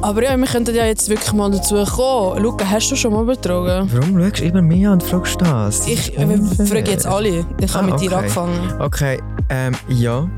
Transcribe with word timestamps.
Aber 0.00 0.22
ja, 0.22 0.36
wir 0.36 0.46
könnten 0.46 0.74
ja 0.74 0.86
jetzt 0.86 1.08
wirklich 1.08 1.32
mal 1.32 1.50
dazu 1.50 1.84
kommen. 1.84 2.40
Luca, 2.42 2.64
hast 2.70 2.90
du 2.90 2.96
schon 2.96 3.12
mal 3.12 3.24
betrogen? 3.24 3.90
Warum 3.92 4.22
schaust 4.22 4.40
du 4.40 4.44
immer 4.44 4.62
mich 4.62 4.86
an 4.86 4.94
und 4.94 5.02
fragst 5.02 5.40
das? 5.40 5.80
das 5.80 5.88
ich 5.88 6.12
frage 6.14 6.90
jetzt 6.90 7.06
alle. 7.06 7.44
Ich 7.60 7.74
habe 7.74 7.88
ah, 7.88 7.90
mit 7.90 8.00
dir 8.00 8.16
angefangen. 8.16 8.80
Okay, 8.80 9.20
ähm, 9.50 9.74
ja. 9.88 10.28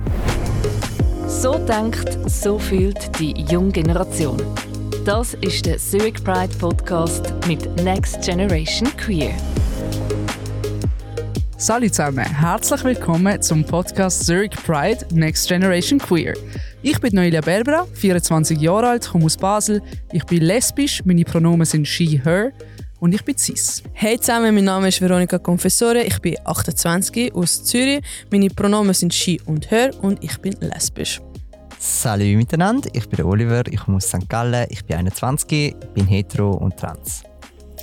So 1.26 1.58
denkt, 1.58 2.18
so 2.26 2.58
fühlt 2.58 3.18
die 3.20 3.32
junge 3.50 3.70
Generation. 3.70 4.42
Das 5.04 5.34
ist 5.34 5.66
der 5.66 5.76
Zurich 5.76 6.24
Pride 6.24 6.54
Podcast 6.58 7.32
mit 7.46 7.82
Next 7.82 8.22
Generation 8.22 8.88
Queer. 8.96 9.34
Salut 11.58 11.94
zusammen, 11.94 12.24
herzlich 12.24 12.82
willkommen 12.84 13.42
zum 13.42 13.62
Podcast 13.64 14.24
Zurich 14.24 14.52
Pride 14.52 15.04
Next 15.12 15.46
Generation 15.46 15.98
Queer. 15.98 16.32
Ich 16.82 16.98
bin 16.98 17.14
Noelia 17.14 17.42
Berbera, 17.42 17.86
24 17.92 18.58
Jahre 18.58 18.88
alt, 18.88 19.06
komme 19.06 19.26
aus 19.26 19.36
Basel. 19.36 19.82
Ich 20.12 20.24
bin 20.24 20.40
lesbisch, 20.40 21.04
meine 21.04 21.24
Pronomen 21.24 21.66
sind 21.66 21.86
she, 21.86 22.18
her 22.24 22.52
und 23.00 23.12
ich 23.14 23.22
bin 23.22 23.36
cis. 23.36 23.82
Hey 23.92 24.18
zusammen, 24.18 24.54
mein 24.54 24.64
Name 24.64 24.88
ist 24.88 24.98
Veronika 24.98 25.38
Confessore, 25.38 26.02
ich 26.02 26.18
bin 26.20 26.36
28 26.42 27.34
aus 27.34 27.64
Zürich. 27.64 28.00
Meine 28.30 28.48
Pronomen 28.48 28.94
sind 28.94 29.12
she 29.12 29.38
und 29.44 29.70
her 29.70 29.90
und 30.00 30.24
ich 30.24 30.38
bin 30.38 30.54
lesbisch. 30.60 31.20
Salut 31.78 32.36
miteinander, 32.36 32.88
ich 32.94 33.06
bin 33.10 33.26
Oliver, 33.26 33.62
ich 33.66 33.80
komme 33.80 33.98
aus 33.98 34.08
St. 34.08 34.26
Gallen, 34.26 34.66
ich 34.70 34.82
bin 34.82 34.96
21, 34.96 35.76
bin 35.92 36.06
hetero 36.06 36.52
und 36.52 36.78
trans. 36.78 37.24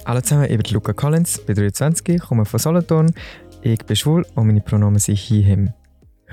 Hallo 0.08 0.22
zusammen, 0.22 0.48
ich 0.50 0.58
bin 0.58 0.74
Luca 0.74 0.94
Collins, 0.94 1.40
bin 1.46 1.56
23, 1.56 2.20
komme 2.20 2.46
von 2.46 2.60
Solothurn, 2.60 3.14
ich 3.62 3.86
bin 3.86 3.96
schwul 3.96 4.26
und 4.34 4.48
meine 4.48 4.62
Pronomen 4.62 4.98
sind 4.98 5.20
he, 5.20 5.44
him. 5.44 5.72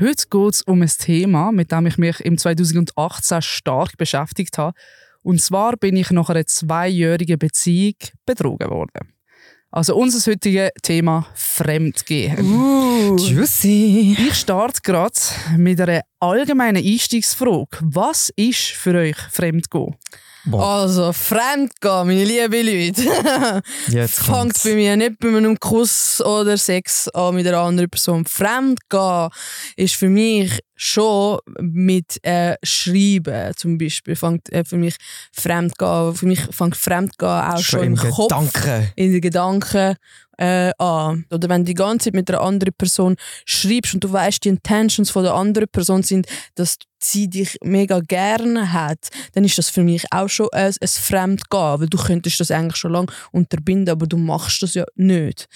Heute 0.00 0.24
geht 0.28 0.54
es 0.54 0.62
um 0.62 0.82
ein 0.82 0.88
Thema, 0.88 1.52
mit 1.52 1.70
dem 1.70 1.86
ich 1.86 1.98
mich 1.98 2.18
im 2.20 2.36
2018 2.36 3.42
stark 3.42 3.96
beschäftigt 3.96 4.58
habe. 4.58 4.76
Und 5.22 5.40
zwar 5.40 5.76
bin 5.76 5.94
ich 5.94 6.10
nach 6.10 6.30
einer 6.30 6.44
zweijährigen 6.44 7.38
Beziehung 7.38 7.94
betrogen 8.26 8.70
worden. 8.70 9.14
Also 9.70 9.94
unser 9.94 10.30
heutiges 10.30 10.70
Thema 10.82 11.28
Fremdgehen. 11.34 12.40
Uh, 12.40 13.16
juicy. 13.16 14.16
Ich 14.18 14.34
starte 14.34 14.80
gerade 14.82 15.14
mit 15.56 15.80
einer 15.80 16.02
allgemeinen 16.18 16.84
Einstiegsfrage. 16.84 17.78
Was 17.80 18.32
ist 18.34 18.72
für 18.72 18.96
euch 18.96 19.16
Fremdgehen? 19.30 19.94
Boah. 20.46 20.82
Also, 20.82 21.12
Fremdgehen, 21.12 22.06
meine 22.06 22.24
lieben 22.24 22.66
Leute. 22.66 23.62
Jetzt 23.88 24.20
fängt 24.20 24.62
bei 24.62 24.74
mir 24.74 24.96
nicht 24.96 25.18
bei 25.18 25.28
einem 25.28 25.58
Kuss 25.58 26.20
oder 26.20 26.58
Sex 26.58 27.08
an 27.08 27.34
mit 27.34 27.46
einer 27.46 27.58
anderen 27.58 27.88
Person. 27.88 28.26
Fremdgehen 28.26 29.30
ist 29.76 29.94
für 29.94 30.10
mich 30.10 30.60
schon 30.76 31.38
mit 31.60 32.18
äh, 32.24 32.56
Schreiben 32.62 33.52
zum 33.56 33.78
Beispiel. 33.78 34.16
Fängt 34.16 34.52
äh, 34.52 34.64
für 34.64 34.76
mich 34.76 34.96
Fremdgehen, 35.32 36.14
für 36.14 36.26
mich 36.26 36.40
fängt 36.50 36.76
Fremdgehen 36.76 37.30
auch 37.30 37.58
schon, 37.58 37.80
schon 37.80 37.86
im, 37.86 37.94
im 37.94 38.10
Kopf, 38.10 38.28
Gedanken. 38.28 38.92
in 38.96 39.12
den 39.12 39.20
Gedanken 39.20 39.96
äh, 40.38 40.72
an. 40.78 41.26
Oder 41.30 41.48
wenn 41.48 41.62
du 41.62 41.66
die 41.66 41.74
ganze 41.74 42.04
Zeit 42.04 42.14
mit 42.14 42.30
einer 42.30 42.40
anderen 42.40 42.74
Person 42.74 43.16
schreibst 43.44 43.94
und 43.94 44.04
du 44.04 44.12
weißt, 44.12 44.44
die 44.44 44.48
Intentions 44.48 45.10
von 45.10 45.24
der 45.24 45.34
anderen 45.34 45.68
Person 45.68 46.02
sind, 46.02 46.26
dass 46.54 46.78
sie 46.98 47.28
dich 47.28 47.58
mega 47.62 48.00
gerne 48.00 48.72
hat, 48.72 49.08
dann 49.32 49.44
ist 49.44 49.58
das 49.58 49.68
für 49.68 49.82
mich 49.82 50.04
auch 50.10 50.28
schon 50.28 50.48
ein, 50.52 50.74
ein 50.80 50.88
Fremdgehen, 50.88 51.80
weil 51.80 51.88
du 51.88 51.98
könntest 51.98 52.40
das 52.40 52.50
eigentlich 52.50 52.76
schon 52.76 52.92
lange 52.92 53.08
unterbinden, 53.30 53.90
aber 53.90 54.06
du 54.06 54.16
machst 54.16 54.62
das 54.62 54.74
ja 54.74 54.84
nicht. 54.94 55.46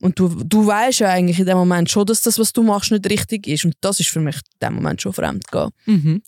Und 0.00 0.18
du, 0.18 0.28
du 0.28 0.66
weißt 0.66 1.00
ja 1.00 1.08
eigentlich 1.08 1.38
in 1.38 1.46
dem 1.46 1.56
Moment 1.56 1.90
schon, 1.90 2.06
dass 2.06 2.22
das, 2.22 2.38
was 2.38 2.52
du 2.52 2.62
machst, 2.62 2.90
nicht 2.90 3.08
richtig 3.08 3.46
ist. 3.46 3.64
Und 3.64 3.74
das 3.80 4.00
ist 4.00 4.10
für 4.10 4.20
mich 4.20 4.36
in 4.36 4.68
dem 4.68 4.74
Moment 4.74 5.00
schon 5.00 5.12
Fremdgehen. 5.12 5.70
Mhm. 5.86 6.22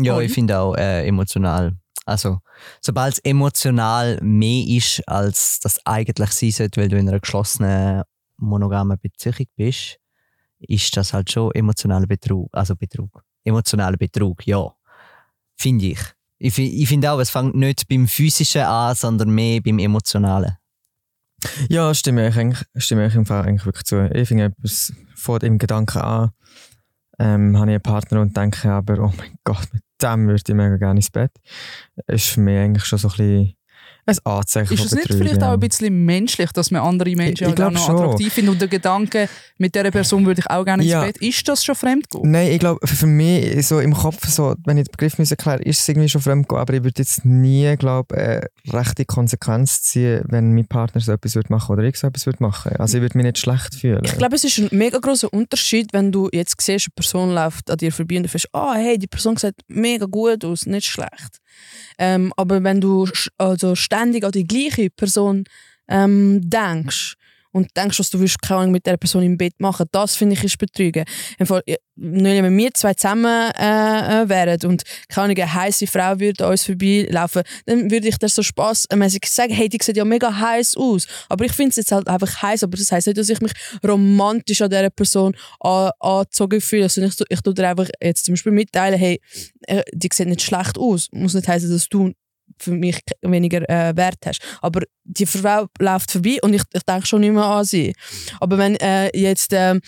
Ja, 0.00 0.16
und? 0.16 0.22
ich 0.22 0.32
finde 0.32 0.58
auch 0.58 0.76
äh, 0.76 1.06
emotional 1.06 1.74
also, 2.04 2.38
sobald 2.80 3.14
es 3.14 3.18
emotional 3.20 4.18
mehr 4.22 4.66
ist, 4.66 5.06
als 5.08 5.60
das 5.60 5.84
eigentlich 5.84 6.30
sein 6.30 6.50
sollte, 6.50 6.80
weil 6.80 6.88
du 6.88 6.98
in 6.98 7.08
einer 7.08 7.20
geschlossenen, 7.20 8.02
monogamen 8.38 8.98
Beziehung 9.00 9.46
bist, 9.56 9.98
ist 10.60 10.96
das 10.96 11.12
halt 11.12 11.30
schon 11.30 11.52
emotionaler 11.52 12.06
Betrug. 12.06 12.48
Also 12.52 12.76
Betrug. 12.76 13.22
Emotionaler 13.44 13.96
Betrug, 13.96 14.46
ja. 14.46 14.72
Finde 15.56 15.86
ich. 15.86 16.00
Ich, 16.38 16.58
ich 16.58 16.88
finde 16.88 17.10
auch, 17.10 17.18
es 17.18 17.30
fängt 17.30 17.56
nicht 17.56 17.88
beim 17.88 18.06
Physischen 18.06 18.62
an, 18.62 18.94
sondern 18.94 19.30
mehr 19.30 19.60
beim 19.60 19.78
Emotionalen. 19.78 20.56
Ja, 21.68 21.92
stimme 21.94 22.28
ich 22.28 22.36
eigentlich, 22.36 22.64
stimme 22.76 23.06
ich 23.06 23.14
im 23.14 23.26
Fall 23.26 23.44
eigentlich 23.44 23.66
wirklich 23.66 23.84
zu. 23.84 24.10
Ich 24.12 24.28
finde, 24.28 24.44
etwas 24.44 24.92
vor 25.14 25.38
dem 25.38 25.58
Gedanken 25.58 25.98
an, 25.98 26.30
ähm, 27.18 27.56
habe 27.56 27.70
ich 27.70 27.74
einen 27.74 27.82
Partner 27.82 28.20
und 28.20 28.36
denke 28.36 28.70
aber, 28.70 28.98
oh 29.00 29.12
mein 29.16 29.36
Gott, 29.44 29.68
mit 29.72 29.82
dem 30.02 30.26
würde 30.26 30.42
ich 30.46 30.54
mega 30.54 30.76
gerne 30.76 30.98
ins 30.98 31.10
Bett. 31.10 31.32
Ist 32.06 32.28
für 32.28 32.40
mich 32.40 32.58
eigentlich 32.58 32.84
schon 32.84 32.98
so 32.98 33.08
ein 33.08 33.16
bisschen 33.16 33.57
ein 34.08 34.18
Anzeichen 34.24 34.74
Ist 34.74 34.86
es 34.86 34.92
nicht 34.92 35.08
vielleicht 35.08 35.42
auch 35.42 35.52
ein 35.52 35.60
bisschen 35.60 36.04
menschlich, 36.04 36.50
dass 36.52 36.70
man 36.70 36.82
andere 36.82 37.14
Menschen 37.14 37.48
ich, 37.48 37.54
ich 37.54 37.62
auch 37.62 37.70
noch 37.70 37.86
schon. 37.86 37.96
attraktiv 37.96 38.32
findet 38.32 38.52
und 38.52 38.60
der 38.60 38.68
Gedanke, 38.68 39.28
mit 39.58 39.74
dieser 39.74 39.90
Person 39.90 40.24
würde 40.24 40.40
ich 40.40 40.50
auch 40.50 40.64
gerne 40.64 40.82
ins 40.82 40.92
ja. 40.92 41.04
Bett, 41.04 41.18
ist 41.18 41.46
das 41.46 41.64
schon 41.64 41.74
Fremdgehen? 41.74 42.30
Nein, 42.30 42.52
ich 42.52 42.58
glaube, 42.58 42.84
für 42.86 43.06
mich 43.06 43.66
so 43.66 43.80
im 43.80 43.92
Kopf, 43.92 44.26
so, 44.28 44.54
wenn 44.64 44.78
ich 44.78 44.84
den 44.84 44.92
Begriff 44.92 45.18
erkläre, 45.18 45.62
ist 45.62 45.80
es 45.80 45.88
irgendwie 45.88 46.08
schon 46.08 46.22
Fremdgehen, 46.22 46.60
aber 46.60 46.74
ich 46.74 46.84
würde 46.84 47.00
jetzt 47.02 47.24
nie, 47.24 47.76
glaube 47.76 48.16
eine 48.16 48.48
rechte 48.72 49.04
Konsequenz 49.04 49.82
ziehen, 49.82 50.22
wenn 50.26 50.54
mein 50.54 50.66
Partner 50.66 51.00
so 51.00 51.12
etwas 51.12 51.34
würde 51.34 51.52
machen 51.52 51.72
oder 51.72 51.82
ich 51.82 51.96
so 51.96 52.06
etwas 52.06 52.26
würde 52.26 52.42
machen. 52.42 52.76
Also 52.76 52.98
ich 52.98 53.02
würde 53.02 53.18
mich 53.18 53.26
nicht 53.26 53.38
schlecht 53.38 53.74
fühlen. 53.74 54.02
Ich 54.04 54.16
glaube, 54.16 54.36
es 54.36 54.44
ist 54.44 54.58
ein 54.58 54.68
mega 54.72 54.98
großer 54.98 55.32
Unterschied, 55.32 55.92
wenn 55.92 56.10
du 56.12 56.28
jetzt 56.32 56.60
siehst, 56.60 56.86
eine 56.86 56.94
Person 56.94 57.34
läuft 57.34 57.70
an 57.70 57.76
dir 57.76 57.92
vorbei 57.92 58.16
und 58.16 58.22
du 58.24 58.28
findest, 58.28 58.54
ah, 58.54 58.72
oh, 58.72 58.74
hey, 58.74 58.98
die 58.98 59.06
Person 59.06 59.36
sieht 59.36 59.56
mega 59.68 60.06
gut 60.06 60.44
aus, 60.44 60.66
nicht 60.66 60.86
schlecht. 60.86 61.40
Ähm, 61.98 62.32
aber 62.36 62.62
wenn 62.62 62.80
du 62.80 63.08
also 63.36 63.74
ständig 63.74 64.24
an 64.24 64.32
die 64.32 64.46
gleiche 64.46 64.90
Person 64.90 65.44
ähm, 65.88 66.40
denkst, 66.42 67.14
und 67.58 67.76
denkst, 67.76 67.98
dass 67.98 68.10
du 68.10 68.20
willst, 68.20 68.40
keine 68.40 68.60
Ahnung, 68.60 68.72
mit 68.72 68.86
der 68.86 68.96
Person 68.96 69.22
im 69.22 69.36
Bett 69.36 69.54
machen 69.58 69.86
das 69.92 70.16
finde 70.16 70.34
ich 70.34 70.44
ist 70.44 70.58
Betrügen. 70.58 71.04
wenn 71.38 72.56
wir 72.56 72.74
zwei 72.74 72.94
zusammen 72.94 73.50
äh, 73.58 74.22
äh, 74.22 74.28
wären 74.28 74.58
und 74.70 74.82
keine 75.08 75.24
Ahnung, 75.24 75.36
eine 75.36 75.54
heiße 75.54 75.86
Frau 75.86 76.18
würde 76.18 76.44
an 76.44 76.52
uns 76.52 76.64
vorbeilaufen, 76.64 77.42
dann 77.66 77.90
würde 77.90 78.08
ich 78.08 78.18
dir 78.18 78.28
so 78.28 78.42
spaßmäßig 78.42 79.26
sagen, 79.26 79.52
hey, 79.52 79.68
die 79.68 79.78
sieht 79.82 79.96
ja 79.96 80.04
mega 80.04 80.32
heiß 80.32 80.76
aus. 80.76 81.06
Aber 81.28 81.44
ich 81.44 81.52
finde 81.52 81.70
es 81.70 81.76
jetzt 81.76 81.92
halt 81.92 82.08
einfach 82.08 82.42
heiß, 82.42 82.62
aber 82.62 82.76
das 82.76 82.92
heisst 82.92 83.08
nicht, 83.08 83.18
dass 83.18 83.28
ich 83.28 83.40
mich 83.40 83.52
romantisch 83.86 84.62
an 84.62 84.70
dieser 84.70 84.90
Person 84.90 85.34
an, 85.60 85.90
angezogen 85.98 86.60
fühle. 86.60 86.84
Also 86.84 87.02
ich, 87.02 87.14
ich 87.28 87.40
tue 87.40 87.54
dir 87.54 87.68
einfach 87.68 87.88
jetzt 88.00 88.24
zum 88.24 88.34
Beispiel 88.34 88.52
mitteilen, 88.52 88.98
hey, 88.98 89.20
äh, 89.66 89.82
die 89.92 90.08
sieht 90.12 90.28
nicht 90.28 90.42
schlecht 90.42 90.78
aus. 90.78 91.08
Muss 91.12 91.34
nicht 91.34 91.48
heißen, 91.48 91.70
dass 91.70 91.88
du 91.88 92.12
für 92.62 92.72
mich 92.72 93.00
weniger 93.22 93.68
äh, 93.68 93.96
Wert 93.96 94.18
hast. 94.26 94.40
Aber 94.60 94.82
die 95.04 95.26
Frau 95.26 95.66
läuft 95.78 96.10
vorbei 96.10 96.38
und 96.42 96.54
ich, 96.54 96.62
ich 96.72 96.82
denke 96.82 97.06
schon 97.06 97.20
nicht 97.20 97.32
mehr 97.32 97.44
an 97.44 97.64
sie. 97.64 97.94
Aber 98.40 98.58
wenn 98.58 98.76
äh, 98.76 99.16
jetzt 99.16 99.52
äh, 99.52 99.80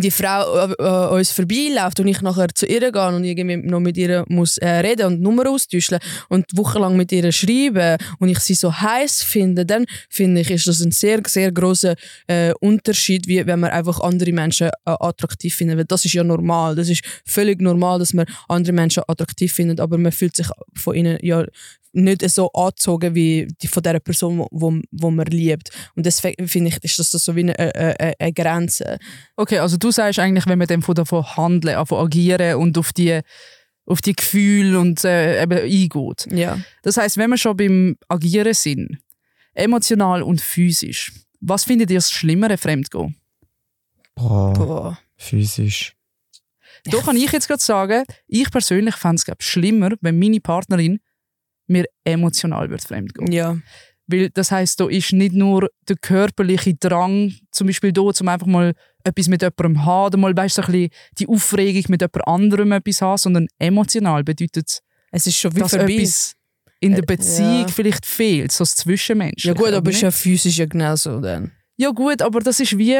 die 0.00 0.10
Frau 0.10 0.66
äh, 0.66 0.72
äh, 0.78 1.14
uns 1.14 1.30
vorbeiläuft 1.30 2.00
und 2.00 2.08
ich 2.08 2.20
nachher 2.22 2.48
zu 2.54 2.66
ihr 2.66 2.92
gehe 2.92 3.08
und 3.08 3.24
irgendwie 3.24 3.56
noch 3.56 3.80
mit 3.80 3.96
ihr 3.96 4.24
muss 4.28 4.58
äh, 4.58 4.68
reden 4.68 5.06
und 5.06 5.20
Nummer 5.20 5.48
austauschen 5.48 5.98
und 6.28 6.46
wochenlang 6.54 6.96
mit 6.96 7.12
ihr 7.12 7.30
schreiben 7.32 7.98
und 8.18 8.28
ich 8.28 8.38
sie 8.40 8.54
so 8.54 8.72
heiß 8.72 9.22
finde, 9.22 9.66
dann 9.66 9.86
finde 10.08 10.40
ich, 10.40 10.50
ist 10.50 10.66
das 10.66 10.80
ein 10.80 10.92
sehr, 10.92 11.20
sehr 11.26 11.52
großer 11.52 11.94
äh, 12.26 12.52
Unterschied, 12.60 13.26
wie 13.26 13.46
wenn 13.46 13.60
man 13.60 13.70
einfach 13.70 14.00
andere 14.00 14.32
Menschen 14.32 14.68
äh, 14.68 14.70
attraktiv 14.84 15.54
findet. 15.54 15.78
Weil 15.78 15.84
das 15.84 16.04
ist 16.04 16.14
ja 16.14 16.24
normal. 16.24 16.74
Das 16.74 16.88
ist 16.88 17.04
völlig 17.24 17.60
normal, 17.60 17.98
dass 17.98 18.14
man 18.14 18.26
andere 18.48 18.72
Menschen 18.72 19.02
attraktiv 19.06 19.52
findet, 19.52 19.80
aber 19.80 19.98
man 19.98 20.12
fühlt 20.12 20.36
sich 20.36 20.46
von 20.74 20.94
ihnen 20.94 21.18
ja 21.22 21.44
nicht 21.92 22.28
so 22.30 22.50
angezogen 22.52 23.14
wie 23.14 23.48
die 23.60 23.68
von 23.68 23.82
der 23.82 24.00
Person, 24.00 24.46
wo, 24.50 24.74
wo 24.90 25.10
man 25.10 25.26
liebt. 25.26 25.70
Und 25.94 26.06
deswegen 26.06 26.48
finde 26.48 26.70
ich, 26.70 26.82
ist 26.84 26.98
das 26.98 27.10
so 27.10 27.36
wie 27.36 27.40
eine, 27.40 27.58
eine, 27.58 28.14
eine, 28.18 28.32
Grenze. 28.32 28.98
Okay, 29.36 29.58
also 29.58 29.76
du 29.76 29.90
sagst 29.90 30.18
eigentlich, 30.18 30.46
wenn 30.46 30.58
man 30.58 30.68
dann 30.68 30.82
von 30.82 30.94
davon 30.94 31.24
handeln, 31.36 31.84
von 31.86 32.04
agieren 32.04 32.56
und 32.56 32.78
auf 32.78 32.92
die 32.92 33.20
auf 33.84 34.00
die 34.00 34.14
Gefühle 34.14 34.78
und 34.78 35.04
äh, 35.04 35.42
eben 35.42 35.58
eingeht. 35.58 36.28
Ja. 36.30 36.58
Das 36.82 36.96
heißt, 36.96 37.16
wenn 37.16 37.30
wir 37.30 37.36
schon 37.36 37.56
beim 37.56 37.96
Agieren 38.08 38.54
sind, 38.54 38.98
emotional 39.54 40.22
und 40.22 40.40
physisch, 40.40 41.12
was 41.40 41.64
findet 41.64 41.90
ihr 41.90 41.98
das 41.98 42.10
Schlimmere 42.10 42.56
Fremdgehen? 42.56 43.16
Boah, 44.14 44.52
Boah. 44.52 44.98
physisch. 45.16 45.96
Da 46.84 46.98
kann 46.98 47.16
ich 47.16 47.30
jetzt 47.30 47.46
gerade 47.46 47.62
sagen, 47.62 48.04
ich 48.26 48.50
persönlich 48.50 48.96
fände 48.96 49.22
es 49.26 49.46
schlimmer, 49.46 49.92
wenn 50.00 50.18
meine 50.18 50.40
Partnerin 50.40 51.00
mir 51.72 51.86
emotional 52.04 52.70
wird 52.70 52.82
fremdgehen. 52.82 53.32
Ja. 53.32 53.56
Weil 54.06 54.30
das 54.30 54.50
heißt, 54.50 54.78
da 54.80 54.88
ist 54.88 55.12
nicht 55.12 55.34
nur 55.34 55.70
der 55.88 55.96
körperliche 55.96 56.74
Drang, 56.74 57.32
zum 57.50 57.68
Beispiel 57.68 57.92
da, 57.92 58.12
zum 58.12 58.28
einfach 58.28 58.46
mal 58.46 58.74
etwas 59.04 59.28
mit 59.28 59.42
jemandem 59.42 59.84
haben, 59.84 60.06
oder 60.06 60.18
mal 60.18 60.36
weißt, 60.36 60.56
so 60.56 60.62
ein 60.62 60.72
bisschen 60.72 60.90
die 61.18 61.28
Aufregung 61.28 61.84
mit 61.88 62.02
jemand 62.02 62.28
anderem 62.28 62.72
etwas 62.72 63.00
haben, 63.02 63.18
sondern 63.18 63.46
emotional 63.58 64.22
bedeutet 64.24 64.80
es 65.12 65.26
ist 65.26 65.36
schon 65.36 65.54
wie 65.54 65.60
dass 65.60 65.74
etwas 65.74 66.34
in 66.80 66.94
der 66.94 67.02
Beziehung 67.02 67.62
ja. 67.62 67.68
vielleicht 67.68 68.06
fehlt, 68.06 68.50
so 68.50 68.64
das 68.64 68.74
Zwischenmenschliche. 68.74 69.48
Ja 69.48 69.54
gut, 69.54 69.72
aber 69.72 69.90
es 69.90 69.96
ist 69.96 70.02
ja 70.02 70.10
physisch 70.10 70.58
ja 70.58 70.66
genauso 70.66 71.20
dann. 71.20 71.52
Ja 71.76 71.90
gut, 71.90 72.22
aber 72.22 72.40
das 72.40 72.58
ist 72.60 72.76
wie 72.76 72.96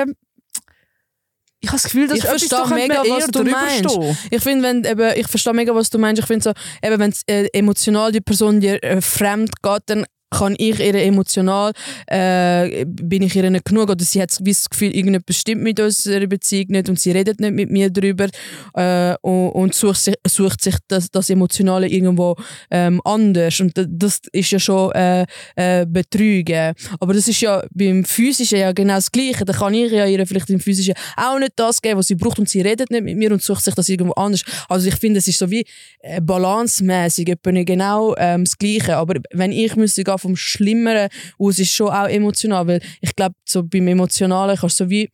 ich 1.62 1.68
habe 1.68 1.76
das 1.76 1.84
Gefühl, 1.84 2.08
dass 2.08 2.18
Ich 2.18 2.24
verstehe 2.24 2.58
könnte 2.58 2.74
mega, 2.74 3.02
was 3.08 3.26
du 3.28 3.44
meinst. 3.44 3.90
stehen. 3.90 4.18
Ich 4.30 4.42
finde, 4.42 4.64
wenn 4.68 4.84
eben, 4.84 5.12
ich 5.16 5.28
verstehe 5.28 5.54
mega, 5.54 5.72
was 5.74 5.90
du 5.90 5.98
meinst. 5.98 6.20
Ich 6.20 6.26
finde 6.26 6.42
so, 6.42 6.52
eben, 6.86 6.98
wenn 6.98 7.14
äh, 7.28 7.46
emotional 7.52 8.10
die 8.10 8.20
Person 8.20 8.60
dir 8.60 8.82
äh, 8.82 9.00
fremd 9.00 9.50
geht, 9.62 9.82
dann 9.86 10.04
kann 10.32 10.54
ich 10.58 10.80
ihr 10.80 10.94
emotional, 10.94 11.72
äh, 12.06 12.84
bin 12.86 13.22
ich 13.22 13.36
ihr 13.36 13.50
nicht 13.50 13.64
genug 13.64 13.90
oder 13.90 14.04
sie 14.04 14.20
hat 14.20 14.30
das 14.40 14.68
Gefühl, 14.70 14.94
irgendetwas 14.96 15.36
stimmt 15.36 15.62
mit 15.62 15.78
unserer 15.80 16.26
Beziehung 16.26 16.66
nicht 16.70 16.88
und 16.88 16.98
sie 16.98 17.12
redet 17.12 17.40
nicht 17.40 17.52
mit 17.54 17.70
mir 17.70 17.90
darüber 17.90 18.28
äh, 18.74 19.14
und, 19.22 19.50
und 19.50 19.74
sucht 19.74 20.00
sich, 20.02 20.14
sucht 20.26 20.62
sich 20.62 20.76
das, 20.88 21.10
das 21.10 21.30
Emotionale 21.30 21.88
irgendwo 21.88 22.36
ähm, 22.70 23.00
anders 23.04 23.60
und 23.60 23.76
da- 23.76 23.84
das 23.88 24.20
ist 24.32 24.50
ja 24.50 24.58
schon 24.58 24.92
äh, 24.92 25.26
äh, 25.56 25.86
Betrügen. 25.86 26.74
Aber 27.00 27.14
das 27.14 27.28
ist 27.28 27.40
ja 27.40 27.62
beim 27.72 28.04
Physischen 28.04 28.58
ja 28.58 28.72
genau 28.72 28.94
das 28.94 29.10
Gleiche. 29.12 29.44
Da 29.44 29.52
kann 29.52 29.74
ich 29.74 29.92
ja 29.92 30.06
ihr 30.06 30.26
vielleicht 30.26 30.50
im 30.50 30.60
Physischen 30.60 30.94
auch 31.16 31.38
nicht 31.38 31.52
das 31.56 31.80
geben, 31.82 31.98
was 31.98 32.08
sie 32.08 32.14
braucht 32.14 32.38
und 32.38 32.48
sie 32.48 32.60
redet 32.60 32.90
nicht 32.90 33.04
mit 33.04 33.16
mir 33.16 33.32
und 33.32 33.42
sucht 33.42 33.64
sich 33.64 33.74
das 33.74 33.88
irgendwo 33.88 34.12
anders. 34.14 34.42
Also 34.68 34.88
ich 34.88 34.96
finde, 34.96 35.18
es 35.18 35.28
ist 35.28 35.38
so 35.38 35.50
wie 35.50 35.64
äh, 36.00 36.20
balancemäßig 36.20 37.34
genau 37.42 38.14
ähm, 38.18 38.44
das 38.44 38.56
Gleiche. 38.58 38.96
Aber 38.96 39.14
wenn 39.32 39.52
ich 39.52 39.76
müsste 39.76 40.04
vom 40.22 40.36
Schlimmeren 40.36 41.08
aus, 41.38 41.58
ist 41.58 41.72
schon 41.72 41.88
auch 41.88 42.08
emotional, 42.08 42.66
weil 42.66 42.80
ich 43.00 43.14
glaube, 43.14 43.34
so 43.44 43.62
beim 43.62 43.88
Emotionalen 43.88 44.56
kannst 44.56 44.80
du 44.80 44.84
so 44.84 44.90
wie 44.90 45.10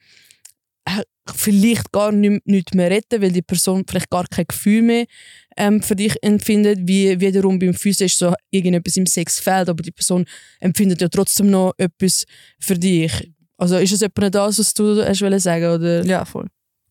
äh, 0.84 1.02
vielleicht 1.34 1.92
gar 1.92 2.12
nicht, 2.12 2.46
nicht 2.46 2.74
mehr 2.74 2.90
retten, 2.90 3.20
weil 3.20 3.32
die 3.32 3.42
Person 3.42 3.84
vielleicht 3.88 4.10
gar 4.10 4.26
kein 4.26 4.46
Gefühl 4.46 4.82
mehr 4.82 5.06
ähm, 5.56 5.82
für 5.82 5.96
dich 5.96 6.14
empfindet, 6.22 6.80
wie 6.82 7.20
wiederum 7.20 7.58
beim 7.58 7.70
ist 7.70 8.18
so 8.18 8.34
irgendetwas 8.50 8.96
im 8.96 9.06
Sex 9.06 9.40
fehlt, 9.40 9.68
aber 9.68 9.82
die 9.82 9.90
Person 9.90 10.24
empfindet 10.60 11.00
ja 11.00 11.08
trotzdem 11.08 11.50
noch 11.50 11.74
etwas 11.76 12.24
für 12.60 12.78
dich. 12.78 13.32
Also 13.56 13.76
ist 13.76 13.92
es 13.92 14.02
etwa 14.02 14.30
das, 14.30 14.58
was 14.58 14.72
du 14.72 15.02
hast 15.04 15.42
sagen 15.42 15.64
oder? 15.64 16.04
Ja, 16.04 16.24
voll. 16.24 16.46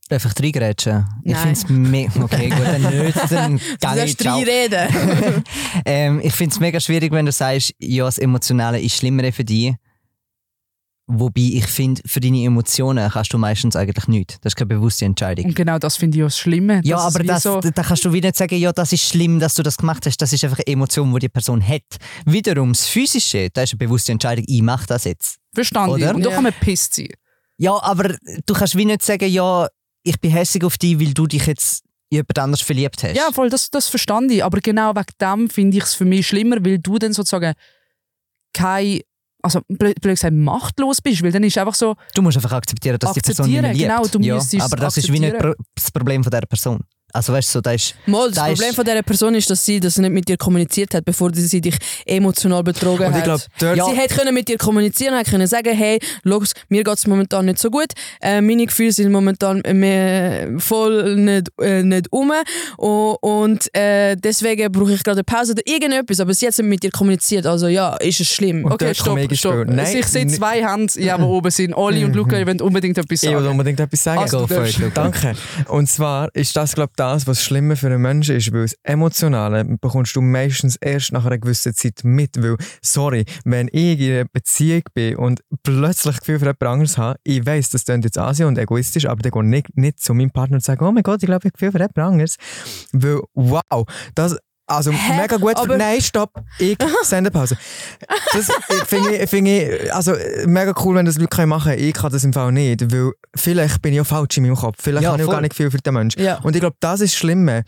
Einfach 0.09 0.33
reingrätschen. 0.41 1.05
Ich 1.23 1.35
finde 1.35 1.53
es 1.53 1.67
mega. 1.69 2.23
Okay, 2.23 2.49
gut, 2.49 2.65
dann 2.65 2.81
nicht. 3.05 3.31
Dann 3.31 3.57
Du 3.57 3.63
ich. 3.63 3.77
darfst 3.79 4.21
Ciao. 4.21 4.39
reden. 4.39 5.43
ähm, 5.85 6.21
ich 6.23 6.33
finde 6.33 6.53
es 6.53 6.59
mega 6.59 6.79
schwierig, 6.79 7.11
wenn 7.11 7.25
du 7.25 7.31
sagst, 7.31 7.73
ja, 7.79 8.05
das 8.05 8.17
Emotionale 8.17 8.79
ist 8.79 8.95
schlimmer 8.95 9.31
für 9.31 9.43
dich. 9.43 9.73
Wobei 11.09 11.39
ich 11.53 11.65
finde, 11.67 12.01
für 12.05 12.19
deine 12.19 12.43
Emotionen 12.43 13.09
kannst 13.09 13.31
du 13.31 13.37
meistens 13.37 13.77
eigentlich 13.77 14.09
nichts. 14.09 14.39
Das 14.41 14.51
ist 14.51 14.55
keine 14.57 14.67
bewusste 14.67 15.05
Entscheidung. 15.05 15.45
Und 15.45 15.55
genau 15.55 15.79
das 15.79 15.95
finde 15.95 16.17
ich 16.17 16.23
auch 16.23 16.27
das 16.27 16.37
Schlimme. 16.37 16.81
Ja, 16.83 16.97
aber 16.97 17.23
das, 17.23 17.43
so, 17.43 17.61
da 17.61 17.81
kannst 17.81 18.03
du 18.03 18.11
wieder 18.11 18.27
nicht 18.27 18.35
sagen, 18.35 18.57
ja, 18.57 18.73
das 18.73 18.91
ist 18.91 19.07
schlimm, 19.07 19.39
dass 19.39 19.55
du 19.55 19.63
das 19.63 19.77
gemacht 19.77 20.05
hast. 20.05 20.17
Das 20.21 20.33
ist 20.33 20.43
einfach 20.43 20.57
eine 20.57 20.67
Emotion, 20.67 21.13
die 21.13 21.19
die 21.19 21.29
Person 21.29 21.65
hat. 21.65 21.83
Wiederum 22.25 22.73
das 22.73 22.87
Physische, 22.87 23.49
da 23.53 23.61
ist 23.61 23.71
eine 23.71 23.77
bewusste 23.77 24.11
Entscheidung, 24.11 24.43
ich 24.49 24.61
mache 24.61 24.85
das 24.87 25.05
jetzt. 25.05 25.37
verstanden. 25.53 25.91
oder? 25.95 26.13
Und 26.13 26.25
da 26.25 26.31
kann 26.31 26.43
man 26.43 26.53
pisst 26.59 26.95
sein. 26.95 27.07
Ja, 27.57 27.81
aber 27.81 28.15
du 28.45 28.53
kannst 28.53 28.75
wie 28.75 28.85
nicht 28.85 29.01
sagen, 29.01 29.29
ja, 29.31 29.67
ich 30.07 30.19
bin 30.19 30.31
hässlich 30.31 30.63
auf 30.63 30.77
dich, 30.77 30.99
weil 30.99 31.13
du 31.13 31.27
dich 31.27 31.45
jetzt 31.45 31.83
in 32.09 32.17
jemand 32.17 32.39
anders 32.39 32.61
verliebt 32.61 33.03
hast. 33.03 33.15
Ja, 33.15 33.29
voll, 33.31 33.49
das, 33.49 33.69
das 33.69 33.87
verstand 33.87 34.31
ich. 34.31 34.43
Aber 34.43 34.59
genau 34.59 34.95
wegen 34.95 35.05
dem 35.21 35.49
finde 35.49 35.77
ich 35.77 35.83
es 35.83 35.93
für 35.93 36.05
mich 36.05 36.27
schlimmer, 36.27 36.57
weil 36.63 36.79
du 36.79 36.97
dann 36.97 37.13
sozusagen 37.13 37.53
kein, 38.53 39.01
also 39.43 39.61
blöd 39.67 40.01
gesagt, 40.01 40.33
machtlos 40.33 41.01
bist. 41.01 41.21
Weil 41.23 41.31
dann 41.31 41.43
ist 41.43 41.57
einfach 41.57 41.75
so, 41.75 41.95
Du 42.15 42.21
musst 42.21 42.37
einfach 42.37 42.53
akzeptieren, 42.53 42.97
dass 42.99 43.13
die 43.13 43.19
Person 43.19 43.49
nicht 43.49 43.61
mehr 43.61 43.73
liebt. 43.73 43.89
Akzeptieren, 43.89 44.21
genau, 44.21 44.39
du 44.39 44.57
ja, 44.57 44.63
aber 44.63 44.75
das 44.77 44.97
ist 44.97 45.11
wie 45.11 45.19
nicht 45.19 45.33
akzeptieren. 45.35 45.55
das 45.75 45.91
Problem 45.91 46.23
von 46.23 46.31
dieser 46.31 46.45
Person. 46.45 46.81
Also 47.13 47.31
weißt 47.33 47.49
du, 47.49 47.53
so, 47.53 47.61
da 47.61 47.71
ist... 47.71 47.95
Mal, 48.05 48.27
das 48.27 48.35
Da 48.35 48.45
Problem 48.47 48.69
ist- 48.69 48.75
von 48.75 48.85
dieser 48.85 49.01
Person 49.01 49.33
ist, 49.35 49.49
dass 49.49 49.65
sie 49.65 49.79
das 49.79 49.97
nicht 49.97 50.11
mit 50.11 50.27
dir 50.27 50.37
kommuniziert 50.37 50.93
hat, 50.93 51.05
bevor 51.05 51.31
sie 51.33 51.61
dich 51.61 51.77
emotional 52.05 52.63
betrogen 52.63 53.07
Und 53.07 53.13
hat. 53.13 53.17
ich 53.19 53.23
glaube, 53.23 53.43
dort... 53.59 53.77
Ja. 53.77 53.85
Sie 53.85 53.91
hätte 53.95 54.15
können 54.15 54.33
mit 54.33 54.47
dir 54.49 54.57
kommunizieren 54.57 55.15
und 55.17 55.25
können 55.25 55.47
sagen, 55.47 55.73
hey, 55.75 55.99
los, 56.23 56.51
mir 56.69 56.83
geht 56.83 56.97
es 56.97 57.07
momentan 57.07 57.45
nicht 57.45 57.59
so 57.59 57.71
gut. 57.71 57.87
Äh, 58.21 58.41
meine 58.41 58.65
Gefühle 58.65 58.91
sind 58.91 59.11
momentan 59.11 59.61
mehr 59.73 60.49
voll 60.59 61.15
nicht, 61.15 61.47
äh, 61.61 61.81
nicht 61.81 62.11
um. 62.11 62.31
Und, 62.77 63.15
und 63.21 63.75
äh, 63.75 64.15
deswegen 64.17 64.71
brauche 64.71 64.93
ich 64.93 65.03
gerade 65.03 65.17
eine 65.19 65.23
Pause 65.23 65.53
oder 65.53 65.61
irgendetwas. 65.65 66.19
Aber 66.19 66.33
sie 66.33 66.45
hat 66.45 66.51
es 66.51 66.57
nicht 66.59 66.67
mit 66.67 66.83
dir 66.83 66.91
kommuniziert. 66.91 67.45
Also 67.45 67.67
ja, 67.67 67.95
ist 67.97 68.19
es 68.19 68.27
schlimm. 68.27 68.65
Und 68.65 68.73
okay, 68.73 68.93
stopp, 68.93 69.17
stopp. 69.33 69.53
Spiel. 69.63 69.65
Nein, 69.75 69.95
ich 69.97 70.05
sehe 70.07 70.27
zwei 70.27 70.61
Hände, 70.67 70.93
ja, 71.01 71.17
die 71.17 71.23
oben 71.23 71.51
sind. 71.51 71.73
Oli 71.73 72.03
und 72.03 72.15
Luca, 72.17 72.37
ihr 72.37 72.45
wollt 72.45 72.61
unbedingt 72.61 72.97
etwas 72.97 73.23
Ich 73.23 73.29
will 73.29 73.37
sagen. 73.37 73.47
unbedingt 73.51 73.79
etwas 73.79 74.03
sagen. 74.03 74.19
Also. 74.19 74.45
Danke. 74.93 75.35
Und 75.67 75.89
zwar 75.89 76.29
ist 76.35 76.55
das, 76.55 76.73
glaube 76.75 76.91
ich, 76.93 76.96
das, 76.97 77.27
was 77.27 77.43
schlimmer 77.43 77.75
für 77.75 77.87
einen 77.87 78.01
Menschen 78.01 78.35
ist, 78.35 78.51
weil 78.51 78.63
das 78.63 78.75
Emotionale 78.83 79.63
bekommst 79.63 80.15
du 80.15 80.21
meistens 80.21 80.75
erst 80.77 81.11
nach 81.11 81.25
einer 81.25 81.37
gewissen 81.37 81.73
Zeit 81.73 82.03
mit, 82.03 82.41
weil, 82.41 82.57
sorry, 82.81 83.25
wenn 83.45 83.69
ich 83.71 83.99
in 83.99 84.11
einer 84.11 84.25
Beziehung 84.25 84.83
bin 84.93 85.15
und 85.15 85.41
plötzlich 85.63 86.19
Gefühl 86.19 86.39
für 86.39 86.45
jemand 86.45 86.63
anderes 86.63 86.97
habe, 86.97 87.19
ich 87.23 87.45
weiss, 87.45 87.69
das 87.69 87.85
klingt 87.85 88.03
jetzt 88.03 88.17
Asien 88.17 88.47
und 88.47 88.57
egoistisch, 88.57 89.05
aber 89.05 89.21
dann 89.21 89.31
gehe 89.31 89.41
ich 89.43 89.47
nicht, 89.49 89.77
nicht 89.77 89.99
zu 89.99 90.13
meinem 90.13 90.31
Partner 90.31 90.55
und 90.55 90.63
sage, 90.63 90.83
oh 90.83 90.91
mein 90.91 91.03
Gott, 91.03 91.21
ich 91.21 91.27
glaube, 91.27 91.47
ich 91.47 91.53
habe 91.53 91.57
Gefühl 91.57 91.71
für 91.71 91.79
jemand 91.79 91.97
anderes. 91.97 92.35
Weil, 92.91 93.21
wow, 93.33 93.85
das, 94.15 94.37
also 94.67 94.91
Hä? 94.91 95.17
mega 95.17 95.37
gut. 95.37 95.55
Aber- 95.55 95.77
Nein, 95.77 96.01
stopp. 96.01 96.31
Ich 96.59 96.77
Sendepause. 97.03 97.57
Das 98.33 98.49
äh, 98.49 98.85
finde 98.85 99.15
ich, 99.15 99.29
find 99.29 99.47
ich 99.47 99.93
also, 99.93 100.13
äh, 100.13 100.45
mega 100.45 100.73
cool, 100.83 100.95
wenn 100.95 101.05
das 101.05 101.17
Leute 101.17 101.45
machen 101.45 101.71
können. 101.71 101.83
Ich 101.83 101.93
kann 101.93 102.11
das 102.11 102.23
im 102.23 102.33
Fall 102.33 102.51
nicht, 102.51 102.91
weil 102.91 103.11
vielleicht 103.35 103.81
bin 103.81 103.93
ich 103.93 104.01
auch 104.01 104.05
falsch 104.07 104.37
in 104.37 104.43
meinem 104.43 104.55
Kopf. 104.55 104.77
Vielleicht 104.79 105.03
Ja, 105.03 105.11
habe 105.13 105.21
ich 105.21 105.27
auch 105.27 105.31
gar 105.31 105.41
nicht 105.41 105.55
viel 105.55 105.71
für 105.71 105.77
den 105.77 105.93
Menschen. 105.93 106.21
Ja. 106.21 106.39
Und 106.39 106.55
ich 106.55 106.59
glaube, 106.59 106.75
das 106.79 107.01
ist 107.01 107.13
das 107.13 107.19
Schlimme 107.19 107.63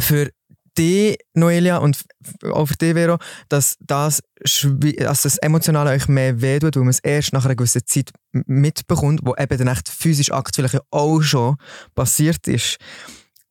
für 0.00 0.28
dich, 0.76 1.16
Noelia, 1.34 1.76
und 1.78 2.04
auch 2.52 2.66
für 2.66 2.74
dich, 2.74 2.94
Vero, 2.94 3.18
dass 3.48 3.76
das, 3.80 4.20
dass 4.40 5.22
das 5.22 5.38
Emotionale 5.38 5.90
euch 5.90 6.08
mehr 6.08 6.40
wehtut, 6.40 6.74
weil 6.74 6.82
man 6.82 6.90
es 6.90 6.98
erst 6.98 7.32
nach 7.32 7.44
einer 7.44 7.54
gewissen 7.54 7.82
Zeit 7.86 8.10
mitbekommt, 8.32 9.20
wo 9.22 9.36
eben 9.38 9.56
dann 9.56 9.68
echt 9.68 9.88
physisch 9.88 10.32
Akt 10.32 10.56
vielleicht 10.56 10.80
auch 10.90 11.20
schon 11.22 11.56
passiert 11.94 12.48
ist. 12.48 12.78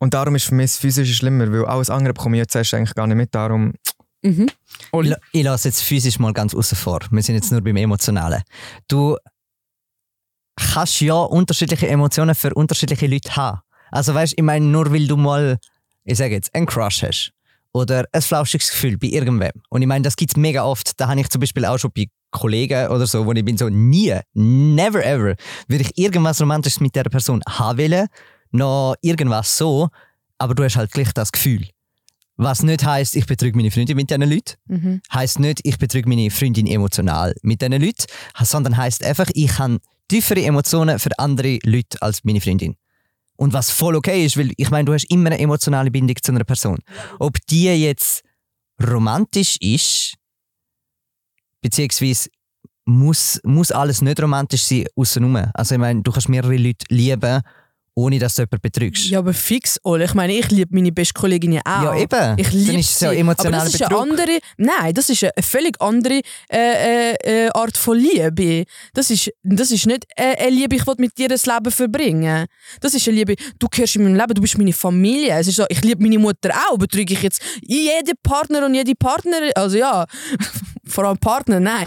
Und 0.03 0.13
darum 0.13 0.35
ist 0.35 0.43
für 0.43 0.53
mich 0.53 0.65
das 0.65 0.77
Physische 0.79 1.13
schlimmer, 1.13 1.49
weil 1.49 1.63
alles 1.63 1.89
andere 1.89 2.13
bekomme 2.13 2.35
ich 2.35 2.41
jetzt 2.41 2.53
erst 2.53 2.73
eigentlich 2.73 2.93
gar 2.93 3.07
nicht 3.07 3.15
mit. 3.15 3.33
Darum, 3.33 3.73
Mhm. 4.25 4.49
Ich, 5.01 5.13
ich 5.33 5.43
lasse 5.43 5.67
jetzt 5.67 5.81
physisch 5.81 6.19
mal 6.19 6.33
ganz 6.33 6.53
außen 6.53 6.77
vor. 6.77 6.99
Wir 7.11 7.21
sind 7.21 7.35
jetzt 7.35 7.51
nur 7.51 7.61
beim 7.61 7.77
Emotionalen. 7.77 8.41
Du 8.89 9.17
kannst 10.55 10.99
ja 11.01 11.15
unterschiedliche 11.15 11.87
Emotionen 11.87 12.35
für 12.35 12.53
unterschiedliche 12.53 13.07
Leute 13.07 13.35
haben. 13.35 13.59
Also 13.91 14.13
weißt, 14.13 14.33
ich 14.35 14.43
meine, 14.43 14.65
nur 14.65 14.91
weil 14.91 15.07
du 15.07 15.17
mal, 15.17 15.57
ich 16.03 16.17
sage 16.17 16.35
jetzt, 16.35 16.53
einen 16.53 16.65
Crush 16.65 17.03
hast 17.03 17.31
oder 17.73 18.05
ein 18.11 18.21
flauschiges 18.21 18.71
Gefühl 18.71 18.97
bei 18.97 19.07
irgendwem. 19.07 19.51
Und 19.69 19.81
ich 19.81 19.87
meine, 19.87 20.03
das 20.03 20.15
gibt 20.15 20.31
es 20.31 20.37
mega 20.37 20.63
oft. 20.63 20.99
Da 20.99 21.07
habe 21.07 21.19
ich 21.19 21.29
zum 21.29 21.41
Beispiel 21.41 21.65
auch 21.65 21.77
schon 21.77 21.91
bei 21.95 22.07
Kollegen 22.31 22.87
oder 22.87 23.07
so, 23.07 23.25
wo 23.25 23.31
ich 23.31 23.45
bin 23.45 23.57
so, 23.57 23.69
nie, 23.69 24.17
never 24.33 25.05
ever, 25.05 25.35
würde 25.67 25.83
ich 25.83 25.97
irgendwas 25.97 26.41
Romantisches 26.41 26.79
mit 26.79 26.95
der 26.95 27.03
Person 27.03 27.41
haben 27.47 27.77
wollen, 27.77 28.07
noch 28.53 28.95
irgendwas 29.01 29.57
so, 29.57 29.89
aber 30.37 30.55
du 30.55 30.63
hast 30.63 30.75
halt 30.77 30.91
gleich 30.91 31.11
das 31.13 31.31
Gefühl. 31.31 31.67
Was 32.35 32.63
nicht 32.63 32.83
heißt, 32.83 33.15
ich 33.15 33.25
betrüge 33.27 33.55
meine 33.57 33.69
Freundin 33.71 33.95
mit 33.95 34.09
diesen 34.09 34.23
Leuten 34.23 34.53
Mhm. 34.67 35.01
heißt 35.13 35.39
nicht, 35.39 35.59
ich 35.63 35.77
betrüge 35.77 36.09
meine 36.09 36.31
Freundin 36.31 36.65
emotional 36.67 37.35
mit 37.43 37.61
diesen 37.61 37.81
Leuten, 37.81 38.05
sondern 38.41 38.75
heißt 38.77 39.03
einfach, 39.03 39.29
ich 39.33 39.59
habe 39.59 39.79
tiefere 40.07 40.43
Emotionen 40.43 40.97
für 40.99 41.17
andere 41.19 41.59
Leute 41.63 42.01
als 42.01 42.23
meine 42.23 42.41
Freundin. 42.41 42.75
Und 43.35 43.53
was 43.53 43.69
voll 43.69 43.95
okay 43.95 44.25
ist, 44.25 44.37
weil 44.37 44.51
ich 44.57 44.69
meine, 44.71 44.85
du 44.85 44.93
hast 44.93 45.05
immer 45.11 45.27
eine 45.27 45.39
emotionale 45.39 45.91
Bindung 45.91 46.15
zu 46.21 46.31
einer 46.31 46.43
Person. 46.43 46.79
Ob 47.19 47.37
die 47.49 47.65
jetzt 47.65 48.23
romantisch 48.81 49.57
ist, 49.59 50.15
beziehungsweise 51.61 52.29
muss, 52.85 53.39
muss 53.43 53.71
alles 53.71 54.01
nicht 54.01 54.21
romantisch 54.21 54.63
sein, 54.63 54.85
außenrum. 54.95 55.35
Also 55.53 55.75
ich 55.75 55.79
meine, 55.79 56.01
du 56.01 56.11
kannst 56.11 56.29
mehrere 56.29 56.57
Leute 56.57 56.85
lieben, 56.89 57.41
ohne 57.95 58.19
dass 58.19 58.35
du 58.35 58.41
jemanden 58.41 58.61
betrügst. 58.61 59.05
Ja, 59.09 59.19
aber 59.19 59.33
fix, 59.33 59.79
Ole. 59.83 60.05
Ich 60.05 60.13
meine, 60.13 60.33
ich 60.33 60.49
liebe 60.49 60.73
meine 60.73 60.91
beste 60.91 61.13
Kollegin 61.13 61.53
ja 61.53 61.61
auch. 61.65 61.83
Ja, 61.83 61.97
eben. 61.97 62.37
Ich 62.39 62.51
liebe 62.51 62.71
Dann 62.71 62.79
ist 62.79 62.91
es 62.95 62.99
ja 63.01 63.11
sie. 63.11 63.17
emotionaler 63.17 63.57
Aber 63.57 63.65
das 63.65 63.73
ist 63.75 63.79
Betrug. 63.81 64.01
eine 64.01 64.11
andere... 64.11 64.39
Nein, 64.57 64.93
das 64.93 65.09
ist 65.09 65.23
eine 65.23 65.31
völlig 65.41 65.79
andere 65.81 66.21
äh, 66.51 67.11
äh, 67.11 67.45
äh, 67.45 67.49
Art 67.53 67.77
von 67.77 67.97
Liebe. 67.97 68.65
Das 68.93 69.09
ist, 69.09 69.31
das 69.43 69.71
ist 69.71 69.85
nicht 69.85 70.05
äh, 70.15 70.35
eine 70.37 70.49
Liebe, 70.49 70.75
ich 70.75 70.87
will 70.87 70.95
mit 70.97 71.17
dir 71.17 71.27
das 71.27 71.45
Leben 71.45 71.71
verbringen. 71.71 72.47
Das 72.81 72.93
ist 72.93 73.07
eine 73.07 73.17
Liebe, 73.17 73.35
du 73.59 73.67
gehörst 73.69 73.95
in 73.95 74.03
meinem 74.03 74.15
Leben, 74.15 74.33
du 74.33 74.41
bist 74.41 74.57
meine 74.57 74.73
Familie. 74.73 75.37
Es 75.37 75.47
ist 75.47 75.57
so, 75.57 75.65
ich 75.69 75.81
liebe 75.83 76.01
meine 76.01 76.17
Mutter 76.19 76.49
auch, 76.69 76.77
betrüge 76.77 77.13
ich 77.13 77.21
jetzt 77.21 77.41
jeden 77.61 78.15
Partner 78.23 78.65
und 78.65 78.73
jede 78.73 78.95
Partnerin. 78.95 79.51
Also 79.55 79.77
ja, 79.77 80.05
vor 80.93 81.05
allem 81.05 81.17
Partner, 81.17 81.59
nein. 81.59 81.85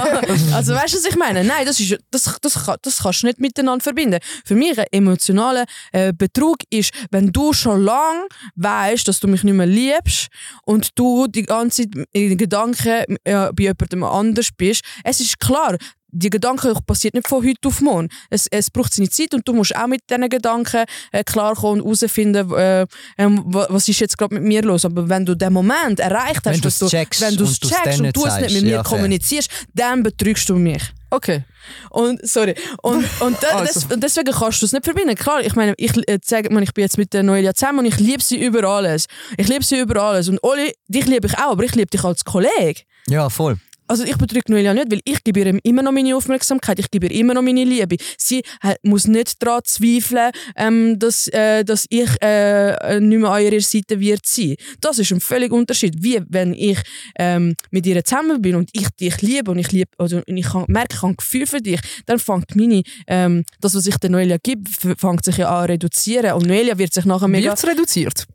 also 0.52 0.74
weißt 0.74 0.94
du, 0.94 0.98
was 0.98 1.04
ich 1.04 1.16
meine? 1.16 1.44
Nein, 1.44 1.64
das, 1.64 1.80
ist, 1.80 1.96
das, 2.10 2.38
das, 2.42 2.54
das 2.82 3.02
kannst 3.02 3.22
du 3.22 3.26
nicht 3.26 3.40
miteinander 3.40 3.82
verbinden. 3.82 4.18
Für 4.44 4.54
mich 4.54 4.78
ein 4.78 4.86
emotionaler 4.90 5.64
äh, 5.92 6.12
Betrug 6.12 6.58
ist, 6.70 6.92
wenn 7.10 7.32
du 7.32 7.52
schon 7.52 7.82
lange 7.82 8.26
weißt, 8.56 9.06
dass 9.06 9.20
du 9.20 9.28
mich 9.28 9.44
nicht 9.44 9.54
mehr 9.54 9.66
liebst 9.66 10.28
und 10.64 10.98
du 10.98 11.26
die 11.28 11.44
ganze 11.44 11.88
Zeit 11.88 12.06
in 12.12 12.36
Gedanken 12.36 13.16
äh, 13.24 13.52
bei 13.52 13.62
jemandem 13.62 14.04
anders 14.04 14.48
bist. 14.56 14.82
Es 15.04 15.20
ist 15.20 15.38
klar, 15.38 15.76
die 16.10 16.30
Gedanken 16.30 16.74
passiert 16.86 17.14
nicht 17.14 17.28
von 17.28 17.44
heute 17.46 17.68
auf 17.68 17.80
morgen. 17.80 18.08
Es, 18.30 18.46
es 18.50 18.70
braucht 18.70 18.94
seine 18.94 19.10
Zeit 19.10 19.34
und 19.34 19.46
du 19.46 19.52
musst 19.52 19.76
auch 19.76 19.86
mit 19.86 20.00
diesen 20.08 20.28
Gedanken 20.28 20.84
äh, 21.12 21.22
klarkommen 21.24 21.80
und 21.82 22.00
herausfinden, 22.00 22.50
äh, 22.52 22.86
wa- 23.18 23.66
was 23.68 23.88
ist 23.88 24.00
jetzt 24.00 24.16
gerade 24.16 24.34
mit 24.34 24.42
mir 24.44 24.62
los. 24.62 24.84
Aber 24.84 25.08
wenn 25.08 25.24
du 25.26 25.34
den 25.34 25.52
Moment 25.52 26.00
erreicht 26.00 26.46
hast, 26.46 26.54
Wenn 26.54 26.60
dass 26.62 26.78
du, 26.78 26.88
checkst 26.88 27.20
wenn 27.20 27.36
du 27.36 27.44
es 27.44 27.60
checkst 27.60 28.00
und 28.00 28.16
du 28.16 28.24
es 28.26 28.36
nicht 28.40 28.54
mit 28.54 28.62
mir 28.64 28.70
ja, 28.70 28.84
fair. 28.84 28.96
kommunizierst, 28.96 29.50
dann 29.74 30.02
betrügst 30.02 30.48
du 30.48 30.56
mich. 30.56 30.82
Okay. 31.10 31.44
Und, 31.90 32.26
sorry. 32.26 32.54
Und, 32.82 33.04
und, 33.20 33.36
da, 33.42 33.48
Also. 33.58 33.80
des, 33.80 33.92
und 33.92 34.02
deswegen 34.02 34.32
kannst 34.32 34.60
du 34.62 34.66
es 34.66 34.72
nicht 34.72 34.84
verbinden. 34.84 35.14
Klar, 35.14 35.40
ich 35.42 35.54
meine, 35.54 35.74
ich 35.76 35.92
äh, 36.08 36.18
sage 36.24 36.52
mal, 36.52 36.62
ich 36.62 36.72
bin 36.74 36.82
jetzt 36.82 36.98
mit 36.98 37.12
der 37.12 37.22
Noelia 37.22 37.54
zusammen 37.54 37.80
und 37.80 37.86
ich 37.86 37.98
liebe 37.98 38.22
sie 38.22 38.36
über 38.44 38.62
alles. 38.64 39.06
Ich 39.36 39.48
liebe 39.48 39.64
sie 39.64 39.78
über 39.80 40.02
alles. 40.02 40.28
Und 40.28 40.42
Oli, 40.42 40.72
dich 40.88 41.06
liebe 41.06 41.26
ich 41.26 41.34
auch, 41.38 41.52
aber 41.52 41.64
ich 41.64 41.74
liebe 41.74 41.86
dich 41.90 42.04
als 42.04 42.24
Kollege. 42.24 42.82
Ja, 43.08 43.28
voll. 43.30 43.58
Also 43.88 44.04
ich 44.04 44.16
betrüge 44.16 44.52
Noelia 44.52 44.74
nicht, 44.74 44.92
weil 44.92 45.00
ich 45.04 45.24
gebe 45.24 45.40
ihr 45.40 45.58
immer 45.64 45.82
noch 45.82 45.92
meine 45.92 46.14
Aufmerksamkeit, 46.14 46.78
ich 46.78 46.90
gebe 46.90 47.06
ihr 47.06 47.12
immer 47.12 47.32
noch 47.34 47.42
meine 47.42 47.64
Liebe. 47.64 47.96
Sie 48.18 48.42
muss 48.82 49.06
nicht 49.06 49.42
daran 49.42 49.62
zweifeln, 49.64 50.30
ähm, 50.56 50.98
dass, 50.98 51.26
äh, 51.28 51.64
dass 51.64 51.86
ich 51.88 52.10
äh, 52.20 53.00
nicht 53.00 53.18
mehr 53.18 53.30
an 53.30 53.42
ihrer 53.42 53.60
Seite 53.60 53.98
wird 53.98 54.26
sein. 54.26 54.56
Das 54.80 54.98
ist 54.98 55.10
ein 55.10 55.20
völliger 55.20 55.54
Unterschied. 55.54 55.94
Wie 56.02 56.20
wenn 56.28 56.52
ich 56.52 56.78
ähm, 57.18 57.54
mit 57.70 57.86
ihr 57.86 58.04
zusammen 58.04 58.42
bin 58.42 58.56
und 58.56 58.68
ich 58.72 58.88
dich 58.90 59.22
liebe 59.22 59.50
und 59.50 59.58
ich 59.58 59.72
liebe, 59.72 59.90
also 59.96 60.18
und 60.18 60.36
ich 60.36 60.52
merke, 60.66 60.94
ich 60.94 61.02
habe 61.02 61.12
ein 61.12 61.16
Gefühl 61.16 61.46
für 61.46 61.60
dich, 61.60 61.80
dann 62.04 62.18
fängt 62.18 62.54
meine, 62.54 62.82
ähm, 63.06 63.44
das, 63.60 63.74
was 63.74 63.86
ich 63.86 63.96
der 63.96 64.10
Noelia 64.10 64.36
gebe, 64.42 64.70
fängt 64.98 65.24
sich 65.24 65.38
ja 65.38 65.48
an 65.48 65.66
reduzieren. 65.66 66.32
Und 66.32 66.46
Noelia 66.46 66.76
wird 66.76 66.92
sich 66.92 67.06
nachher 67.06 67.28
mega... 67.28 67.50
Wird 67.50 67.66
reduziert? 67.66 68.26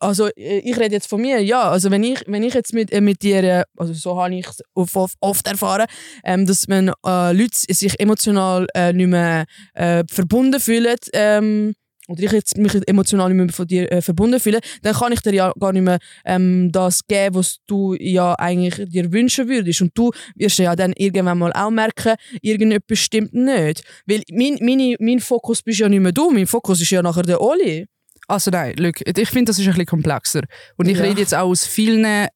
Also 0.00 0.26
äh, 0.36 0.58
ich 0.58 0.76
rede 0.78 0.94
jetzt 0.94 1.08
von 1.08 1.20
mir, 1.20 1.40
ja. 1.42 1.70
Also 1.70 1.90
wenn 1.90 2.02
ich, 2.04 2.20
wenn 2.26 2.42
ich 2.42 2.54
jetzt 2.54 2.72
mit, 2.74 2.92
äh, 2.92 3.00
mit 3.00 3.22
dir, 3.22 3.42
äh, 3.44 3.64
also 3.76 3.92
so 3.94 4.20
habe 4.20 4.34
ich 4.34 4.46
es 4.46 4.62
oft, 4.74 5.14
oft- 5.20 5.46
erfahren, 5.46 5.86
ähm, 6.24 6.46
dass 6.46 6.68
wenn 6.68 6.88
äh, 7.06 7.32
Leute 7.32 7.56
sich 7.70 7.98
emotional 8.00 8.66
äh, 8.74 8.92
nicht 8.92 9.06
mehr 9.08 9.44
äh, 9.74 10.04
verbunden 10.10 10.60
fühlen, 10.60 10.96
ähm, 11.12 11.74
oder 12.08 12.22
ich 12.22 12.32
jetzt 12.32 12.56
mich 12.56 12.72
emotional 12.86 13.28
nicht 13.28 13.36
mehr 13.44 13.52
von 13.52 13.66
dir 13.66 13.90
äh, 13.92 14.00
verbunden 14.00 14.40
fühle, 14.40 14.60
dann 14.82 14.94
kann 14.94 15.12
ich 15.12 15.20
dir 15.20 15.34
ja 15.34 15.52
gar 15.60 15.72
nicht 15.72 15.82
mehr 15.82 15.98
ähm, 16.24 16.70
das 16.72 17.06
geben, 17.06 17.36
was 17.36 17.58
du 17.66 17.94
ja 17.98 18.32
eigentlich 18.34 18.88
dir 18.88 19.12
wünschen 19.12 19.46
würdest. 19.48 19.82
Und 19.82 19.90
du 19.94 20.10
wirst 20.34 20.58
ja 20.58 20.74
dann 20.74 20.94
irgendwann 20.96 21.38
mal 21.38 21.52
auch 21.52 21.70
merken, 21.70 22.14
irgendetwas 22.40 22.98
stimmt 22.98 23.34
nicht. 23.34 23.82
Weil 24.06 24.22
mein, 24.32 24.56
meine, 24.62 24.96
mein 25.00 25.20
Fokus 25.20 25.62
bist 25.62 25.80
ja 25.80 25.88
nicht 25.88 26.00
mehr 26.00 26.12
du, 26.12 26.30
mein 26.30 26.46
Fokus 26.46 26.80
ist 26.80 26.90
ja 26.90 27.02
nachher 27.02 27.22
der 27.24 27.42
Oli. 27.42 27.86
Also 28.28 28.50
nein, 28.50 28.74
look, 28.76 28.96
ich 29.00 29.28
finde, 29.30 29.46
das 29.50 29.58
ist 29.58 29.64
ein 29.66 29.70
bisschen 29.72 29.86
komplexer. 29.86 30.42
Und 30.76 30.88
ich 30.88 30.98
Ja. 30.98 31.04
rede 31.04 31.20
jetzt 31.20 31.34
auch 31.34 31.48
aus 31.48 31.66
vielen 31.66 32.28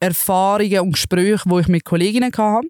Erfahrungen 0.00 0.80
und 0.80 0.92
Gesprächen, 0.92 1.50
die 1.50 1.60
ich 1.60 1.68
mit 1.68 1.84
Kolleginnen 1.84 2.30
hatte. 2.36 2.68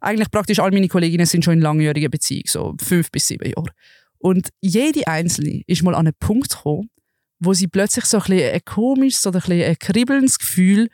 Eigentlich 0.00 0.30
praktisch 0.30 0.58
all 0.58 0.70
meine 0.70 0.88
Kolleginnen 0.88 1.26
sind 1.26 1.44
schon 1.44 1.54
in 1.54 1.60
langjährigen 1.60 2.10
Beziehungen, 2.10 2.44
so 2.46 2.74
fünf 2.82 3.10
bis 3.10 3.26
sieben 3.28 3.48
Jahre. 3.48 3.70
Und 4.18 4.48
jede 4.60 5.06
einzelne 5.06 5.62
ist 5.66 5.82
mal 5.82 5.94
an 5.94 6.06
einen 6.06 6.14
Punkt 6.18 6.50
gekommen, 6.50 6.90
wo 7.38 7.54
sie 7.54 7.66
plötzlich 7.66 8.04
so 8.04 8.18
ein, 8.18 8.24
bisschen 8.24 8.52
ein 8.54 8.60
komisches 8.64 9.26
oder 9.26 9.38
ein, 9.38 9.42
bisschen 9.48 9.62
ein 9.70 9.78
kribbelndes 9.78 10.38
Gefühl 10.38 10.88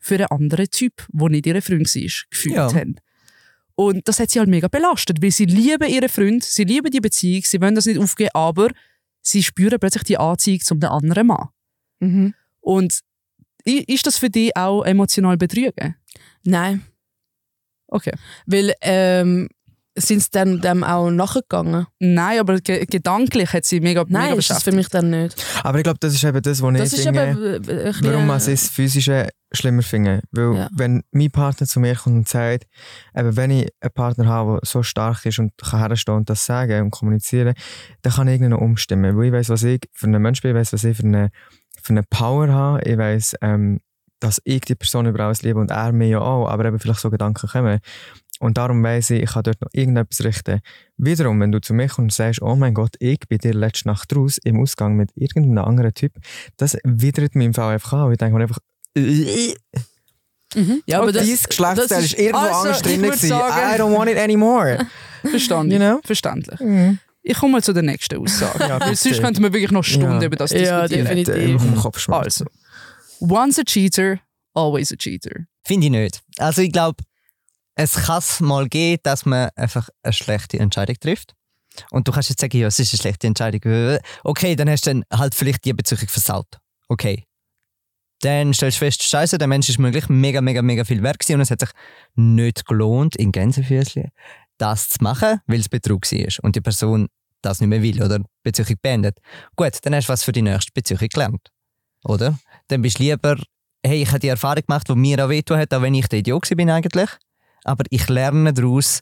für 0.00 0.16
einen 0.16 0.26
anderen 0.26 0.66
Typ, 0.68 1.06
der 1.12 1.28
nicht 1.28 1.46
ihr 1.46 1.62
Freund 1.62 1.86
war, 1.94 2.10
gefühlt 2.30 2.56
Ja. 2.56 2.74
haben. 2.74 2.96
Und 3.76 4.06
das 4.08 4.18
hat 4.18 4.30
sie 4.30 4.38
halt 4.40 4.48
mega 4.48 4.66
belastet, 4.68 5.22
weil 5.22 5.30
sie 5.30 5.44
lieben 5.44 5.88
ihren 5.88 6.08
Freund, 6.08 6.42
sie 6.44 6.64
lieben 6.64 6.90
die 6.90 7.00
Beziehung, 7.00 7.42
sie 7.44 7.60
wollen 7.60 7.74
das 7.76 7.86
nicht 7.86 7.98
aufgeben, 8.00 8.30
aber 8.34 8.68
sie 9.22 9.42
spüren 9.42 9.78
plötzlich 9.78 10.04
die 10.04 10.18
Anziehung 10.18 10.60
zum 10.60 10.82
anderen 10.84 11.28
Mann. 11.28 11.48
Mhm. 12.00 12.34
Und 12.60 13.00
ist 13.64 14.06
das 14.06 14.18
für 14.18 14.28
dich 14.28 14.56
auch 14.56 14.82
emotional 14.84 15.36
betrügen? 15.36 15.96
Nein. 16.44 16.84
Okay. 17.86 18.12
Weil 18.46 18.74
ähm, 18.80 19.48
sind 19.96 20.22
sie 20.22 20.30
dann 20.30 20.60
dem 20.60 20.84
auch 20.84 21.10
nachgegangen? 21.10 21.86
Nein, 21.98 22.40
aber 22.40 22.60
ge 22.60 22.86
gedanklich 22.86 23.52
hat 23.52 23.64
sie 23.64 23.80
mega, 23.80 24.04
Nein, 24.08 24.28
mega 24.28 24.38
ist 24.38 24.50
das 24.50 24.62
für 24.62 24.72
mich 24.72 24.88
dann 24.88 25.10
nicht. 25.10 25.44
Aber 25.62 25.78
ich 25.78 25.84
glaube, 25.84 25.98
das 26.00 26.14
ist 26.14 26.24
eben 26.24 26.40
das, 26.40 26.62
was 26.62 26.74
Das 26.78 26.92
ich 26.92 26.98
ist 27.00 27.04
finde, 27.04 27.30
eben 27.30 27.68
äh, 27.68 27.92
warum 28.02 28.30
ich 28.36 28.44
das 28.44 28.68
Physische 28.68 29.28
schlimmer 29.52 29.82
finde. 29.82 30.22
Weil 30.30 30.54
Ja. 30.54 30.68
wenn 30.74 31.02
mein 31.10 31.30
Partner 31.30 31.66
zu 31.66 31.78
mir 31.80 31.94
kommt 31.94 32.16
und 32.16 32.28
sagt, 32.28 32.66
eben, 33.14 33.36
wenn 33.36 33.50
ich 33.50 33.68
einen 33.80 33.92
Partner 33.92 34.26
habe, 34.26 34.60
der 34.62 34.68
so 34.68 34.82
stark 34.82 35.26
ist 35.26 35.38
und 35.38 35.52
kann 35.58 35.80
herstehen 35.80 36.14
und 36.14 36.30
das 36.30 36.46
sagen 36.46 36.82
und 36.84 36.90
kommunizieren, 36.90 37.54
dann 38.00 38.12
kann 38.14 38.28
ich 38.28 38.34
irgendwie 38.34 38.50
noch 38.50 38.60
umstimmen. 38.60 39.16
Weil 39.16 39.26
ich 39.26 39.32
weiß, 39.32 39.48
was 39.50 39.62
ich 39.62 39.80
für 39.92 40.06
einen 40.06 40.22
Mensch 40.22 40.40
bin, 40.40 40.52
ich 40.52 40.56
weiß, 40.56 40.72
was 40.72 40.84
ich 40.84 40.96
für 40.96 41.04
eine, 41.04 41.30
für 41.82 41.92
eine 41.92 42.02
Power 42.04 42.48
habe. 42.48 42.82
Ich 42.88 42.96
weiß, 42.96 43.34
ähm, 43.42 43.80
dass 44.20 44.40
ich 44.44 44.60
die 44.62 44.76
Person 44.76 45.06
über 45.06 45.24
alles 45.24 45.42
liebe 45.42 45.58
und 45.58 45.70
er 45.72 45.92
mir 45.92 46.06
ja 46.06 46.20
auch, 46.20 46.46
aber 46.48 46.64
eben 46.66 46.78
vielleicht 46.78 47.00
so 47.00 47.10
Gedanken 47.10 47.48
kommen. 47.48 47.80
Und 48.40 48.58
darum 48.58 48.82
weiss 48.82 49.10
ich, 49.10 49.22
ich 49.22 49.30
kann 49.30 49.42
dort 49.44 49.60
noch 49.60 49.68
irgendetwas 49.72 50.24
richten. 50.24 50.60
Wiederum, 50.96 51.38
wenn 51.40 51.52
du 51.52 51.60
zu 51.60 51.74
mir 51.74 51.86
kommst 51.88 51.98
und 51.98 52.12
sagst, 52.26 52.42
oh 52.42 52.56
mein 52.56 52.74
Gott, 52.74 52.96
ich 52.98 53.20
bin 53.28 53.38
dir 53.38 53.54
letzte 53.54 53.88
Nacht 53.88 54.14
raus 54.16 54.38
im 54.42 54.58
Ausgang 54.60 54.96
mit 54.96 55.10
irgendeinem 55.14 55.64
anderen 55.64 55.94
Typ, 55.94 56.12
das 56.56 56.76
widert 56.84 57.34
mich 57.36 57.46
im 57.46 57.54
Fall 57.54 57.74
einfach 57.74 57.92
an. 57.92 58.10
Ich 58.12 58.18
denke 58.18 58.34
mir 58.36 58.42
einfach, 58.42 58.58
äh, 58.96 59.54
Mhm. 60.54 60.82
Ja, 60.86 61.00
aber 61.00 61.12
das, 61.12 61.24
dieses 61.24 61.48
Geschlechtsteil 61.48 62.04
ist 62.04 62.18
irgendwo 62.18 62.38
Also, 62.40 62.54
anders 62.60 62.76
ich 62.78 62.82
drin. 62.82 63.02
gewesen. 63.02 63.28
sagen- 63.30 63.74
I 63.74 63.80
don't 63.80 63.96
want 63.96 64.10
it 64.10 64.18
anymore. 64.18 64.86
Verstanden. 65.22 65.72
You 65.72 65.78
know? 65.78 66.00
Verständlich. 66.04 66.60
Mhm. 66.60 66.98
Ich 67.22 67.38
komme 67.38 67.52
mal 67.52 67.62
zu 67.62 67.72
der 67.72 67.82
nächsten 67.82 68.18
Aussage. 68.18 68.58
Ja, 68.68 68.78
Weil 68.78 68.94
sonst 68.96 69.22
könnten 69.22 69.42
wir 69.42 69.50
wirklich 69.52 69.70
noch 69.70 69.82
Stunden 69.84 70.20
Ja. 70.20 70.26
über 70.26 70.36
das 70.36 70.50
Ja, 70.50 70.82
diskutieren. 70.86 71.06
definitiv. 71.24 71.54
Äh, 71.54 71.58
vom 71.58 71.74
Kopfschmerz. 71.76 72.24
Also, 72.24 72.44
once 73.20 73.58
a 73.60 73.62
cheater, 73.64 74.18
always 74.52 74.92
a 74.92 74.96
cheater. 74.96 75.46
Finde 75.64 75.86
ich 75.86 75.90
nicht. 75.92 76.22
Also 76.38 76.60
ich 76.60 76.70
glaube, 76.72 77.02
es 77.74 77.94
kann 77.94 78.22
mal 78.40 78.68
gehen, 78.68 78.98
dass 79.02 79.24
man 79.24 79.50
einfach 79.56 79.88
eine 80.02 80.12
schlechte 80.12 80.58
Entscheidung 80.58 80.96
trifft. 81.00 81.34
Und 81.90 82.06
du 82.06 82.12
kannst 82.12 82.28
jetzt 82.28 82.40
sagen, 82.40 82.56
ja, 82.58 82.66
es 82.66 82.78
ist 82.78 82.92
eine 82.92 82.98
schlechte 82.98 83.26
Entscheidung. 83.26 83.98
Okay, 84.24 84.56
dann 84.56 84.68
hast 84.68 84.86
du 84.86 84.90
dann 84.90 85.04
halt 85.12 85.34
vielleicht 85.34 85.64
die 85.64 85.72
Beziehung 85.72 86.06
versaut. 86.06 86.58
Okay. 86.88 87.24
Dann 88.20 88.52
stellst 88.54 88.76
du 88.76 88.84
fest, 88.84 89.02
scheiße, 89.02 89.38
der 89.38 89.48
Mensch 89.48 89.68
ist 89.68 89.78
möglich 89.78 90.08
mega, 90.08 90.40
mega, 90.40 90.62
mega 90.62 90.84
viel 90.84 91.02
wert 91.02 91.18
gewesen 91.18 91.36
und 91.36 91.40
es 91.40 91.50
hat 91.50 91.60
sich 91.60 91.70
nicht 92.14 92.66
gelohnt, 92.66 93.16
in 93.16 93.32
Gänsefüßchen, 93.32 94.10
das 94.58 94.90
zu 94.90 94.98
machen, 95.02 95.40
weil 95.46 95.58
es 95.58 95.68
Betrug 95.68 96.10
war 96.12 96.44
und 96.44 96.54
die 96.54 96.60
Person 96.60 97.08
das 97.40 97.60
nicht 97.60 97.70
mehr 97.70 97.82
will 97.82 98.00
oder 98.00 98.20
die 98.20 98.24
Beziehung 98.44 98.76
beendet. 98.80 99.18
Gut, 99.56 99.78
dann 99.82 99.94
hast 99.94 100.08
du 100.08 100.12
was 100.12 100.22
für 100.22 100.30
die 100.30 100.42
nächste 100.42 100.70
Beziehung 100.72 101.08
gelernt. 101.08 101.48
Oder? 102.04 102.38
Dann 102.68 102.82
bist 102.82 103.00
du 103.00 103.04
lieber 103.04 103.36
hey, 103.84 104.02
ich 104.02 104.08
habe 104.08 104.20
die 104.20 104.28
Erfahrung 104.28 104.62
gemacht, 104.66 104.88
die 104.88 104.94
mir 104.94 105.24
auch 105.24 105.28
wehgetan 105.28 105.58
hat, 105.58 105.74
auch 105.74 105.82
wenn 105.82 105.94
ich 105.94 106.08
der 106.08 106.20
Idiot 106.20 106.48
bin 106.56 106.70
eigentlich. 106.70 107.10
Aber 107.64 107.84
ich 107.90 108.08
lerne 108.08 108.52
daraus, 108.52 109.00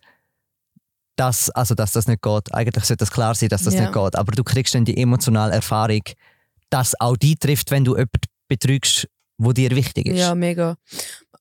dass, 1.17 1.51
also, 1.51 1.75
dass 1.75 1.93
das 1.93 2.07
nicht 2.07 2.23
geht. 2.23 2.55
Eigentlich 2.55 2.85
sollte 2.85 3.05
das 3.05 3.11
klar 3.11 3.35
sein, 3.35 3.49
dass 3.51 3.65
das 3.65 3.75
Ja. 3.75 3.83
nicht 3.83 3.93
geht. 3.93 4.17
Aber 4.17 4.33
du 4.33 4.43
kriegst 4.45 4.75
dann 4.75 4.85
die 4.85 4.97
emotionale 4.97 5.53
Erfahrung, 5.53 6.03
dass 6.71 6.99
auch 7.01 7.17
die 7.17 7.37
trifft, 7.37 7.71
wenn 7.71 7.85
du 7.85 7.93
jemanden 7.93 8.21
betrügst, 8.49 9.07
wo 9.39 9.53
dir 9.53 9.71
wichtig 9.71 10.07
ist. 10.07 10.19
Ja, 10.19 10.35
mega. 10.35 10.77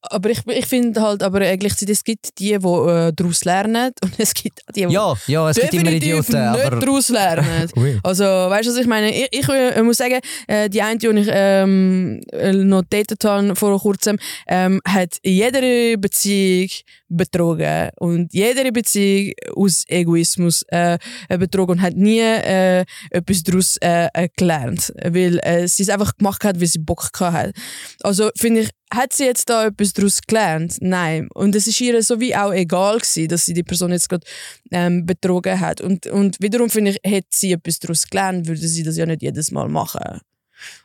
Aber 0.01 0.29
ich, 0.29 0.39
ich 0.48 0.65
finde 0.65 1.01
halt, 1.01 1.24
aber 1.24 1.41
äh, 1.41 1.58
gleichzeitig 1.58 1.98
es 1.98 2.03
gibt 2.03 2.39
die, 2.39 2.58
die 2.58 2.68
äh, 2.68 3.12
daraus 3.13 3.44
lernen 3.44 3.91
und 4.03 4.13
es 4.18 4.34
gibt 4.34 4.62
die, 4.75 4.86
die 4.86 4.94
ja, 4.94 5.13
ja, 5.27 5.50
es 5.50 5.58
gibt 5.58 5.74
immer 5.74 5.91
Idioten, 5.91 6.32
nicht 6.32 6.65
aber 6.65 6.77
daraus 6.77 7.10
lernen. 7.10 7.70
Also, 8.03 8.24
weißt 8.24 8.68
du, 8.68 8.72
was 8.72 8.79
ich 8.79 8.88
meine? 8.88 9.12
Ich, 9.12 9.27
ich 9.32 9.50
äh, 9.50 9.82
muss 9.82 9.98
sagen, 9.98 10.20
äh, 10.48 10.70
die 10.70 10.82
eine, 10.82 10.98
die 10.98 11.08
ich 11.08 11.27
ähm, 11.29 12.22
äh, 12.32 12.53
noch 12.53 12.84
datet 12.89 13.24
habe 13.25 13.56
vor 13.56 13.79
kurzem, 13.79 14.18
ähm, 14.48 14.79
hat 14.86 15.18
in 15.22 15.34
jeder 15.34 15.98
Beziehung 15.98 16.70
betrogen. 17.10 17.89
Und 17.98 18.34
jede 18.34 18.72
Beziehung 18.72 19.34
aus 19.56 19.84
Egoismus 19.88 20.63
äh, 20.70 20.98
betrogen 21.27 21.77
und 21.77 21.82
hat 21.82 21.96
nie 21.96 22.20
äh, 22.20 22.86
etwas 23.10 23.44
daraus 23.44 23.77
äh, 23.77 24.08
äh, 24.13 24.29
gelernt. 24.36 24.94
Weil 25.03 25.39
äh, 25.39 25.68
sie 25.68 25.84
es 25.84 25.89
einfach 25.89 26.15
gemacht 26.15 26.44
hat, 26.44 26.60
weil 26.60 26.68
sie 26.68 26.79
Bock 26.79 27.12
gehabt 27.12 27.34
hat. 27.34 27.56
Also, 28.03 28.29
finde 28.38 28.62
ich, 28.62 28.70
hat 28.93 29.13
sie 29.13 29.25
jetzt 29.25 29.50
da 29.50 29.67
etwas 29.67 29.93
daraus 29.93 30.19
gelernt? 30.25 30.77
Nein. 30.81 31.27
Und 31.34 31.55
es 31.55 31.67
ist 31.67 31.79
ihr 31.81 32.01
so 32.03 32.19
wie 32.19 32.36
auch 32.36 32.51
egal 32.53 32.98
gewesen, 32.98 33.27
dass 33.27 33.46
sie 33.46 33.53
die 33.53 33.63
Person 33.63 33.91
jetzt 33.91 34.10
gerade 34.10 34.25
ähm, 34.72 35.05
betrogen 35.05 35.60
hat. 35.60 35.81
Und, 35.81 36.08
und 36.08 36.38
wiederum 36.41 36.69
finde 36.69 36.91
ich, 36.91 37.00
hätte 37.03 37.27
sie 37.34 37.51
etwas 37.53 37.79
daraus 37.79 38.08
gelernt, 38.08 38.48
würde 38.48 38.67
sie 38.67 38.84
das 38.84 38.98
ja 38.98 39.05
nicht 39.05 39.22
jedes 39.22 39.51
Mal 39.51 39.69
machen. 39.69 40.22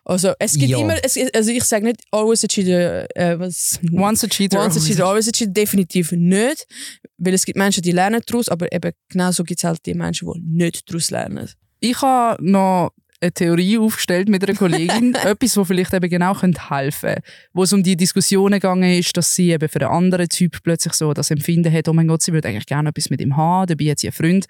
Also 0.04 0.32
es 0.38 0.54
gibt 0.54 0.70
Ja. 0.70 0.78
immer, 0.78 0.96
es, 1.02 1.18
also 1.34 1.50
ich 1.50 1.64
sage 1.64 1.84
nicht 1.84 2.00
always 2.12 2.44
a 2.44 2.46
cheater, 2.46 3.08
äh, 3.16 3.38
was, 3.40 3.80
Once 3.92 4.22
a 4.22 4.28
cheater, 4.28 4.60
once 4.62 4.76
a 4.76 4.80
cheater, 4.80 5.04
always 5.08 5.26
a 5.26 5.32
cheater, 5.32 5.50
definitiv 5.52 6.12
nicht. 6.12 6.66
Weil 7.18 7.34
es 7.34 7.44
gibt 7.44 7.58
Menschen, 7.58 7.82
die 7.82 7.90
lernen 7.92 8.20
daraus, 8.26 8.48
aber 8.48 8.70
eben 8.72 8.92
genauso 9.08 9.42
gibt 9.44 9.58
es 9.60 9.64
halt 9.64 9.84
die 9.86 9.94
Menschen, 9.94 10.30
die 10.32 10.40
nicht 10.40 10.88
daraus 10.88 11.10
lernen. 11.10 11.48
Ich 11.80 12.00
habe 12.02 12.42
noch 12.44 12.92
eine 13.24 13.32
Theorie 13.32 13.78
aufgestellt 13.78 14.28
mit 14.28 14.46
einer 14.46 14.56
Kollegin, 14.56 15.14
etwas, 15.24 15.56
wo 15.56 15.64
vielleicht 15.64 15.92
eben 15.94 16.08
genau 16.08 16.34
könnte 16.34 16.70
helfen 16.70 17.14
könnte. 17.14 17.22
Wo 17.52 17.62
es 17.62 17.72
um 17.72 17.82
die 17.82 17.96
Diskussionen 17.96 18.60
gegangen 18.60 18.98
ist, 18.98 19.16
dass 19.16 19.34
sie 19.34 19.50
eben 19.50 19.68
für 19.68 19.80
einen 19.80 19.90
anderen 19.90 20.28
Typ 20.28 20.62
plötzlich 20.62 20.94
so 20.94 21.12
das 21.12 21.30
Empfinden 21.30 21.72
hat, 21.72 21.88
oh 21.88 21.92
mein 21.92 22.08
Gott, 22.08 22.22
sie 22.22 22.32
würde 22.32 22.48
eigentlich 22.48 22.66
gerne 22.66 22.90
etwas 22.90 23.10
mit 23.10 23.20
ihm 23.20 23.36
haben, 23.36 23.66
dabei 23.66 23.90
hat 23.90 23.98
sie 23.98 24.08
einen 24.08 24.12
Freund, 24.14 24.46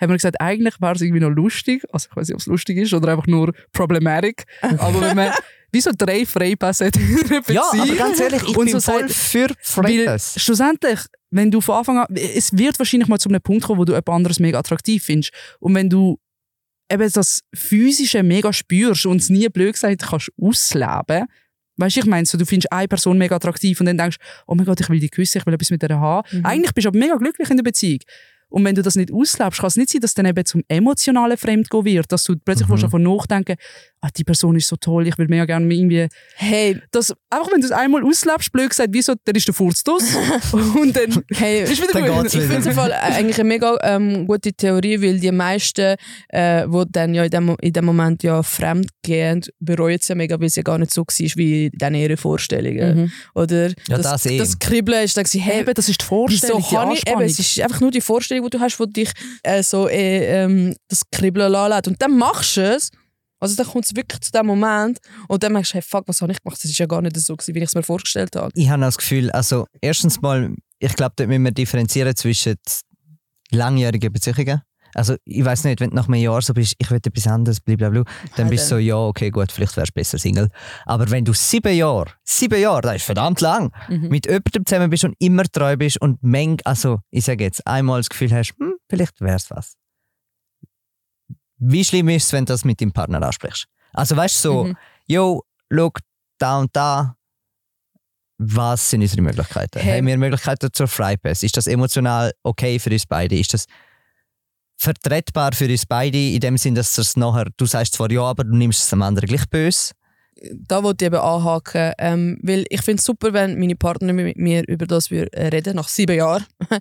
haben 0.00 0.10
wir 0.10 0.16
gesagt, 0.16 0.40
eigentlich 0.40 0.80
wäre 0.80 0.94
es 0.94 1.00
irgendwie 1.00 1.20
noch 1.20 1.30
lustig, 1.30 1.82
also 1.92 2.08
ich 2.10 2.16
weiß 2.16 2.28
nicht, 2.28 2.34
ob 2.34 2.40
es 2.40 2.46
lustig 2.46 2.78
ist 2.78 2.94
oder 2.94 3.12
einfach 3.12 3.26
nur 3.26 3.52
problematic, 3.72 4.44
aber 4.60 5.00
wenn 5.00 5.16
man 5.16 5.32
wie 5.72 5.80
so 5.80 5.90
drei 5.96 6.26
Freipässe 6.26 6.86
in 6.86 7.30
einer 7.30 7.40
Beziehung. 7.40 7.54
Ja, 7.54 7.82
aber 7.82 7.94
ganz 7.94 8.20
ehrlich, 8.20 8.42
ich 8.42 8.56
Und 8.56 8.64
bin 8.64 8.80
so 8.80 8.92
voll 8.92 9.08
für 9.08 9.48
Weil 9.48 9.56
Freipass. 9.60 10.34
schlussendlich, 10.36 10.98
wenn 11.30 11.50
du 11.50 11.60
von 11.60 11.76
Anfang 11.76 11.98
an, 11.98 12.06
es 12.16 12.56
wird 12.56 12.78
wahrscheinlich 12.78 13.08
mal 13.08 13.18
zu 13.18 13.28
einem 13.28 13.40
Punkt 13.40 13.64
kommen, 13.64 13.78
wo 13.78 13.84
du 13.84 13.92
jemand 13.92 14.08
anderes 14.08 14.40
mega 14.40 14.58
attraktiv 14.58 15.04
findest. 15.04 15.32
Und 15.60 15.74
wenn 15.76 15.88
du 15.88 16.18
eben 16.90 17.10
das 17.12 17.40
Physische 17.54 18.22
mega 18.22 18.52
spürst 18.52 19.06
und 19.06 19.20
es 19.20 19.30
nie 19.30 19.48
blöd 19.48 19.74
gesagt 19.74 20.02
kannst 20.02 20.30
ausleben, 20.40 21.26
weißt 21.76 21.96
du, 21.96 22.00
ich 22.00 22.06
meine, 22.06 22.26
so, 22.26 22.36
du 22.36 22.44
findest 22.44 22.72
eine 22.72 22.88
Person 22.88 23.16
mega 23.18 23.36
attraktiv 23.36 23.80
und 23.80 23.86
dann 23.86 23.96
denkst, 23.96 24.16
oh 24.46 24.54
mein 24.54 24.66
Gott, 24.66 24.80
ich 24.80 24.88
will 24.88 25.00
die 25.00 25.08
küssen, 25.08 25.38
ich 25.38 25.46
will 25.46 25.54
etwas 25.54 25.70
mit 25.70 25.82
der 25.82 25.98
haben. 25.98 26.28
Mhm. 26.36 26.44
Eigentlich 26.44 26.74
bist 26.74 26.84
du 26.84 26.88
aber 26.88 26.98
mega 26.98 27.16
glücklich 27.16 27.48
in 27.50 27.56
der 27.56 27.64
Beziehung. 27.64 28.00
Und 28.50 28.64
wenn 28.64 28.74
du 28.74 28.82
das 28.82 28.96
nicht 28.96 29.12
auslebst, 29.12 29.60
kann 29.60 29.68
es 29.68 29.76
nicht 29.76 29.90
sein, 29.90 30.00
dass 30.00 30.12
dann 30.14 30.26
eben 30.26 30.44
zum 30.44 30.62
emotionalen 30.66 31.36
Fremdgehen 31.36 31.84
wird, 31.84 32.10
dass 32.10 32.24
du 32.24 32.34
plötzlich 32.36 32.68
Mhm. 32.68 32.80
davon 32.80 33.02
nachdenken, 33.04 33.56
ah, 34.00 34.08
die 34.16 34.24
Person 34.24 34.56
ist 34.56 34.68
so 34.68 34.76
toll, 34.76 35.06
ich 35.06 35.18
will 35.18 35.28
mega 35.28 35.44
gerne 35.44 35.72
irgendwie 35.72 36.08
Hey, 36.34 36.80
das, 36.90 37.12
einfach 37.28 37.52
wenn 37.52 37.60
du 37.60 37.66
es 37.66 37.72
einmal 37.72 38.04
auslebst, 38.04 38.52
blöd 38.52 38.70
gesagt, 38.70 38.92
wie 38.92 39.02
so, 39.02 39.14
dann 39.24 39.34
ist 39.34 39.46
der 39.46 39.54
Furz 39.54 39.82
aus. 39.88 40.02
und 40.52 40.96
dann 40.96 41.22
hey, 41.32 41.62
ist 41.70 41.82
wieder 41.82 41.92
Dann 41.92 42.08
gut. 42.08 42.26
Ich 42.26 42.40
finde 42.40 42.58
es 42.58 42.66
im 42.66 42.72
Fall 42.72 42.92
eigentlich 42.92 43.38
eine 43.38 43.48
mega 43.48 43.76
ähm, 43.82 44.26
gute 44.26 44.52
Theorie, 44.52 45.00
weil 45.02 45.20
die 45.20 45.32
meisten, 45.32 45.96
äh, 46.28 46.66
die 46.66 46.84
dann 46.90 47.14
ja 47.14 47.24
in 47.24 47.30
dem, 47.30 47.56
in 47.60 47.72
dem 47.72 47.84
Moment 47.84 48.22
ja 48.22 48.42
fremd 48.42 48.88
gehen, 49.02 49.42
bereuen 49.58 49.98
es 50.00 50.08
ja 50.08 50.14
mega, 50.14 50.38
weil 50.38 50.46
es 50.46 50.56
ja 50.56 50.62
gar 50.62 50.78
nicht 50.78 50.92
so 50.92 51.02
war 51.02 51.36
wie 51.36 51.70
dann 51.74 51.94
ihre 51.94 52.16
Vorstellungen. 52.16 53.02
Mhm. 53.02 53.12
Oder 53.34 53.68
Ja, 53.88 53.96
das, 53.96 54.02
das 54.02 54.26
eh. 54.26 54.38
das 54.38 54.58
Kribbeln 54.58 55.04
ist 55.04 55.16
dann 55.16 55.24
gewesen, 55.24 55.40
hey, 55.42 55.60
Eben, 55.60 55.74
das 55.74 55.88
ist 55.88 56.00
die 56.00 56.04
wieso 56.04 56.16
Vorstellung, 56.16 56.62
die 56.62 56.74
kann 56.74 56.90
ich, 56.92 57.06
eben, 57.06 57.20
es 57.20 57.38
ist 57.38 57.60
einfach 57.60 57.80
nur 57.80 57.90
die 57.90 58.00
Vorstellung, 58.00 58.44
die 58.44 58.56
du 58.56 58.60
hast, 58.60 58.78
die 58.78 58.92
dich 58.92 59.12
äh, 59.42 59.62
so 59.62 59.88
äh, 59.88 60.44
ähm, 60.44 60.74
das 60.88 61.02
Kribbeln 61.10 61.52
lässt. 61.52 61.88
Und 61.88 62.00
dann 62.00 62.16
machst 62.16 62.56
du 62.56 62.62
es, 62.62 62.90
also 63.40 63.56
dann 63.56 63.66
kommt 63.66 63.86
es 63.86 63.96
wirklich 63.96 64.20
zu 64.20 64.30
dem 64.30 64.46
Moment 64.46 64.98
und 65.28 65.42
dann 65.42 65.52
merkst 65.52 65.72
du, 65.72 65.74
hey, 65.74 65.82
fuck, 65.82 66.06
was 66.06 66.20
habe 66.22 66.30
ich 66.32 66.42
gemacht? 66.42 66.58
Das 66.62 66.70
ist 66.70 66.78
ja 66.78 66.86
gar 66.86 67.02
nicht 67.02 67.16
so, 67.18 67.34
gewesen, 67.36 67.54
wie 67.54 67.58
ich 67.58 67.64
es 67.64 67.74
mir 67.74 67.82
vorgestellt 67.82 68.36
habe. 68.36 68.50
Ich 68.54 68.68
habe 68.68 68.82
das 68.82 68.96
Gefühl, 68.98 69.30
also 69.32 69.66
erstens 69.80 70.20
mal, 70.20 70.54
ich 70.78 70.94
glaube, 70.94 71.14
dort 71.16 71.28
müssen 71.28 71.42
wir 71.44 71.50
differenzieren 71.52 72.14
zwischen 72.14 72.56
langjährigen 73.50 74.12
Beziehungen. 74.12 74.62
Also 74.92 75.14
ich 75.24 75.44
weiß 75.44 75.64
nicht, 75.64 75.80
wenn 75.80 75.90
du 75.90 75.96
nach 75.96 76.08
einem 76.08 76.14
Jahr 76.20 76.42
so 76.42 76.52
bist, 76.52 76.74
ich 76.78 76.90
will 76.90 76.96
etwas 76.98 77.26
anderes, 77.28 77.60
blablabla, 77.60 78.02
dann 78.36 78.48
bist 78.50 78.64
du 78.64 78.74
so, 78.74 78.78
ja, 78.78 78.96
okay, 78.96 79.30
gut, 79.30 79.52
vielleicht 79.52 79.76
wärst 79.76 79.90
du 79.90 79.94
besser 79.94 80.18
Single. 80.18 80.48
Aber 80.84 81.08
wenn 81.10 81.24
du 81.24 81.32
sieben 81.32 81.76
Jahre, 81.76 82.10
sieben 82.24 82.60
Jahre, 82.60 82.80
das 82.82 82.96
ist 82.96 83.04
verdammt 83.04 83.40
lang, 83.40 83.70
Mhm. 83.88 84.08
mit 84.08 84.26
jemandem 84.26 84.66
zusammen 84.66 84.90
bist 84.90 85.04
und 85.04 85.14
immer 85.20 85.44
treu 85.44 85.76
bist 85.76 86.00
und 86.00 86.20
meng, 86.24 86.58
also 86.64 86.98
ich 87.10 87.24
sage 87.24 87.44
jetzt, 87.44 87.64
einmal 87.68 88.00
das 88.00 88.08
Gefühl 88.08 88.32
hast, 88.32 88.52
hm, 88.58 88.74
vielleicht 88.88 89.20
wär's 89.20 89.48
was. 89.50 89.74
Wie 91.60 91.84
schlimm 91.84 92.08
ist 92.08 92.24
es, 92.26 92.32
wenn 92.32 92.44
du 92.44 92.52
das 92.52 92.64
mit 92.64 92.80
deinem 92.80 92.92
Partner 92.92 93.22
ansprichst? 93.22 93.66
Also 93.92 94.16
weißt 94.16 94.36
du 94.36 94.40
so, 94.48 94.64
Mhm. 94.64 94.76
yo, 95.06 95.42
schau, 95.72 95.90
da 96.38 96.58
und 96.58 96.74
da, 96.74 97.14
was 98.38 98.88
sind 98.90 99.02
unsere 99.02 99.20
Möglichkeiten? 99.22 99.78
Hey. 99.80 99.98
Haben 99.98 100.06
wir 100.06 100.16
Möglichkeiten 100.16 100.70
zur 100.72 100.88
Freipass? 100.88 101.42
Ist 101.42 101.56
das 101.56 101.66
emotional 101.66 102.32
okay 102.42 102.78
für 102.78 102.90
uns 102.90 103.04
beide? 103.06 103.38
Ist 103.38 103.52
das 103.52 103.66
vertretbar 104.78 105.52
für 105.52 105.66
uns 105.68 105.84
beide 105.84 106.16
in 106.16 106.40
dem 106.40 106.56
Sinn, 106.56 106.74
dass 106.74 106.96
es 106.96 107.16
nachher, 107.16 107.46
du 107.56 107.66
sagst 107.66 107.94
zwar 107.94 108.10
ja, 108.10 108.22
aber 108.22 108.44
du 108.44 108.56
nimmst 108.56 108.82
es 108.82 108.92
am 108.94 109.02
anderen 109.02 109.28
gleich 109.28 109.46
böse? 109.50 109.92
Da 110.52 110.82
wollte 110.82 111.04
ich 111.04 111.06
eben 111.06 111.20
anhaken, 111.20 111.92
ähm, 111.98 112.38
weil 112.42 112.64
ich 112.70 112.82
finde 112.82 113.00
es 113.00 113.04
super, 113.04 113.32
wenn 113.32 113.58
meine 113.58 113.76
Partner 113.76 114.12
mit 114.12 114.36
mir 114.36 114.66
über 114.66 114.86
das 114.86 115.10
äh, 115.10 115.26
reden, 115.48 115.76
nach 115.76 115.88
sieben 115.88 116.16
Jahren. 116.16 116.44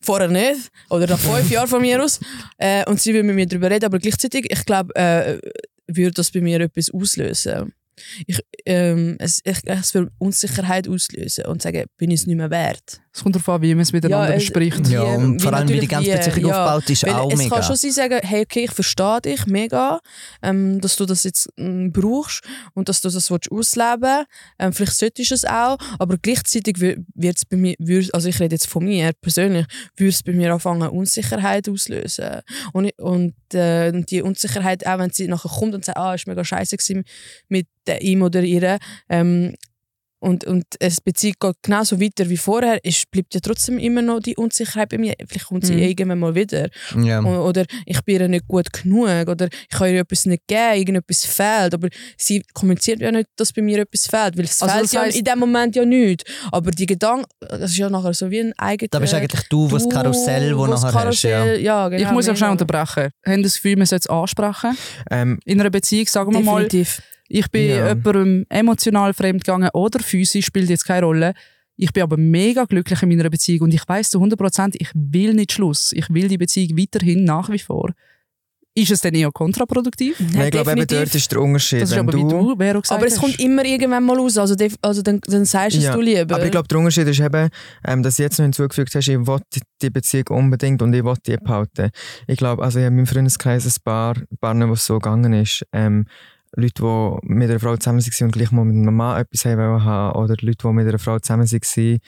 Vorher 0.00 0.28
nicht. 0.28 0.70
Oder 0.90 1.06
nach 1.06 1.18
fünf 1.18 1.50
Jahren 1.50 1.68
von 1.68 1.80
mir 1.80 2.02
aus. 2.02 2.20
Äh, 2.58 2.84
und 2.88 3.00
sie 3.00 3.14
will 3.14 3.22
mit 3.22 3.36
mir 3.36 3.46
darüber 3.46 3.70
reden, 3.70 3.86
aber 3.86 3.98
gleichzeitig, 3.98 4.46
ich 4.50 4.64
glaube, 4.64 4.94
äh, 4.96 5.38
würde 5.86 6.12
das 6.12 6.32
bei 6.32 6.40
mir 6.40 6.60
etwas 6.60 6.90
auslösen. 6.90 7.72
Ich, 8.26 8.40
ähm, 8.66 9.16
es, 9.20 9.40
ich, 9.44 9.58
es 9.64 9.94
will 9.94 10.10
Unsicherheit 10.18 10.88
auslösen 10.88 11.46
und 11.46 11.62
sagen, 11.62 11.84
bin 11.96 12.10
ich 12.10 12.20
es 12.20 12.26
nicht 12.26 12.36
mehr 12.36 12.50
wert. 12.50 13.00
Es 13.16 13.22
kommt 13.22 13.34
darauf 13.34 13.48
an, 13.48 13.62
wie 13.62 13.74
man 13.74 13.80
es 13.80 13.94
miteinander 13.94 14.28
Ja, 14.28 14.34
es- 14.34 14.42
bespricht. 14.44 14.88
Ja, 14.88 15.02
und 15.02 15.40
wie 15.40 15.42
vor 15.42 15.54
allem, 15.54 15.68
wie 15.70 15.80
die 15.80 15.88
ganze 15.88 16.10
Beziehung 16.10 16.50
ja. 16.50 16.66
aufgebaut 16.66 16.90
ist, 16.90 17.08
auch 17.08 17.32
es 17.32 17.38
mega. 17.38 17.54
kann 17.54 17.64
schon 17.64 17.76
sein, 17.76 17.92
sagen, 17.92 18.20
hey, 18.22 18.42
okay, 18.42 18.64
ich 18.64 18.72
verstehe 18.72 19.20
dich 19.22 19.46
mega, 19.46 20.00
ähm, 20.42 20.82
dass 20.82 20.96
du 20.96 21.06
das 21.06 21.24
jetzt 21.24 21.48
ähm, 21.56 21.92
brauchst 21.92 22.42
und 22.74 22.90
dass 22.90 23.00
du 23.00 23.08
das 23.08 23.30
willst 23.30 23.50
ausleben 23.50 24.26
ähm, 24.58 24.74
Vielleicht 24.74 24.98
solltest 24.98 25.30
du 25.30 25.34
es 25.34 25.44
auch, 25.46 25.78
aber 25.98 26.18
gleichzeitig 26.18 26.78
wird 26.78 27.36
es 27.36 27.46
bei 27.46 27.56
mir, 27.56 27.74
also 28.12 28.28
ich 28.28 28.38
rede 28.38 28.54
jetzt 28.54 28.66
von 28.68 28.84
mir 28.84 29.12
persönlich, 29.18 29.64
würde 29.96 30.10
es 30.10 30.22
bei 30.22 30.32
mir 30.32 30.52
anfangen, 30.52 30.86
Unsicherheit 30.86 31.70
auslösen. 31.70 32.42
Und, 32.74 32.90
und 32.98 33.34
äh, 33.54 33.92
die 33.92 34.20
Unsicherheit, 34.20 34.86
auch 34.86 34.98
wenn 34.98 35.10
sie 35.10 35.26
nachher 35.26 35.48
kommt 35.50 35.74
und 35.74 35.86
sagt, 35.86 35.96
ah, 35.96 36.14
es 36.14 36.26
war 36.26 36.34
mega 36.34 36.44
scheiße 36.44 36.76
gewesen 36.76 37.04
mit 37.48 37.66
ihm 38.00 38.20
oder 38.20 38.42
ihr, 38.42 38.78
ähm, 39.08 39.54
und, 40.18 40.44
und 40.44 40.64
es 40.80 41.00
Beziehung 41.00 41.34
geht 41.40 41.56
genauso 41.62 42.00
weiter 42.00 42.28
wie 42.28 42.36
vorher, 42.36 42.82
ist, 42.84 43.10
bleibt 43.10 43.34
ja 43.34 43.40
trotzdem 43.40 43.78
immer 43.78 44.02
noch 44.02 44.20
die 44.20 44.34
Unsicherheit 44.36 44.88
bei 44.88 44.98
mir. 44.98 45.14
Vielleicht 45.28 45.46
kommt 45.46 45.66
sie 45.66 45.74
Mhm. 45.74 45.78
irgendwann 45.82 46.18
mal 46.18 46.34
wieder. 46.34 46.68
O- 46.94 47.46
Oder 47.48 47.64
ich 47.84 48.00
bin 48.02 48.20
ihr 48.20 48.28
nicht 48.28 48.48
gut 48.48 48.72
genug. 48.72 49.28
Oder 49.28 49.48
ich 49.52 49.68
kann 49.76 49.92
ihr 49.92 50.00
etwas 50.00 50.24
nicht 50.26 50.46
geben, 50.46 50.74
irgendetwas 50.78 51.24
fehlt. 51.26 51.74
Aber 51.74 51.88
sie 52.16 52.42
kommuniziert 52.54 53.00
ja 53.00 53.12
nicht, 53.12 53.28
dass 53.36 53.52
bei 53.52 53.62
mir 53.62 53.80
etwas 53.80 54.06
fehlt. 54.06 54.36
Weil 54.38 54.44
es 54.46 54.60
Also 54.62 54.74
fehlt 54.74 54.92
ja 54.92 55.02
in 55.18 55.24
dem 55.24 55.38
Moment 55.38 55.76
ja 55.76 55.84
nicht. 55.84 56.24
Aber 56.50 56.70
die 56.70 56.86
Gedanken, 56.86 57.26
das 57.40 57.70
ist 57.72 57.76
ja 57.78 57.90
nachher 57.90 58.14
so 58.14 58.30
wie 58.30 58.40
ein 58.40 58.52
eigener... 58.58 58.88
Da 58.90 58.98
bist 58.98 59.14
eigentlich 59.14 59.46
du, 59.48 59.70
was 59.70 59.84
das 59.84 59.92
Karussell, 59.92 60.56
wo 60.56 60.66
nachher 60.66 60.82
hast. 60.94 61.22
Ja. 61.22 61.30
Karussell, 61.40 61.60
ja, 61.60 61.88
genau. 61.88 62.02
ich 62.08 62.10
muss 62.12 62.28
auch 62.28 62.36
schnell 62.36 62.50
unterbrechen. 62.50 63.10
Haben 63.26 63.42
das 63.42 63.54
Gefühl, 63.56 63.76
man 63.76 63.86
sollte 63.86 64.06
es 64.08 64.10
ansprechen? 64.10 64.76
Ähm, 65.10 65.38
In 65.44 65.60
einer 65.60 65.70
Beziehung, 65.70 66.06
sagen 66.06 66.32
wir 66.32 66.40
mal, 66.40 66.62
Definitiv. 66.64 67.02
Ich 67.28 67.50
bin 67.50 67.68
Ja. 67.68 67.88
jemandem 67.88 68.46
emotional 68.48 69.12
fremdgegangen 69.14 69.70
oder 69.74 70.00
physisch, 70.00 70.46
spielt 70.46 70.68
jetzt 70.70 70.84
keine 70.86 71.06
Rolle. 71.06 71.34
Ich 71.76 71.92
bin 71.92 72.02
aber 72.02 72.16
mega 72.16 72.64
glücklich 72.64 73.02
in 73.02 73.08
meiner 73.10 73.28
Beziehung 73.28 73.62
und 73.62 73.74
ich 73.74 73.86
weiß 73.86 74.10
zu 74.10 74.18
100%, 74.20 74.76
ich 74.78 74.90
will 74.94 75.34
nicht 75.34 75.52
Schluss. 75.52 75.92
Ich 75.92 76.08
will 76.08 76.28
die 76.28 76.38
Beziehung 76.38 76.78
weiterhin 76.78 77.24
nach 77.24 77.50
wie 77.50 77.58
vor. 77.58 77.90
Ist 78.78 78.90
es 78.90 79.00
dann 79.00 79.14
eher 79.14 79.30
kontraproduktiv? 79.32 80.20
nein, 80.20 80.44
ich 80.46 80.50
glaube, 80.50 80.72
eben 80.72 80.80
definitiv. 80.80 80.98
dort 80.98 81.14
ist 81.14 81.32
der 81.32 81.40
Unterschied. 81.40 81.80
Das 81.80 81.88
ist 81.90 81.96
wenn 81.96 82.08
aber 82.08 82.12
wie 82.18 82.22
du, 82.22 82.28
du, 82.28 82.52
Aber 82.94 83.06
es 83.06 83.14
hast. 83.14 83.20
kommt 83.20 83.40
immer 83.40 83.64
irgendwann 83.64 84.04
mal 84.04 84.18
raus. 84.18 84.36
Also, 84.36 84.54
also 84.82 85.00
dann, 85.00 85.18
dann 85.26 85.46
sagst 85.46 85.78
du 85.78 85.80
Ja, 85.80 85.90
es 85.90 85.96
du 85.96 86.02
lieber. 86.02 86.34
Aber 86.34 86.44
ich 86.44 86.50
glaube, 86.50 86.68
der 86.68 86.78
Unterschied 86.78 87.08
ist 87.08 87.18
eben, 87.20 87.48
ähm, 87.86 88.02
dass 88.02 88.16
du 88.16 88.22
jetzt 88.22 88.38
noch 88.38 88.44
hinzugefügt 88.44 88.94
hast, 88.94 89.08
ich 89.08 89.16
will 89.26 89.38
die 89.80 89.88
Beziehung 89.88 90.26
unbedingt 90.28 90.82
und 90.82 90.92
ich 90.92 91.02
will 91.02 91.14
die 91.26 91.38
behalten. 91.38 91.88
Ich 92.26 92.36
glaube, 92.36 92.62
also 92.62 92.78
ich 92.78 92.84
habe 92.84 92.92
in 92.92 92.96
meinem 92.96 93.06
Freundeskreis 93.06 93.64
ein 93.64 93.72
paar 93.82 94.14
Partner, 94.42 94.68
wo 94.68 94.74
es 94.74 94.84
so 94.84 94.98
gegangen 94.98 95.32
ist. 95.32 95.64
Ähm, 95.72 96.04
Leute, 96.56 96.82
die 96.82 97.32
mit 97.32 97.50
einer 97.50 97.60
Frau 97.60 97.76
zusammen 97.76 98.00
waren 98.00 98.24
und 98.24 98.32
gleich 98.32 98.50
mal 98.50 98.64
mit 98.64 98.76
einem 98.76 98.96
Mann 98.96 99.20
etwas 99.20 99.44
haben 99.44 99.58
wollen, 99.58 100.12
oder 100.12 100.34
Leute, 100.40 100.68
die 100.68 100.72
mit 100.72 100.88
einer 100.88 100.98
Frau 100.98 101.18
zusammen 101.18 101.50
waren 101.50 101.98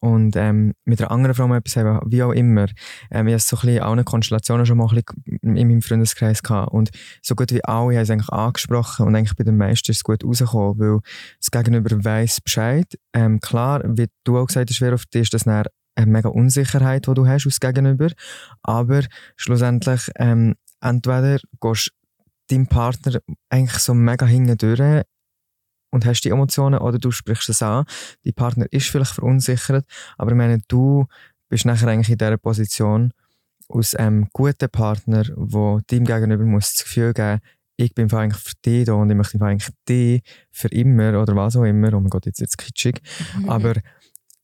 und 0.00 0.36
ähm, 0.36 0.72
mit 0.84 1.00
einer 1.00 1.10
anderen 1.10 1.34
Frau 1.34 1.46
mal 1.46 1.58
etwas 1.58 1.76
haben 1.76 1.88
wollen, 1.88 2.12
wie 2.12 2.22
auch 2.22 2.32
immer. 2.32 2.66
Ähm, 3.10 3.28
ich 3.28 3.34
hatte 3.34 3.44
so 3.44 3.56
ein 3.56 3.60
bisschen 3.60 3.76
in 3.76 3.82
allen 3.82 4.04
Konstellationen 4.04 4.66
schon 4.66 4.78
mal 4.78 5.00
in 5.42 5.54
meinem 5.54 5.82
Freundeskreis 5.82 6.42
gehabt. 6.42 6.72
Und 6.72 6.90
so 7.22 7.34
gut 7.34 7.52
wie 7.52 7.62
alle 7.64 7.94
haben 7.94 8.02
es 8.02 8.10
eigentlich 8.10 8.30
angesprochen 8.30 9.06
und 9.06 9.14
eigentlich 9.14 9.36
bei 9.36 9.44
den 9.44 9.56
meisten 9.56 9.90
ist 9.90 9.98
es 9.98 10.04
gut 10.04 10.24
rausgekommen, 10.24 10.78
weil 10.78 11.00
das 11.38 11.50
Gegenüber 11.50 12.04
weiss 12.04 12.40
Bescheid. 12.40 12.86
Ähm, 13.12 13.40
klar, 13.40 13.82
wie 13.84 14.06
du 14.24 14.38
auch 14.38 14.46
gesagt 14.46 14.70
hast, 14.70 14.80
wer 14.80 14.94
auf 14.94 15.04
dich 15.06 15.22
ist 15.22 15.34
das 15.34 15.46
eine 15.46 15.64
mega 16.06 16.28
Unsicherheit, 16.28 17.06
die 17.06 17.14
du 17.14 17.26
hast 17.26 17.46
aus 17.46 17.60
Gegenüber. 17.60 18.08
Aber 18.62 19.02
schlussendlich, 19.36 20.10
ähm, 20.16 20.54
entweder 20.80 21.38
gehst 21.60 21.92
deinem 22.50 22.66
Partner 22.66 23.20
eigentlich 23.50 23.78
so 23.78 23.94
mega 23.94 24.26
hinten 24.26 24.56
durch 24.58 25.04
und 25.90 26.04
hast 26.04 26.20
die 26.22 26.30
Emotionen 26.30 26.80
oder 26.80 26.98
du 26.98 27.10
sprichst 27.10 27.48
es 27.48 27.62
an. 27.62 27.84
Dein 28.24 28.34
Partner 28.34 28.66
ist 28.70 28.88
vielleicht 28.88 29.12
verunsichert, 29.12 29.86
aber 30.16 30.32
ich 30.32 30.36
meine, 30.36 30.58
du 30.68 31.06
bist 31.48 31.64
nachher 31.64 31.88
eigentlich 31.88 32.10
in 32.10 32.18
dieser 32.18 32.36
Position 32.36 33.12
aus 33.68 33.94
einem 33.94 34.28
guten 34.32 34.68
Partner, 34.70 35.24
wo 35.36 35.80
dem 35.90 36.04
gegenüber 36.04 36.44
muss 36.44 36.74
das 36.74 36.84
Gefühl 36.84 37.12
geben, 37.12 37.40
ich 37.76 37.94
bin 37.94 38.12
eigentlich 38.12 38.42
für 38.42 38.54
dich 38.64 38.86
da 38.86 38.94
und 38.94 39.08
ich 39.10 39.16
möchte 39.16 39.40
eigentlich 39.40 39.70
dich 39.88 40.22
für 40.50 40.68
immer 40.68 41.20
oder 41.22 41.36
was 41.36 41.54
auch 41.56 41.62
immer. 41.64 41.92
Oh 41.94 42.00
mein 42.00 42.10
Gott, 42.10 42.26
jetzt 42.26 42.40
jetzt 42.40 42.58
kitschig. 42.58 43.00
Mhm. 43.36 43.48
Aber 43.48 43.76
ich 43.76 43.82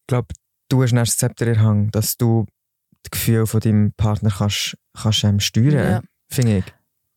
glaube, 0.07 0.29
du 0.69 0.83
hast 0.83 0.93
erst 0.93 1.13
das 1.13 1.19
Zepter 1.19 1.47
in 1.49 1.61
Hand, 1.61 1.95
dass 1.97 2.17
du 2.17 2.47
das 3.03 3.11
Gefühl 3.11 3.47
von 3.47 3.61
deinem 3.61 3.93
Partner 3.93 4.31
kannst, 4.31 4.77
kannst 4.97 5.25
ähm, 5.25 5.41
steuern, 5.41 5.73
Ja. 5.91 6.03
finde 6.31 6.59
ich. 6.59 6.65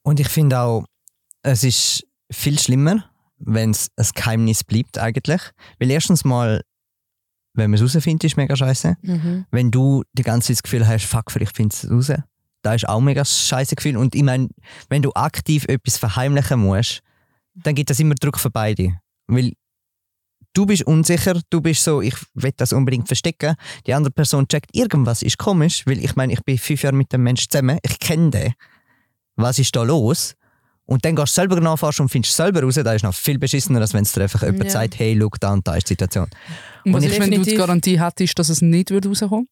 Und 0.07 0.21
ich 0.21 0.29
finde 0.29 0.61
auch, 0.61 0.85
es 1.43 1.65
ist 1.65 2.07
viel 2.31 2.57
schlimmer, 2.57 3.03
wenn 3.39 3.71
es 3.71 3.89
ein 3.97 4.07
Geheimnis 4.15 4.63
bleibt 4.63 4.97
eigentlich. 4.97 5.41
Weil 5.79 5.91
erstens 5.91 6.23
mal, 6.23 6.61
wenn 7.55 7.71
man 7.71 7.77
es 7.77 7.81
herausfindet, 7.81 8.23
ist 8.23 8.37
mega 8.37 8.55
scheiße. 8.55 8.95
Mhm. 9.01 9.45
Wenn 9.51 9.69
du 9.69 10.05
die 10.13 10.23
ganze 10.23 10.47
Zeit 10.47 10.59
das 10.59 10.63
Gefühl 10.63 10.87
hast, 10.87 11.03
fuck, 11.03 11.29
vielleicht 11.29 11.57
findest 11.57 11.83
du 11.83 11.99
es 11.99 12.09
raus. 12.09 12.19
Da 12.61 12.73
ist 12.73 12.87
auch 12.87 13.01
mega 13.01 13.25
scheiße 13.25 13.75
Gefühl. 13.75 13.97
Und 13.97 14.15
ich 14.15 14.23
meine, 14.23 14.47
wenn 14.87 15.01
du 15.01 15.11
aktiv 15.11 15.65
etwas 15.67 15.97
verheimlichen 15.97 16.61
musst, 16.61 17.01
dann 17.55 17.75
gibt 17.75 17.89
das 17.89 17.99
immer 17.99 18.15
Druck 18.15 18.39
für 18.39 18.49
beide. 18.49 18.97
Weil 19.27 19.51
du 20.53 20.65
bist 20.65 20.83
unsicher, 20.83 21.41
du 21.49 21.59
bist 21.59 21.83
so, 21.83 22.01
ich 22.01 22.15
will 22.33 22.53
das 22.55 22.71
unbedingt 22.71 23.07
verstecken. 23.07 23.55
Die 23.85 23.93
andere 23.93 24.13
Person 24.13 24.47
checkt, 24.47 24.73
irgendwas 24.73 25.21
ist 25.21 25.37
komisch, 25.37 25.85
weil 25.85 26.01
ich 26.01 26.15
meine, 26.15 26.31
ich 26.31 26.41
bin 26.45 26.57
fünf 26.57 26.83
Jahre 26.83 26.95
mit 26.95 27.11
dem 27.11 27.23
Menschen 27.23 27.49
zusammen, 27.49 27.77
ich 27.83 27.99
kenne 27.99 28.29
den. 28.29 28.53
Was 29.37 29.59
ist 29.59 29.73
da 29.75 29.83
los? 29.83 30.35
Und 30.85 31.03
dann 31.03 31.15
gehst 31.15 31.29
du 31.37 31.41
selber 31.41 31.59
nachforschen 31.59 32.03
und 32.03 32.09
findest 32.09 32.35
selber 32.35 32.61
raus, 32.63 32.75
da 32.75 32.93
ist 32.93 33.03
noch 33.03 33.13
viel 33.13 33.37
beschissener, 33.37 33.81
als 33.81 33.93
wenn 33.93 34.03
es 34.03 34.11
dir 34.13 34.21
einfach 34.23 34.41
jemand 34.41 34.63
Ja. 34.65 34.69
sagt, 34.69 34.97
hey, 34.99 35.17
schau 35.19 35.29
da 35.39 35.53
und 35.53 35.67
da 35.67 35.75
ist 35.75 35.85
die 35.89 35.93
Situation. 35.93 36.27
Und 36.85 36.93
was 36.93 37.03
ist, 37.03 37.19
wenn 37.19 37.31
du 37.31 37.41
die 37.41 37.55
Garantie 37.55 37.99
hättest, 38.01 38.37
dass 38.39 38.49
es 38.49 38.61
nicht 38.61 38.89
wird 38.91 39.05
rauskommen 39.05 39.47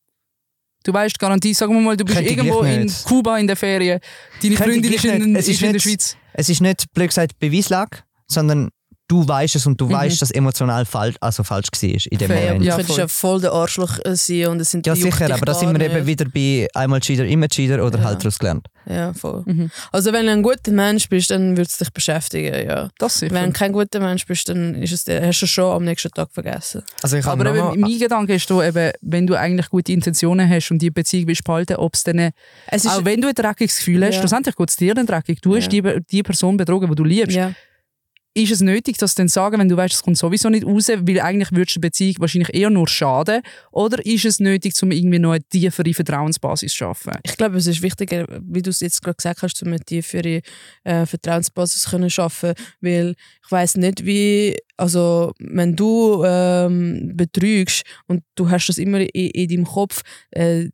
Du 0.84 0.94
weißt 0.94 1.16
die 1.16 1.20
Garantie, 1.20 1.54
sagen 1.56 1.74
wir 1.74 1.82
mal, 1.82 1.98
du 1.98 2.06
bist 2.06 2.22
irgendwo 2.22 2.62
in. 2.62 2.92
Kuba 3.06 3.40
in 3.40 3.48
der 3.48 3.56
Ferien, 3.56 4.00
deine 4.42 4.56
Freundin 4.56 4.94
ist 4.94 5.04
in, 5.04 5.36
ist 5.36 5.48
in 5.50 5.58
der 5.60 5.74
nicht- 5.74 5.82
Schweiz. 5.82 6.16
Es 6.34 6.48
ist 6.48 6.62
nicht, 6.62 6.86
blöd 6.94 7.08
gesagt, 7.10 7.40
Beweislage, 7.40 8.00
sondern 8.28 8.70
du 9.08 9.28
weißt 9.28 9.56
es 9.56 9.66
und 9.68 9.80
du 9.80 9.90
weißt, 9.90 10.22
dass 10.22 10.32
emotional 10.32 10.86
falsch, 10.86 11.16
also 11.20 11.44
falsch 11.44 11.68
war 11.72 11.90
in 11.90 12.18
dem 12.18 12.28
Fair, 12.28 12.42
Moment. 12.48 12.62
du 12.62 12.66
Ja, 12.68 12.76
könntest 12.76 12.90
voll. 12.96 13.00
ja 13.00 13.08
voll 13.08 13.42
der 13.42 13.52
Arschloch 13.54 14.00
äh, 14.04 14.16
sein 14.16 14.48
und 14.48 14.60
es 14.62 14.72
sind 14.72 14.88
Ja, 14.88 14.96
sicher, 14.96 15.32
aber 15.34 15.46
da 15.46 15.54
sind 15.54 15.78
wir 15.78 15.86
eben 15.86 16.06
wieder 16.08 16.26
bei 16.26 16.68
einmal 16.74 17.00
Cheater, 17.02 17.26
immer 17.26 17.48
Cheater 17.48 17.86
oder 17.86 18.00
Ja. 18.00 18.06
halt 18.06 18.20
daraus 18.22 18.40
gelernt. 18.40 18.68
Ja, 18.88 19.14
voll. 19.14 19.44
Mhm. 19.46 19.72
Also 19.92 20.14
wenn 20.14 20.26
du 20.28 20.32
ein 20.32 20.44
guter 20.44 20.72
Mensch 20.72 21.10
bist, 21.10 21.30
dann 21.32 21.58
wird 21.58 21.68
es 21.70 21.78
dich 21.78 21.92
beschäftigen, 21.92 22.68
ja. 22.68 22.90
Das 23.00 23.20
sicher. 23.20 23.34
Wenn 23.34 23.46
du 23.48 23.52
kein 23.54 23.72
guter 23.74 24.00
Mensch 24.00 24.26
bist, 24.26 24.48
dann 24.50 24.76
ist 24.76 24.92
es, 24.92 25.06
hast 25.24 25.42
du 25.42 25.46
es 25.46 25.50
schon 25.52 25.72
am 25.76 25.84
nächsten 25.86 26.12
Tag 26.12 26.30
vergessen. 26.32 26.84
Also 27.02 27.18
ich 27.18 27.26
Aber 27.26 27.46
eben, 27.48 27.58
mal, 27.58 27.76
mein 27.78 27.98
Gedanke 28.00 28.36
ist 28.36 28.50
da 28.50 28.64
eben, 28.68 28.92
wenn 29.02 29.26
du 29.28 29.36
eigentlich 29.36 29.70
gute 29.70 29.92
Intentionen 29.92 30.48
hast 30.50 30.70
und 30.72 30.80
die 30.82 30.92
Beziehung 30.92 31.28
willst 31.28 31.44
behalten, 31.44 31.76
ob 31.78 31.94
es 31.96 32.04
dann, 32.04 32.32
Es 32.68 32.86
ist, 32.86 32.92
auch 32.92 33.06
wenn 33.06 33.22
du 33.22 33.28
ein 33.28 33.36
dreckiges 33.36 33.78
Gefühl 33.78 34.04
hast, 34.06 34.16
Ja. 34.16 34.20
schlussendlich 34.22 34.56
geht 34.56 34.70
es 34.70 34.76
dir 34.76 34.94
dann 34.94 35.06
dreckig. 35.08 35.42
Du 35.42 35.56
hast 35.56 35.72
Ja. 35.74 35.82
die, 35.82 36.02
die 36.12 36.24
Person 36.24 36.58
betrogen, 36.58 36.90
die 36.90 36.96
du 36.96 37.04
liebst. 37.04 37.36
ja. 37.36 37.52
Ist 38.38 38.52
es 38.52 38.60
nötig, 38.60 38.98
das 38.98 39.16
dann 39.16 39.30
zu 39.30 39.36
sagen, 39.36 39.60
wenn 39.60 39.70
du 39.70 39.78
weißt, 39.78 39.94
es 39.94 40.04
kommt 40.04 40.18
sowieso 40.18 40.50
nicht 40.50 40.66
raus, 40.66 40.90
weil 40.90 41.22
eigentlich 41.22 41.54
würdest 41.54 41.78
du 41.78 41.80
die 41.80 41.88
Beziehung 41.88 42.16
wahrscheinlich 42.20 42.54
eher 42.54 42.70
nur 42.70 42.86
schaden? 42.86 43.42
Oder 43.72 44.06
ist 44.06 44.26
es 44.26 44.42
nötig, 44.42 44.74
um 44.84 44.92
irgendwie 44.92 45.20
noch 45.20 45.32
eine 45.32 45.42
tiefere 45.42 45.94
Vertrauensbasis 45.94 46.74
zu 46.74 46.80
schaffen? 46.80 47.14
Ich 47.24 47.38
glaube, 47.38 47.56
es 47.56 47.66
ist 47.66 47.82
wichtiger, 47.82 48.28
wie 48.44 48.62
du 48.62 48.72
es 48.72 48.82
jetzt 48.82 49.02
gerade 49.02 49.16
gesagt 49.16 49.42
hast, 49.42 49.62
um 49.64 49.70
eine 49.70 49.80
tiefere 49.80 50.42
äh, 50.84 51.06
Vertrauensbasis 51.06 51.90
können 51.90 52.10
schaffen, 52.10 52.56
weil 52.82 53.16
ich 53.46 53.52
weiß 53.52 53.78
nicht, 53.78 54.06
wie, 54.06 54.58
also 54.76 55.32
wenn 55.40 55.78
du 55.78 56.26
ähm, 56.26 57.14
betrügst 57.16 57.84
und 58.08 58.24
du 58.36 58.50
hast 58.50 58.68
das 58.68 58.80
immer 58.80 59.00
in, 59.00 59.30
in 59.30 59.48
deinem 59.48 59.66
Kopf, 59.66 60.02
äh, 60.32 60.72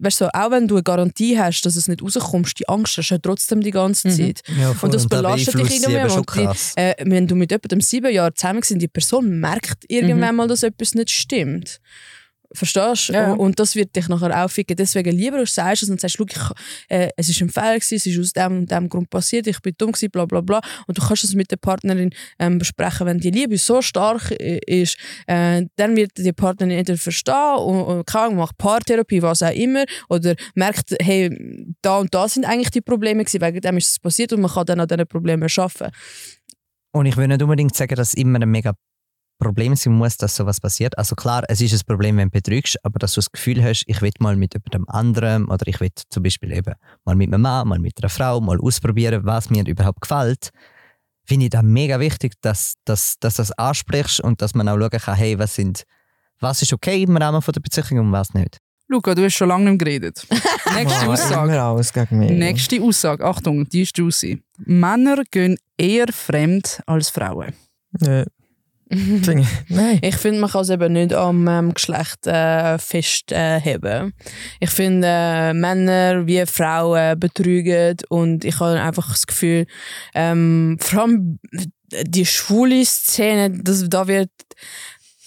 weißt 0.00 0.20
du, 0.22 0.34
auch 0.34 0.50
wenn 0.50 0.66
du 0.68 0.76
eine 0.76 0.82
Garantie 0.82 1.38
hast, 1.38 1.62
dass 1.62 1.76
es 1.76 1.88
nicht 1.88 2.02
rauskommst, 2.02 2.58
die 2.58 2.68
Angst 2.68 2.96
hast 2.96 3.10
du 3.10 3.18
trotzdem 3.20 3.60
die 3.60 3.70
ganze 3.70 4.08
Mhm. 4.08 4.12
Zeit. 4.12 4.42
Ja, 4.58 4.74
Und 4.80 4.94
das 4.94 5.06
belastet 5.06 5.54
dich 5.54 5.82
irgendwie 5.82 6.08
Schon 6.08 6.18
und 6.18 6.34
die, 6.34 6.80
äh, 6.80 6.94
wenn 7.04 7.26
du 7.26 7.34
mit 7.34 7.50
jemandem 7.50 7.80
sieben 7.80 8.12
Jahre 8.12 8.32
zusammen 8.34 8.60
bist, 8.60 8.74
die 8.80 8.88
Person 8.88 9.40
merkt 9.40 9.84
irgendwann 9.88 10.36
mal, 10.36 10.48
dass 10.48 10.62
etwas 10.62 10.94
nicht 10.94 11.10
stimmt. 11.10 11.80
Verstehst 12.52 13.10
du? 13.10 13.12
Ja. 13.12 13.32
Und, 13.32 13.58
das 13.60 13.74
wird 13.74 13.94
dich 13.94 14.08
nachher 14.08 14.44
aufficken. 14.44 14.76
Deswegen 14.76 15.16
lieber 15.16 15.38
du 15.38 15.46
sagst 15.46 15.82
es 15.82 15.90
und 15.90 16.00
sagst, 16.00 16.16
«Schau, 16.16 16.24
ich, 16.24 16.38
äh, 16.88 17.10
es 17.16 17.28
ist 17.28 17.40
ein 17.42 17.50
Fehler, 17.50 17.74
gewesen, 17.74 17.96
es 17.96 18.06
ist 18.06 18.18
aus 18.18 18.32
dem 18.32 18.58
und 18.58 18.70
dem 18.70 18.88
Grund 18.88 19.10
passiert, 19.10 19.46
ich 19.46 19.60
bin 19.60 19.74
dumm, 19.76 19.92
gewesen, 19.92 20.10
bla 20.10 20.24
bla 20.24 20.40
bla. 20.40 20.60
Und 20.86 20.96
du 20.96 21.02
kannst 21.02 21.24
es 21.24 21.34
mit 21.34 21.50
der 21.50 21.56
Partnerin 21.56 22.10
ähm, 22.38 22.58
besprechen. 22.58 23.06
Wenn 23.06 23.18
die 23.18 23.30
Liebe 23.30 23.58
so 23.58 23.82
stark 23.82 24.30
äh, 24.30 24.60
ist, 24.66 24.96
äh, 25.26 25.66
dann 25.76 25.96
wird 25.96 26.12
die 26.16 26.32
Partnerin 26.32 26.72
entweder 26.78 26.98
verstehen 26.98 27.58
und, 27.58 27.82
und 27.82 28.06
keine 28.06 28.34
macht 28.34 28.56
Paartherapie, 28.56 29.20
was 29.20 29.42
auch 29.42 29.54
immer, 29.54 29.84
oder 30.08 30.34
merkt, 30.54 30.94
hey, 31.00 31.74
da 31.82 31.98
und 31.98 32.14
da 32.14 32.28
sind 32.28 32.46
eigentlich 32.46 32.70
die 32.70 32.80
Probleme 32.80 33.24
gewesen, 33.24 33.42
wegen 33.42 33.60
dem 33.60 33.76
ist 33.76 33.90
es 33.90 33.98
passiert 33.98 34.32
und 34.32 34.40
man 34.40 34.50
kann 34.50 34.64
dann 34.66 34.80
an 34.80 34.88
diesen 34.88 35.06
Problemen 35.06 35.48
arbeiten. 35.54 35.92
Und 36.92 37.06
ich 37.06 37.16
will 37.16 37.28
nicht 37.28 37.42
unbedingt 37.42 37.76
sagen, 37.76 37.94
dass 37.94 38.08
es 38.08 38.14
immer 38.14 38.40
ein 38.40 38.48
mega 38.50 38.72
Problem 39.38 39.76
sein 39.76 39.94
muss, 39.94 40.16
dass 40.16 40.34
sowas 40.36 40.60
passiert. 40.60 40.96
Also 40.98 41.14
klar, 41.14 41.44
es 41.48 41.60
ist 41.60 41.72
ein 41.72 41.80
Problem, 41.86 42.16
wenn 42.16 42.28
du 42.28 42.32
betrügst, 42.32 42.76
aber 42.84 42.98
dass 42.98 43.12
du 43.14 43.18
das 43.20 43.30
Gefühl 43.30 43.62
hast, 43.62 43.84
ich 43.86 44.02
will 44.02 44.10
mal 44.18 44.36
mit 44.36 44.54
jemandem 44.54 44.84
anderem 44.88 45.48
oder 45.48 45.66
ich 45.66 45.78
will 45.80 45.90
zum 46.10 46.22
Beispiel 46.22 46.52
eben 46.52 46.74
mal 47.04 47.14
mit 47.14 47.32
einem 47.32 47.42
Mann, 47.42 47.68
mal 47.68 47.78
mit 47.78 47.94
einer 48.02 48.08
Frau, 48.08 48.40
mal 48.40 48.58
ausprobieren, 48.60 49.20
was 49.24 49.50
mir 49.50 49.66
überhaupt 49.66 50.00
gefällt, 50.00 50.50
finde 51.24 51.46
ich 51.46 51.50
da 51.50 51.62
mega 51.62 52.00
wichtig, 52.00 52.32
dass, 52.40 52.74
dass, 52.84 53.16
dass 53.20 53.36
du 53.36 53.42
das 53.42 53.52
ansprichst 53.52 54.20
und 54.20 54.42
dass 54.42 54.54
man 54.54 54.68
auch 54.68 54.78
schauen 54.78 54.90
kann, 54.90 55.14
hey, 55.16 55.38
was, 55.38 55.54
sind, 55.54 55.84
was 56.40 56.62
ist 56.62 56.72
okay 56.72 57.02
im 57.02 57.16
Rahmen 57.16 57.42
von 57.42 57.52
der 57.52 57.60
Beziehung 57.60 58.06
und 58.06 58.12
was 58.12 58.34
nicht. 58.34 58.58
Luca, 58.90 59.14
du 59.14 59.22
hast 59.22 59.34
schon 59.34 59.48
lange 59.48 59.70
nicht 59.70 59.82
mehr 59.84 60.00
geredet. 60.00 60.26
Nächste 60.74 61.06
Oh, 61.06 61.12
Aussage. 61.12 61.52
immer 61.52 61.62
alles 61.62 61.92
gegen 61.92 62.18
mich. 62.18 62.30
Nächste 62.30 62.80
Aussage. 62.82 63.22
Achtung, 63.22 63.68
die 63.68 63.82
ist 63.82 63.96
juicy. 63.98 64.42
Männer 64.64 65.22
gehen 65.30 65.58
eher 65.76 66.06
fremd 66.10 66.80
als 66.86 67.10
Frauen. 67.10 67.52
Nö. 68.00 68.24
Nein. 69.68 69.98
Ich 70.02 70.16
finde, 70.16 70.40
man 70.40 70.50
kann 70.50 70.62
es 70.62 70.70
eben 70.70 70.92
nicht 70.92 71.12
am 71.12 71.46
ähm, 71.46 71.74
Geschlecht 71.74 72.26
äh, 72.26 72.78
festheben. 72.78 74.14
ich 74.60 74.70
finde, 74.70 75.08
äh, 75.10 75.52
Männer 75.52 76.26
wie 76.26 76.46
Frauen 76.46 77.18
betrügen 77.18 77.96
und 78.08 78.44
ich 78.44 78.58
habe 78.60 78.80
einfach 78.80 79.10
das 79.10 79.26
Gefühl, 79.26 79.66
ähm, 80.14 80.78
vor 80.80 81.02
allem 81.02 81.38
die 82.06 82.26
schwule 82.26 82.84
Szene, 82.84 83.50
das, 83.62 83.88
da 83.88 84.06
wird 84.06 84.30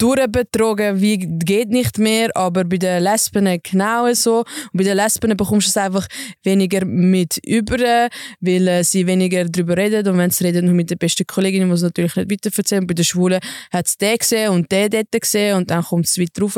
durchbetrogen, 0.01 0.99
wie 0.99 1.17
geht 1.17 1.69
nicht 1.69 1.99
mehr, 1.99 2.29
aber 2.35 2.63
bei 2.63 2.77
den 2.77 3.03
Lesben 3.03 3.59
genau 3.61 4.11
so. 4.13 4.39
Und 4.39 4.73
bei 4.73 4.83
den 4.83 4.97
Lesben 4.97 5.37
bekommst 5.37 5.67
du 5.67 5.69
es 5.69 5.77
einfach 5.77 6.07
weniger 6.43 6.85
mit 6.85 7.37
über, 7.45 8.09
weil 8.39 8.67
äh, 8.67 8.83
sie 8.83 9.05
weniger 9.05 9.45
darüber 9.45 9.77
reden 9.77 10.07
und 10.07 10.17
wenn 10.17 10.31
sie 10.31 10.45
reden, 10.45 10.65
nur 10.65 10.73
mit 10.73 10.89
der 10.89 10.95
besten 10.95 11.27
Kollegin, 11.27 11.67
muss 11.67 11.83
natürlich 11.83 12.15
nicht 12.15 12.31
weiter 12.31 12.49
erzählen. 12.57 12.87
Bei 12.87 12.95
den 12.95 13.05
Schwulen 13.05 13.39
hat 13.71 13.85
es 13.85 13.97
den 13.97 14.17
gesehen 14.17 14.49
und 14.51 14.71
den 14.71 14.89
dort 14.89 15.11
gesehen 15.11 15.57
und 15.57 15.69
dann 15.69 15.83
kommt 15.83 16.07
es 16.07 16.17
weiter 16.17 16.41
rauf. 16.41 16.57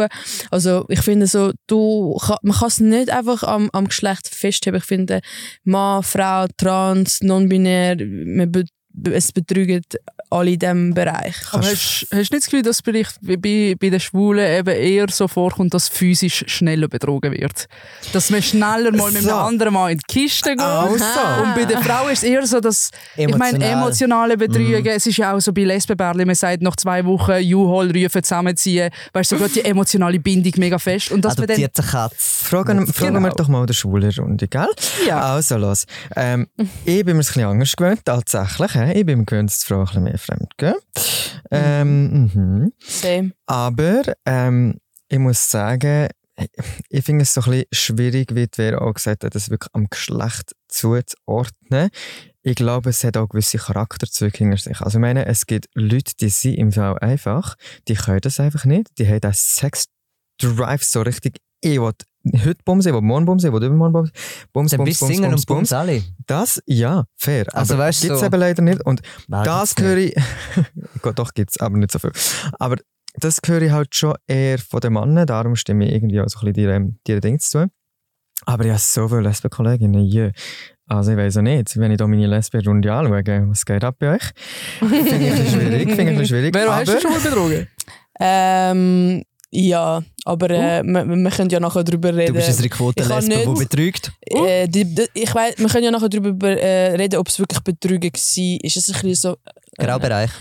Also 0.49 0.85
ich 0.87 1.01
finde 1.01 1.27
so, 1.27 1.51
du, 1.67 2.17
man 2.43 2.55
kann 2.55 2.67
es 2.69 2.79
nicht 2.79 3.09
einfach 3.09 3.43
am, 3.43 3.69
am 3.73 3.89
Geschlecht 3.89 4.29
festheben. 4.29 4.77
Ich 4.77 4.85
finde, 4.85 5.19
Mann, 5.65 6.01
Frau, 6.01 6.45
Trans, 6.57 7.21
non-binär, 7.21 7.97
es 9.11 9.31
betrügt 9.31 9.97
alle 10.33 10.51
in 10.51 10.59
diesem 10.59 10.93
Bereich. 10.93 11.35
Aber 11.51 11.63
hast, 11.63 12.07
hast 12.09 12.09
du 12.11 12.15
nicht 12.17 12.33
das 12.33 12.45
Gefühl, 12.45 12.61
dass 12.63 12.81
vielleicht 12.81 13.17
bei, 13.21 13.75
bei 13.79 13.89
den 13.89 13.99
Schwulen 13.99 14.45
eben 14.59 14.75
eher 14.75 15.05
so 15.09 15.27
vorkommt, 15.27 15.73
dass 15.73 15.87
physisch 15.89 16.43
schneller 16.47 16.87
betrogen 16.87 17.31
wird? 17.33 17.67
Dass 18.11 18.29
man 18.29 18.41
schneller 18.41 18.91
mal 18.91 19.11
mit 19.11 19.21
So. 19.23 19.29
einem 19.29 19.39
anderen 19.39 19.73
Mal 19.73 19.91
in 19.91 19.99
die 19.99 20.13
Kiste 20.19 20.49
geht. 20.51 20.59
Also. 20.61 20.95
Und 21.43 21.55
bei 21.55 21.65
den 21.65 21.81
Frauen 21.83 22.11
ist 22.11 22.23
es 22.23 22.29
eher 22.29 22.45
so, 22.47 22.59
dass, 22.59 22.89
ich 23.15 23.27
meine, 23.37 23.57
Emotional. 23.57 23.73
emotionale 23.83 24.37
Betrügen, 24.37 24.87
es 24.87 25.05
ist 25.07 25.17
ja 25.17 25.33
auch 25.33 25.39
so 25.39 25.53
bei 25.53 25.63
Lesbenbärli, 25.63 26.25
man 26.25 26.35
sagt 26.35 26.61
nach 26.61 26.75
zwei 26.75 27.03
Wochen 27.05 27.31
U-Haul 27.53 27.91
rufen, 27.91 28.23
zusammenziehen, 28.23 28.89
weißt 29.13 29.31
du, 29.31 29.37
so 29.37 29.43
geht 29.45 29.55
die 29.57 29.65
emotionale 29.65 30.19
Bindung 30.19 30.53
mega 30.57 30.77
fest. 30.79 31.11
Und 31.11 31.23
dass 31.23 31.37
man 31.37 31.47
dann, 31.47 31.55
Adoptierte 31.57 31.83
Katze. 31.83 32.45
Fragen, 32.45 32.87
fragen 32.87 33.13
wir 33.15 33.21
Genau. 33.21 33.35
doch 33.35 33.47
mal 33.47 33.65
der 33.65 33.73
schwule 33.73 34.09
Runde, 34.17 34.47
gell? 34.47 34.67
Ja. 35.07 35.21
Also 35.33 35.57
los. 35.57 35.85
Ähm, 36.15 36.47
ich 36.85 37.03
bin 37.05 37.05
mir 37.05 37.11
ein 37.13 37.17
bisschen 37.17 37.43
anders 37.45 37.75
gewöhnt, 37.75 38.01
tatsächlich. 38.05 38.71
he. 38.73 38.91
Ich 38.99 39.05
bin 39.05 39.19
mir 39.19 39.25
gewöhnt, 39.25 39.49
dass 39.49 39.59
die 39.59 39.65
Frau 39.67 39.79
ein 39.79 39.85
bisschen 39.85 40.03
mehr 40.03 40.17
fremd 40.23 40.57
gehen. 40.57 40.75
Ähm, 41.51 42.31
mhm. 42.33 42.73
Same. 42.79 43.31
Aber 43.45 44.01
ähm, 44.25 44.79
ich 45.09 45.19
muss 45.19 45.49
sagen, 45.49 46.07
ich 46.89 47.05
finde 47.05 47.23
es 47.23 47.33
so 47.33 47.41
ein 47.41 47.51
bisschen 47.51 47.67
schwierig, 47.71 48.35
wie 48.35 48.47
Vera 48.51 48.79
auch 48.79 48.93
gesagt 48.93 49.23
hat, 49.23 49.35
das 49.35 49.49
wirklich 49.49 49.69
am 49.73 49.87
Geschlecht 49.89 50.55
zuzuordnen. 50.67 51.89
Ich 52.41 52.55
glaube, 52.55 52.89
es 52.89 53.03
hat 53.03 53.17
auch 53.17 53.29
gewisse 53.29 53.57
Charakterzüge 53.57 54.37
hinter 54.37 54.57
sich. 54.57 54.81
Also 54.81 54.97
ich 54.97 55.01
meine, 55.01 55.25
es 55.27 55.45
gibt 55.45 55.67
Leute, 55.75 56.13
die 56.19 56.29
sind 56.29 56.55
im 56.55 56.71
Fall 56.71 56.97
einfach, 56.99 57.55
die 57.87 57.93
können 57.93 58.19
das 58.21 58.39
einfach 58.39 58.65
nicht. 58.65 58.87
Die 58.97 59.07
haben 59.07 59.21
den 59.21 59.33
Sex-Drive 59.33 60.83
so 60.83 61.01
richtig, 61.01 61.37
ich 61.61 61.79
will 61.79 61.93
heute 62.25 62.59
bumsen, 62.65 62.93
will 62.93 63.01
morgen 63.01 63.25
bumsen, 63.25 63.51
will 63.53 63.63
übermorgen 63.63 63.93
bumsen. 63.93 64.13
Bums, 64.53 64.71
Dann 64.71 64.77
bums, 64.79 64.89
bist 64.89 65.01
du 65.01 65.05
bums, 65.07 65.19
und 65.19 65.29
Bums 65.29 65.45
bums. 65.45 65.73
alle. 65.73 66.03
Das, 66.25 66.61
ja, 66.65 67.05
fair. 67.17 67.45
Also 67.53 67.73
aber 67.75 67.83
weißt 67.83 68.03
du, 68.03 68.07
gibt's 68.07 68.19
so- 68.21 68.25
eben 68.25 68.39
leider 68.39 68.61
nicht. 68.61 68.85
Und 68.85 69.01
Nein, 69.27 69.43
das 69.45 69.75
höre 69.79 69.97
ich. 69.97 70.15
Gut, 71.01 71.19
doch 71.19 71.33
gibt 71.33 71.51
es, 71.51 71.59
aber 71.59 71.77
nicht 71.77 71.91
so 71.91 71.99
viel. 71.99 72.11
Aber 72.59 72.77
das 73.15 73.39
höre 73.45 73.61
ich 73.61 73.71
halt 73.71 73.93
schon 73.95 74.15
eher 74.27 74.57
von 74.57 74.79
den 74.79 74.93
Männern, 74.93 75.27
darum 75.27 75.55
stimme 75.55 75.85
ich 75.87 75.93
irgendwie 75.93 76.19
auch 76.21 76.27
so 76.29 76.45
ein 76.45 76.53
bisschen 76.53 76.99
dir 77.05 77.19
Dinge 77.19 77.37
zu 77.39 77.59
tun. 77.59 77.71
Aber 78.45 78.63
ich 78.65 78.71
habe 78.71 78.79
so 78.79 79.07
viele 79.07 79.21
Lesben-Kolleginnen, 79.21 80.03
jö. 80.03 80.31
Also 80.87 81.11
ich 81.11 81.17
weiß 81.17 81.37
auch 81.37 81.41
nicht, 81.43 81.77
wenn 81.77 81.91
ich 81.91 81.97
da 81.97 82.07
meine 82.07 82.27
Lesben-Runde 82.27 82.91
anschaue, 82.91 83.49
was 83.49 83.63
geht 83.65 83.83
ab 83.83 83.95
bei 83.99 84.15
euch? 84.15 84.23
Finde 84.79 84.97
ich 84.99 85.13
ein 85.13 85.19
bisschen 85.19 85.47
schwierig, 85.47 85.79
finde 85.89 85.93
ich 85.93 85.99
ein 85.99 86.05
bisschen 86.17 86.25
schwierig. 86.27 86.53
wer 86.55 86.75
hast 86.75 86.87
du 86.87 86.99
schon 86.99 87.11
mal 87.11 87.19
betrogen? 87.21 87.67
Ähm, 88.19 89.23
ja, 89.55 90.01
aber 90.25 90.49
äh, 90.49 90.83
wir, 90.83 91.05
wir 91.05 91.29
können 91.31 91.49
ja 91.49 91.59
nachher 91.59 91.83
darüber 91.83 92.11
Du 92.11 92.17
reden. 92.17 92.33
bist 92.33 92.47
eine 92.49 92.65
Ich 92.65 92.69
kann 92.71 92.77
Quotenlesbe, 92.77 93.53
die 93.53 93.59
betrügt. 93.59 94.11
Äh, 94.25 94.67
die, 94.67 94.83
die, 94.95 95.05
ich 95.13 95.33
weiß, 95.33 95.55
wir 95.57 95.67
können 95.67 95.83
ja 95.85 95.91
nachher 95.91 96.09
darüber 96.09 96.49
äh, 96.49 96.95
reden, 96.95 97.17
ob 97.19 97.27
es 97.27 97.37
wirklich 97.37 97.59
Betrügen 97.61 98.11
war. 98.11 98.57
Ist 98.65 98.77
es 98.77 98.87
ein 98.89 98.93
bisschen 98.93 99.15
so. 99.15 99.37
Äh, 99.77 99.85
Graubereich. 99.85 100.31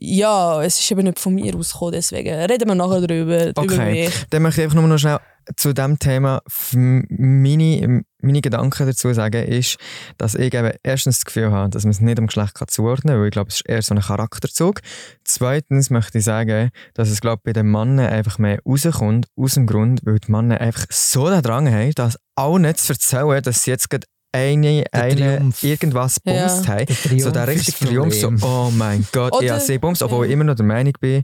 Ja, 0.00 0.62
es 0.62 0.80
ist 0.80 0.90
eben 0.90 1.04
nicht 1.04 1.18
von 1.18 1.34
mir 1.34 1.54
ausgekommen, 1.54 1.92
deswegen 1.92 2.34
reden 2.34 2.68
wir 2.68 2.74
nachher 2.74 3.00
darüber. 3.06 3.48
über 3.48 3.62
Okay. 3.62 3.90
mich. 4.06 4.14
dann 4.30 4.42
möchte 4.42 4.60
ich 4.62 4.64
einfach 4.64 4.78
nur 4.80 4.88
noch 4.88 4.98
schnell 4.98 5.18
zu 5.56 5.72
diesem 5.72 5.98
Thema 5.98 6.42
meine, 6.72 8.02
meine 8.20 8.40
Gedanken 8.40 8.86
dazu 8.86 9.12
sagen, 9.12 9.44
ist, 9.44 9.76
dass 10.18 10.34
ich 10.34 10.52
eben 10.52 10.72
erstens 10.82 11.18
das 11.18 11.24
Gefühl 11.24 11.50
habe, 11.50 11.70
dass 11.70 11.84
man 11.84 11.90
es 11.90 12.00
nicht 12.00 12.18
am 12.18 12.26
Geschlecht 12.26 12.54
kann 12.54 12.68
zuordnen 12.68 13.14
kann, 13.14 13.20
weil 13.20 13.28
ich 13.28 13.32
glaube, 13.32 13.48
es 13.48 13.56
ist 13.56 13.68
eher 13.68 13.82
so 13.82 13.94
ein 13.94 14.00
Charakterzug. 14.00 14.80
Zweitens 15.24 15.90
möchte 15.90 16.18
ich 16.18 16.24
sagen, 16.24 16.70
dass 16.94 17.10
es 17.10 17.20
glaube 17.20 17.42
bei 17.44 17.52
den 17.52 17.70
Männern 17.70 18.06
einfach 18.06 18.38
mehr 18.38 18.60
rauskommt, 18.66 19.26
aus 19.36 19.54
dem 19.54 19.66
Grund, 19.66 20.00
weil 20.04 20.18
die 20.18 20.32
Männer 20.32 20.60
einfach 20.60 20.86
so 20.90 21.28
den 21.28 21.42
Drang 21.42 21.70
haben, 21.70 21.92
das 21.94 22.18
auch 22.36 22.58
nicht 22.58 22.78
zu 22.78 22.92
erzählen, 22.92 23.42
dass 23.42 23.64
sie 23.64 23.70
jetzt 23.70 23.90
gerade 23.90 24.06
eine, 24.34 24.84
eine 24.92 25.14
Triumph. 25.38 25.62
irgendwas 25.62 26.18
Ja. 26.24 26.32
bumst 26.48 26.68
haben. 26.68 26.86
Der 26.86 27.20
So 27.20 27.30
der 27.30 27.48
ist 27.48 27.68
richtige 27.68 27.90
Triumph, 27.90 28.14
so, 28.14 28.32
oh 28.42 28.70
mein 28.74 29.06
Gott, 29.12 29.32
ich 29.40 29.46
Oder- 29.46 29.54
habe 29.54 29.64
sie 29.64 29.78
bumst, 29.78 30.02
obwohl 30.02 30.26
ich 30.26 30.32
immer 30.32 30.44
noch 30.44 30.56
der 30.56 30.66
Meinung 30.66 30.92
bin, 31.00 31.22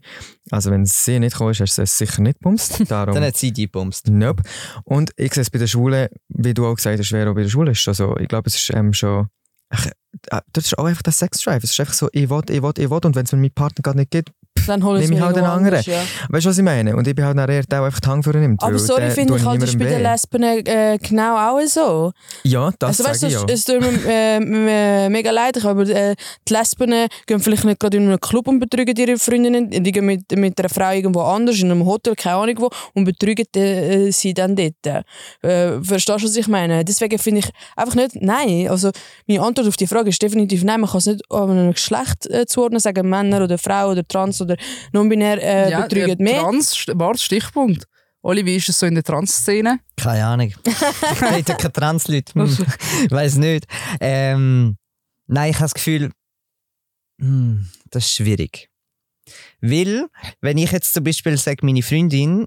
also 0.50 0.70
wenn 0.70 0.84
sie 0.86 1.18
nicht 1.18 1.36
kommt, 1.36 1.58
hast 1.58 1.76
du 1.76 1.82
es 1.82 1.98
sicher 1.98 2.22
nicht 2.22 2.38
bumst. 2.40 2.82
Darum, 2.90 3.14
Dann 3.14 3.24
hat 3.24 3.36
sie 3.36 3.52
die 3.52 3.66
bumst. 3.66 4.08
nope. 4.08 4.42
Und 4.84 5.10
ich 5.16 5.34
sehe 5.34 5.42
es 5.42 5.50
bei 5.50 5.58
den 5.58 5.68
Schwulen, 5.68 6.08
wie 6.28 6.54
du 6.54 6.66
auch 6.66 6.74
gesagt 6.76 6.98
hast, 7.00 7.08
Vero, 7.10 7.34
bei 7.34 7.40
den 7.42 7.50
Schwulen 7.50 7.72
ist 7.72 7.80
schon 7.80 7.94
so, 7.94 8.16
ich 8.16 8.28
glaube, 8.28 8.48
es 8.48 8.54
ist 8.54 8.70
ähm, 8.74 8.92
schon, 8.92 9.26
ach, 9.70 9.86
äh, 9.86 10.40
das 10.52 10.66
ist 10.66 10.78
auch 10.78 10.84
einfach 10.84 11.02
der 11.02 11.12
Sexdrive. 11.12 11.62
Es 11.64 11.70
ist 11.72 11.80
einfach 11.80 11.94
so, 11.94 12.08
ich 12.12 12.30
will, 12.30 12.42
ich 12.48 12.62
will, 12.62 12.72
ich 12.78 12.90
will 12.90 13.00
und 13.04 13.16
wenn 13.16 13.24
es 13.24 13.32
mir 13.32 13.38
mein 13.38 13.50
Partner 13.52 13.82
gerade 13.82 13.98
nicht 13.98 14.10
gibt, 14.10 14.30
Dann 14.66 14.84
hol 14.84 14.98
ich 14.98 15.08
Nehme 15.08 15.16
ich 15.16 15.24
halt 15.24 15.36
einen 15.36 15.46
anderen. 15.46 15.82
Ja. 15.82 16.02
weißt 16.28 16.46
du, 16.46 16.50
was 16.50 16.58
ich 16.58 16.64
meine? 16.64 16.96
Und 16.96 17.06
ich 17.06 17.14
bin 17.14 17.24
halt 17.24 17.36
nachher 17.36 17.50
eher 17.50 17.62
der, 17.62 17.78
der 17.78 17.82
einfach 17.84 18.00
die 18.00 18.08
Hand 18.08 18.26
nimmt. 18.26 18.62
Aber 18.62 18.78
sorry, 18.78 19.10
finde 19.10 19.36
ich 19.36 19.44
halt, 19.44 19.62
das 19.62 19.70
ist 19.70 19.78
bei 19.78 19.84
den. 19.84 20.02
Lesben 20.02 20.42
äh, 20.42 20.98
genau 21.00 21.36
auch 21.36 21.60
so. 21.66 22.12
Ja, 22.42 22.70
das 22.78 23.00
also 23.00 23.04
weißt 23.04 23.20
sage 23.20 23.32
ich 23.32 23.38
ja. 23.38 23.44
es, 23.46 23.60
es 23.60 23.64
tut 23.64 23.80
mir 23.80 24.08
äh, 24.08 25.08
mega 25.08 25.30
leid, 25.30 25.64
aber 25.64 25.82
äh, 25.82 26.14
die 26.48 26.52
Lesben 26.52 26.94
gehen 27.26 27.40
vielleicht 27.40 27.64
nicht 27.64 27.80
gerade 27.80 27.96
in 27.96 28.08
einen 28.08 28.20
Club 28.20 28.48
und 28.48 28.58
betrügen 28.60 28.96
ihre 28.96 29.18
Freundinnen. 29.18 29.70
Die 29.70 29.92
gehen 29.92 30.06
mit, 30.06 30.30
mit 30.36 30.58
einer 30.58 30.68
Frau 30.68 30.92
irgendwo 30.92 31.20
anders, 31.20 31.58
in 31.58 31.70
einem 31.70 31.84
Hotel, 31.86 32.14
keine 32.14 32.36
Ahnung 32.36 32.56
wo, 32.58 32.70
und 32.94 33.04
betrügen 33.04 33.46
äh, 33.54 34.10
sie 34.10 34.34
dann 34.34 34.56
dort. 34.56 35.04
Äh, 35.42 35.82
verstehst 35.82 36.22
du, 36.22 36.24
was 36.24 36.36
ich 36.36 36.48
meine? 36.48 36.84
Deswegen 36.84 37.18
finde 37.18 37.40
ich 37.40 37.50
einfach 37.76 37.94
nicht, 37.94 38.16
nein. 38.16 38.68
Also 38.68 38.90
meine 39.26 39.42
Antwort 39.42 39.68
auf 39.68 39.76
die 39.76 39.86
Frage 39.86 40.10
ist 40.10 40.22
definitiv 40.22 40.64
nein. 40.64 40.80
Man 40.80 40.90
kann 40.90 40.98
es 40.98 41.06
nicht 41.06 41.22
an 41.30 41.50
einem 41.50 41.72
Geschlecht 41.72 42.26
äh, 42.30 42.46
zuordnen, 42.46 42.80
sagen 42.80 43.08
Männer 43.08 43.44
oder 43.44 43.58
Frau 43.58 43.90
oder 43.90 44.06
Trans 44.06 44.40
oder 44.40 44.49
non-binär 44.92 45.38
äh, 45.42 45.82
betrügen 45.82 46.20
äh, 46.20 46.22
mehr. 46.22 46.40
Trans, 46.40 46.84
warte, 46.94 47.22
Stichpunkt. 47.22 47.84
Oli, 48.22 48.44
wie 48.44 48.56
ist 48.56 48.68
es 48.68 48.78
so 48.78 48.86
in 48.86 48.94
der 48.94 49.02
Trans-Szene? 49.04 49.80
Keine 49.96 50.26
Ahnung. 50.26 50.48
ich 50.64 51.22
rede 51.22 51.54
keine 51.54 51.72
Trans-Leute. 51.72 52.32
Hm. 52.34 52.66
Ich 53.04 53.10
weiß 53.10 53.36
nicht. 53.36 53.66
Ähm, 54.00 54.76
nein, 55.26 55.50
ich 55.50 55.56
habe 55.56 55.64
das 55.64 55.74
Gefühl, 55.74 56.10
hm, 57.20 57.66
das 57.90 58.04
ist 58.06 58.14
schwierig. 58.14 58.68
Weil, 59.60 60.08
wenn 60.40 60.58
ich 60.58 60.72
jetzt 60.72 60.92
zum 60.92 61.04
Beispiel 61.04 61.36
sage, 61.36 61.64
meine 61.64 61.82
Freundin 61.82 62.46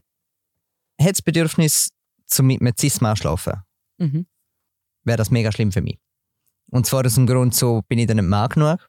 hat 1.01 1.11
das 1.11 1.21
Bedürfnis, 1.21 1.89
zum 2.27 2.47
mit 2.47 2.61
einem 2.61 2.73
Cis-Mann 2.79 3.15
zu 3.15 3.21
schlafen, 3.21 3.53
Mhm. 3.99 4.25
wäre 5.05 5.17
das 5.17 5.29
mega 5.31 5.51
schlimm 5.51 5.71
für 5.71 5.81
mich. 5.81 5.99
Und 6.71 6.85
zwar 6.87 7.05
aus 7.05 7.15
dem 7.15 7.27
Grund, 7.27 7.53
so 7.55 7.81
bin 7.87 7.99
ich 7.99 8.07
dann 8.07 8.17
nicht 8.17 8.27
Mann 8.27 8.49
genug. 8.49 8.79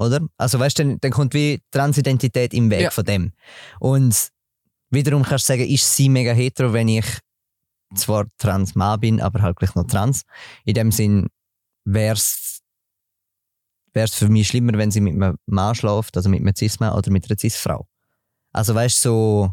Oder? 0.00 0.20
Also 0.38 0.58
weißt 0.58 0.78
du, 0.78 0.82
dann, 0.84 0.98
dann 1.00 1.10
kommt 1.12 1.34
wie 1.34 1.60
Transidentität 1.70 2.54
im 2.54 2.70
Weg 2.70 2.80
Ja. 2.82 2.90
von 2.90 3.04
dem. 3.04 3.32
Und 3.80 4.30
wiederum 4.90 5.22
kannst 5.22 5.48
du 5.48 5.52
sagen, 5.52 5.68
ist 5.68 5.94
sie 5.94 6.08
mega 6.08 6.32
hetero, 6.32 6.72
wenn 6.72 6.88
ich 6.88 7.04
zwar 7.94 8.26
trans 8.38 8.74
Mann 8.74 8.98
bin, 9.00 9.20
aber 9.20 9.42
halt 9.42 9.56
gleich 9.56 9.74
noch 9.74 9.86
trans. 9.86 10.22
In 10.64 10.74
dem 10.74 10.90
Sinn 10.90 11.28
wäre 11.84 12.14
es 12.14 12.62
für 14.14 14.28
mich 14.28 14.48
schlimmer, 14.48 14.72
wenn 14.78 14.90
sie 14.90 15.00
mit 15.00 15.14
einem 15.14 15.36
Mann 15.46 15.74
schläft, 15.74 16.16
also 16.16 16.28
mit 16.28 16.40
einem 16.40 16.54
Cis-Mann 16.56 16.94
oder 16.94 17.10
mit 17.10 17.28
einer 17.28 17.38
Cis-Frau. 17.38 17.86
Also 18.52 18.74
weißt 18.74 19.04
du, 19.04 19.08
so, 19.08 19.50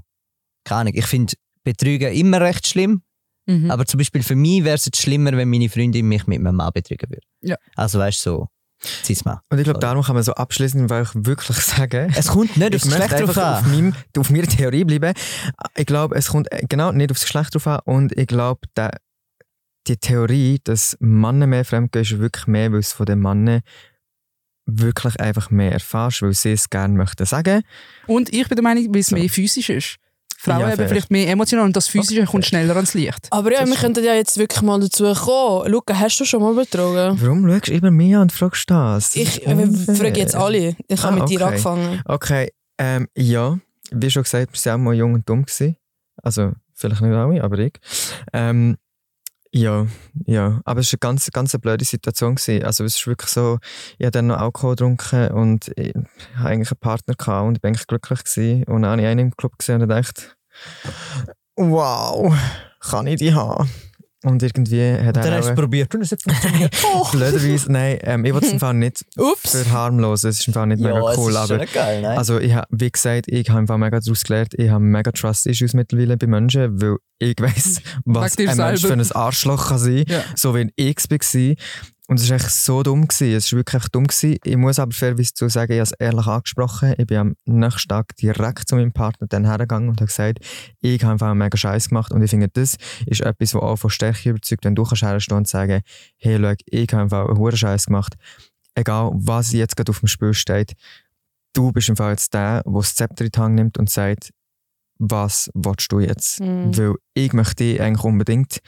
keine 0.63 0.81
Ahnung, 0.81 0.93
ich 0.95 1.05
finde 1.07 1.33
Betrügen 1.63 2.13
immer 2.13 2.39
recht 2.41 2.65
schlimm, 2.67 3.01
Mhm. 3.49 3.71
aber 3.71 3.86
zum 3.86 3.97
Beispiel 3.97 4.23
für 4.23 4.36
mich 4.36 4.63
wäre 4.65 4.75
es 4.75 4.86
jetzt 4.86 5.01
schlimmer, 5.01 5.31
wenn 5.31 5.49
meine 5.49 5.69
Freundin 5.69 6.05
mich 6.07 6.27
mit 6.27 6.39
einem 6.39 6.55
Mann 6.57 6.71
betrügen 6.73 7.10
würde. 7.10 7.25
Ja. 7.41 7.55
Also 7.75 7.97
weißt 7.99 8.25
du, 8.25 8.29
so, 8.29 8.47
Cis-Mann. 9.04 9.39
Und 9.50 9.58
ich 9.58 9.63
glaube, 9.63 9.80
darum 9.80 10.04
kann 10.04 10.15
man 10.15 10.23
so 10.23 10.34
abschließend 10.34 10.89
weil 10.89 11.04
ich 11.04 11.10
wirklich 11.13 11.58
sagen, 11.58 12.13
Es 12.15 12.28
kommt 12.28 12.56
nicht 12.58 12.69
ich 12.73 12.82
aufs 12.82 12.89
Geschlecht 12.91 13.12
drauf 13.13 13.21
einfach 13.30 13.60
auf, 13.60 13.65
an. 13.65 13.71
meinem, 13.71 13.95
auf 14.17 14.30
meiner 14.30 14.47
Theorie 14.47 14.84
bleiben. 14.84 15.13
Ich 15.76 15.86
glaube, 15.86 16.15
es 16.15 16.30
kommt 16.30 16.52
äh, 16.52 16.63
genau 16.67 16.91
nicht 16.91 17.12
aufs 17.12 17.21
Geschlecht 17.23 17.56
drauf 17.56 17.67
an. 17.67 17.80
Und 17.86 18.17
ich 18.17 18.28
glaube, 18.28 18.62
die 19.88 19.97
Theorie, 19.97 20.60
dass 20.63 20.97
Männer 21.00 21.47
mehr 21.47 21.65
fremdgehen, 21.65 22.04
ist 22.04 22.19
wirklich 22.19 22.47
mehr, 22.47 22.71
weil 22.71 22.80
es 22.80 22.93
von 22.93 23.06
den 23.06 23.19
Männern 23.19 23.62
wirklich 24.65 25.17
einfach 25.19 25.50
mehr 25.50 25.71
erfährst, 25.71 26.21
weil 26.21 26.34
sie 26.34 26.52
es 26.52 26.69
gerne 26.69 26.93
möchten 26.93 27.26
sagen. 27.26 27.63
Und 28.06 28.34
ich 28.34 28.47
bin 28.50 28.56
der 28.58 28.63
Meinung, 28.63 28.93
weil 28.93 29.00
es 29.00 29.08
So. 29.08 29.15
mehr 29.15 29.30
physisch 29.30 29.69
ist. 29.69 29.95
Frauen 30.39 30.60
Ja, 30.60 30.67
haben 30.67 30.76
fair. 30.78 30.88
vielleicht 30.88 31.10
mehr 31.12 31.28
emotional 31.30 31.65
und 31.65 31.76
das 31.76 31.88
Physische 31.88 32.21
Okay, 32.21 32.30
kommt 32.32 32.45
fair. 32.45 32.60
schneller 32.60 32.76
ans 32.76 32.93
Licht. 32.93 33.28
Aber 33.32 33.52
ja, 33.52 33.62
Das 33.62 33.69
wir 33.69 33.76
könnten 33.76 34.04
ja 34.04 34.13
jetzt 34.13 34.38
wirklich 34.38 34.62
mal 34.62 34.80
dazu 34.80 35.12
kommen. 35.13 35.71
Luca, 35.71 35.97
hast 36.00 36.19
du 36.19 36.26
schon 36.26 36.41
mal 36.43 36.54
betrogen? 36.54 37.17
Warum 37.19 37.50
schaust 37.50 37.67
du 37.67 37.71
immer 37.73 37.89
mich 37.91 38.15
an 38.15 38.21
und 38.23 38.32
fragst 38.32 38.69
das? 38.69 39.12
Das 39.12 39.15
Ich 39.15 39.41
frage 39.43 40.19
jetzt 40.19 40.36
alle. 40.36 40.76
Ich 40.88 41.02
habe 41.04 41.17
Ah, 41.17 41.19
mit 41.21 41.30
dir 41.30 41.38
okay. 41.41 41.43
angefangen. 41.50 42.02
Okay, 42.06 42.52
ähm, 42.78 43.08
ja, 43.17 43.58
wie 43.91 44.12
schon 44.12 44.23
gesagt, 44.23 44.54
wir 44.54 44.71
waren 44.71 44.80
auch 44.82 44.84
mal 44.86 44.93
jung 44.93 45.13
und 45.15 45.28
dumm. 45.28 45.43
Gewesen. 45.43 45.76
Also, 46.21 46.52
vielleicht 46.76 47.02
nicht 47.02 47.13
alle, 47.13 47.43
aber 47.43 47.58
ich. 47.60 47.73
Ähm, 48.32 48.78
ja, 49.57 49.87
ja, 50.25 50.61
aber 50.65 50.81
es 50.81 50.91
war 50.91 50.93
eine 50.93 50.99
ganz, 50.99 51.29
ganz 51.31 51.53
eine 51.53 51.61
blöde 51.61 51.85
Situation. 51.85 52.35
Gewesen. 52.35 52.63
Also, 52.63 52.83
es 52.83 52.97
ist 52.97 53.07
wirklich 53.07 53.29
so, 53.29 53.59
ich 53.97 54.05
habe 54.05 54.11
dann 54.11 54.27
noch 54.27 54.37
Alkohol 54.37 54.75
getrunken 54.75 55.31
und 55.31 55.71
ich 55.75 55.93
hatte 56.35 56.47
eigentlich 56.47 56.71
einen 56.71 56.79
Partner 56.79 57.15
gehabt 57.15 57.47
und 57.47 57.57
ich 57.57 57.63
war 57.63 57.67
eigentlich 57.69 57.87
glücklich. 57.87 58.23
Gewesen. 58.23 58.63
Und 58.65 58.83
dann 58.83 58.91
habe 58.91 59.01
ich 59.01 59.07
einen 59.07 59.27
im 59.27 59.35
Club 59.35 59.57
gesehen 59.57 59.81
und 59.81 59.89
dachte, 59.89 60.23
wow, 61.55 62.33
kann 62.79 63.07
ich 63.07 63.17
die 63.17 63.33
haben? 63.33 63.69
Und 64.23 64.41
irgendwie 64.41 64.93
hat 64.93 65.15
Dann 65.15 65.25
er 65.25 65.38
hast 65.38 65.45
du 65.45 65.51
es 65.51 65.56
probiert 65.56 65.93
und 65.93 66.01
es 66.01 66.12
hat 66.12 66.23
funktioniert. 66.23 66.75
Blöderweise, 67.12 67.71
nein, 67.71 67.99
ähm, 68.01 68.25
ich 68.25 68.34
wollte 68.34 68.47
es 68.47 68.53
im 68.53 68.60
Fall 68.60 68.73
nicht 68.73 69.06
Ups. 69.17 69.51
verharmlosen. 69.62 70.32
Es 70.32 70.39
ist 70.39 70.47
im 70.47 70.53
Fall 70.56 70.65
nicht 70.67 70.82
mega 70.82 71.12
es 71.12 71.17
cool, 71.19 71.32
ist 71.32 71.38
aber 71.38 71.60
schon 71.60 71.67
geil, 71.71 72.01
nein? 72.01 72.17
also 72.17 72.39
ich 72.39 72.53
habe, 72.53 72.65
wie 72.71 72.89
gesagt, 72.91 73.27
ich 73.27 73.47
habe 73.49 73.60
einfach 73.60 73.77
mega 73.77 73.99
daraus 73.99 74.23
gelernt, 74.23 74.56
ich 74.56 74.69
habe 74.71 74.84
mega 74.84 75.12
Trust-Issues 75.12 75.75
mittlerweile 75.75 76.17
bei 76.17 76.25
Menschen, 76.25 76.82
weil 76.82 76.97
ich 77.19 77.36
weiss, 77.39 77.80
was 78.06 78.38
ein 78.39 78.45
Mensch 78.45 78.82
für 78.82 78.88
selber. 78.88 79.03
ein 79.03 79.12
Arschloch 79.12 79.67
kann 79.69 79.77
sein 79.80 80.06
Ja. 80.08 80.23
so 80.36 80.56
wie 80.56 80.71
ich 80.75 80.97
es 80.97 81.10
war. 81.36 81.56
Und 82.09 82.21
es 82.21 82.29
war 82.29 82.37
echt 82.37 82.49
so 82.49 82.83
dumm. 82.83 83.07
Gewesen. 83.07 83.35
Es 83.35 83.51
war 83.51 83.57
wirklich 83.57 83.87
dumm. 83.89 84.07
Gewesen. 84.07 84.37
Ich 84.43 84.55
muss 84.55 84.79
aber 84.79 84.93
fairerweise 84.93 85.33
zu 85.33 85.49
sagen, 85.49 85.73
ich 85.73 85.79
habe 85.79 85.83
es 85.83 85.91
ehrlich 85.91 86.25
angesprochen. 86.25 86.95
Ich 86.97 87.05
bin 87.05 87.17
am 87.17 87.35
nächsten 87.45 87.89
Tag 87.89 88.15
direkt 88.15 88.69
zu 88.69 88.75
meinem 88.75 88.93
Partner 88.93 89.27
dann 89.27 89.45
hergegangen 89.45 89.89
und 89.89 89.97
habe 89.99 90.07
gesagt, 90.07 90.39
ich 90.79 91.03
habe 91.03 91.13
einfach 91.13 91.27
einen 91.27 91.39
mega 91.39 91.57
Scheiß 91.57 91.89
gemacht 91.89 92.13
und 92.13 92.21
ich 92.21 92.29
finde, 92.29 92.47
das 92.47 92.77
ist 93.05 93.21
etwas, 93.21 93.53
was 93.53 93.61
auch 93.61 93.75
von 93.75 93.89
Stärke 93.89 94.29
überzeugt, 94.29 94.63
wenn 94.63 94.75
du 94.75 94.83
kannst 94.83 95.03
herstehen 95.03 95.37
und 95.37 95.47
sagen, 95.49 95.81
hey, 96.17 96.39
schau, 96.41 96.53
ich 96.65 96.93
habe 96.93 97.03
einfach 97.03 97.27
einen 97.27 97.37
hohen 97.37 97.57
Scheiß 97.57 97.87
gemacht. 97.87 98.15
Egal, 98.73 99.11
was 99.13 99.51
jetzt 99.51 99.75
gerade 99.75 99.89
auf 99.89 99.99
dem 99.99 100.07
Spiel 100.07 100.33
steht, 100.33 100.73
du 101.53 101.73
bist 101.73 101.89
im 101.89 101.97
Fall 101.97 102.11
jetzt 102.11 102.33
der, 102.33 102.63
der 102.63 102.73
das 102.73 102.95
Zepter 102.95 103.25
in 103.25 103.31
die 103.31 103.39
Hand 103.39 103.55
nimmt 103.55 103.77
und 103.77 103.89
sagt, 103.89 104.31
was 104.99 105.49
willst 105.53 105.91
du 105.91 105.99
jetzt? 105.99 106.39
Mhm. 106.39 106.75
Weil 106.77 106.95
ich 107.13 107.33
möchte 107.33 107.63
dich 107.63 107.81
eigentlich 107.81 108.03
unbedingt. 108.03 108.59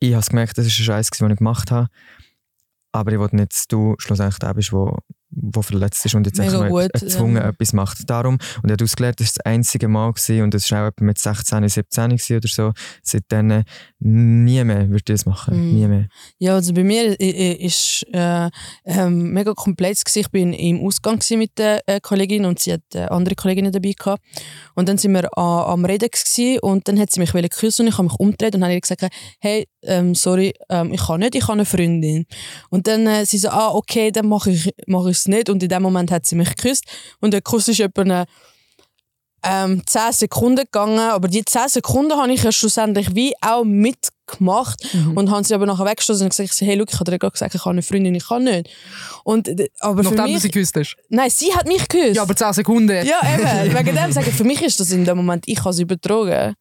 Ich 0.00 0.14
habe 0.14 0.24
gemerkt, 0.26 0.56
das 0.58 0.66
ist 0.66 0.78
ein 0.78 0.84
Scheiß, 0.84 1.10
den 1.10 1.30
ich 1.30 1.38
gemacht 1.38 1.70
habe. 1.70 1.88
Aber 2.92 3.12
ich 3.12 3.18
wollte 3.18 3.36
nicht, 3.36 3.52
dass 3.52 3.66
du 3.66 3.96
schlussendlich 3.98 4.38
der 4.38 4.54
bist, 4.54 4.72
der 4.72 4.98
wo 5.30 5.62
verletzt 5.62 6.04
ist 6.06 6.14
und 6.14 6.26
jetzt 6.26 6.40
gut, 6.68 6.90
erzwungen 6.92 7.36
ja. 7.36 7.48
etwas 7.48 7.72
macht. 7.72 7.98
Darum, 8.08 8.34
und 8.62 8.64
ich 8.66 8.72
habe 8.72 8.84
ausgelernt, 8.84 9.20
das 9.20 9.28
war 9.28 9.32
das 9.36 9.46
einzige 9.46 9.88
Mal 9.88 10.12
gewesen, 10.12 10.42
und 10.42 10.54
das 10.54 10.70
war 10.70 10.88
auch 10.88 10.92
mit 11.00 11.18
16, 11.18 11.68
17 11.68 12.10
gewesen 12.10 12.36
oder 12.36 12.48
so. 12.48 12.72
Seitdem 13.02 13.64
nie 13.98 14.64
mehr 14.64 14.88
würde 14.88 14.96
ich 14.96 15.04
das 15.04 15.26
machen. 15.26 15.56
Mhm. 15.56 15.74
Nie 15.74 15.86
mehr. 15.86 16.08
Ja, 16.38 16.54
also 16.54 16.72
bei 16.72 16.84
mir 16.84 17.18
ist 17.20 18.06
äh, 18.12 18.50
ähm, 18.84 19.32
mega 19.32 19.52
komplex. 19.54 20.04
gewesen. 20.04 20.20
Ich 20.20 20.30
bin 20.30 20.52
im 20.52 20.84
Ausgang 20.84 21.20
mit 21.30 21.58
der 21.58 21.82
äh, 21.86 22.00
Kollegin 22.00 22.44
und 22.44 22.58
sie 22.58 22.72
hat 22.72 22.82
äh, 22.94 23.04
andere 23.06 23.34
Kolleginnen 23.34 23.72
dabei 23.72 23.92
gehabt. 23.98 24.22
Und 24.74 24.88
dann 24.88 24.98
sind 24.98 25.12
wir 25.12 25.36
am 25.36 25.84
Reden 25.84 26.08
gewesen, 26.10 26.58
und 26.60 26.88
dann 26.88 26.98
hat 26.98 27.10
sie 27.10 27.20
mich 27.20 27.32
küssen 27.50 27.82
und 27.82 27.88
ich 27.88 27.98
habe 27.98 28.04
mich 28.04 28.18
umgedreht 28.18 28.54
und 28.54 28.62
habe 28.62 28.74
ihr 28.74 28.80
gesagt, 28.80 29.06
hey, 29.40 29.66
ähm, 29.82 30.14
sorry, 30.14 30.54
ähm, 30.68 30.92
ich 30.92 31.04
kann 31.06 31.20
nicht, 31.20 31.34
ich 31.34 31.42
habe 31.42 31.54
eine 31.54 31.64
Freundin. 31.64 32.26
Und 32.70 32.86
dann 32.86 33.06
äh, 33.06 33.24
sie 33.24 33.38
so, 33.38 33.48
ah, 33.48 33.70
okay, 33.74 34.10
dann 34.10 34.28
mache 34.28 34.50
ich, 34.50 34.70
mach 34.86 35.06
ich 35.06 35.18
es 35.28 35.28
nicht. 35.28 35.48
Und 35.48 35.62
in 35.62 35.68
dem 35.68 35.82
Moment 35.82 36.10
hat 36.10 36.26
sie 36.26 36.36
mich 36.36 36.56
geküsst 36.56 36.84
und 37.20 37.32
der 37.32 37.42
Kuss 37.42 37.68
ist 37.68 37.80
etwa 37.80 38.02
eine 38.02 38.26
ähm, 39.44 39.82
10 39.86 40.12
Sekunden 40.12 40.64
gegangen, 40.64 40.98
aber 40.98 41.28
die 41.28 41.44
10 41.44 41.68
Sekunden 41.68 42.12
habe 42.16 42.32
ich 42.32 42.42
ja 42.42 42.52
schlussendlich 42.52 43.14
wie 43.14 43.34
auch 43.40 43.64
mitgemacht 43.64 44.84
und 45.14 45.30
haben 45.30 45.44
sie 45.44 45.54
aber 45.54 45.66
nachher 45.66 45.86
weggestoßen 45.86 46.24
und 46.24 46.30
gesagt, 46.30 46.60
hey, 46.60 46.74
look, 46.74 46.88
ich 46.92 46.98
habe 46.98 47.10
dir 47.10 47.18
gerade 47.18 47.32
gesagt, 47.32 47.54
ich 47.54 47.60
habe 47.60 47.70
eine 47.70 47.82
Freundin, 47.82 48.14
ich 48.14 48.26
kann 48.26 48.44
nicht. 48.44 48.68
Und, 49.24 49.48
äh, 49.48 49.68
aber 49.80 50.02
für 50.02 50.10
Nachdem 50.10 50.26
du 50.26 50.32
mich, 50.32 50.42
sie 50.42 50.50
geküsst 50.50 50.76
hast. 50.76 50.96
nein, 51.08 51.30
sie 51.30 51.54
hat 51.54 51.68
mich 51.68 51.86
geküsst. 51.88 52.16
Ja, 52.16 52.22
aber 52.22 52.34
10 52.34 52.52
Sekunden. 52.52 53.06
ja, 53.06 53.20
eben, 53.32 53.76
wegen 53.76 53.96
dem 53.96 54.12
sagen, 54.12 54.32
für 54.32 54.44
mich 54.44 54.60
ist 54.62 54.80
das 54.80 54.90
in 54.90 55.04
dem 55.04 55.16
Moment, 55.16 55.44
ich 55.46 55.60
habe 55.60 55.72
sie 55.72 55.84
betrogen. 55.84 56.54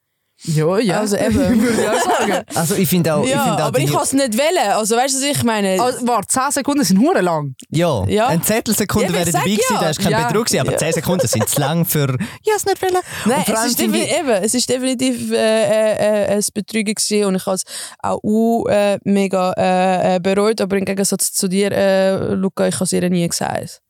Ja, 0.44 0.78
ja. 0.78 1.00
Also 1.00 1.18
eben. 1.26 1.62
Würde 1.62 1.82
ich 1.82 1.88
auch 1.90 2.20
sagen. 2.20 2.44
Also 2.54 2.76
ich 2.76 2.88
finde 2.88 3.16
auch, 3.16 3.24
ich 3.24 3.32
ja, 3.32 3.44
find 3.44 3.56
auch 3.56 3.66
aber 3.66 3.80
die- 3.80 3.86
ich 3.86 3.92
kann 3.92 4.04
es 4.04 4.14
nicht 4.14 4.34
wählen. 4.38 4.72
Also 4.74 4.96
weißt 4.96 5.16
du, 5.16 5.20
was 5.20 5.36
ich 5.38 5.44
meine? 5.44 5.82
Also, 5.82 6.08
warte, 6.08 6.28
10 6.28 6.52
Sekunden 6.52 6.84
sind 6.84 7.00
hure 7.00 7.22
lang. 7.22 7.56
ja, 7.70 8.06
Ja. 8.08 8.28
eine 8.28 8.42
Zettelsekunde 8.44 9.08
Ja, 9.08 9.14
wäre 9.14 9.30
ich 9.30 9.32
dabei 9.32 9.40
sag 9.50 9.56
gewesen, 9.58 9.74
ja. 9.74 9.80
da 9.82 9.90
ist 9.90 10.00
kein 10.00 10.12
Ja. 10.12 10.28
Betrug 10.28 10.46
gewesen, 10.46 10.60
aber 10.62 10.72
Ja. 10.74 10.78
10 10.78 10.94
Sekunden 10.94 11.28
sind 11.28 11.50
zu 11.50 11.60
lang 11.60 11.86
für 11.86 12.18
«Ja, 12.44 12.54
es 12.56 12.66
nicht 12.66 12.82
wollen». 12.82 12.98
Nein, 13.26 13.44
es 13.48 13.66
ist, 13.66 13.80
eben, 13.82 14.30
es 14.30 14.54
ist 14.54 14.70
definitiv 14.70 15.32
äh, 15.32 15.36
äh, 15.36 16.26
äh, 16.28 16.36
ein 16.36 16.44
Betrügen 16.54 16.94
gewesen 16.94 17.26
und 17.26 17.36
ich 17.36 17.46
habe 17.46 17.56
es 17.56 17.64
auch 18.00 18.20
uh, 18.24 18.68
äh, 18.68 19.00
mega 19.04 19.54
äh, 19.58 20.16
äh, 20.16 20.20
bereut, 20.20 20.62
aber 20.62 20.78
im 20.78 20.86
Gegensatz 20.86 21.34
zu 21.34 21.48
dir, 21.48 21.72
äh, 21.72 22.34
Luca, 22.36 22.68
ich 22.68 22.76
habe 22.76 22.84
es 22.86 22.92
ihr 22.94 23.10
nie 23.10 23.28
gesagt. 23.28 23.82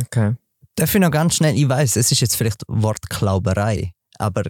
Okay. 0.00 0.32
Darf 0.76 0.94
ich 0.94 1.00
noch 1.00 1.10
ganz 1.10 1.34
schnell, 1.36 1.54
ich 1.54 1.68
weiß, 1.68 1.96
es 1.96 2.10
ist 2.10 2.20
jetzt 2.20 2.36
vielleicht 2.36 2.62
Wortklauberei, 2.68 3.92
aber 4.18 4.44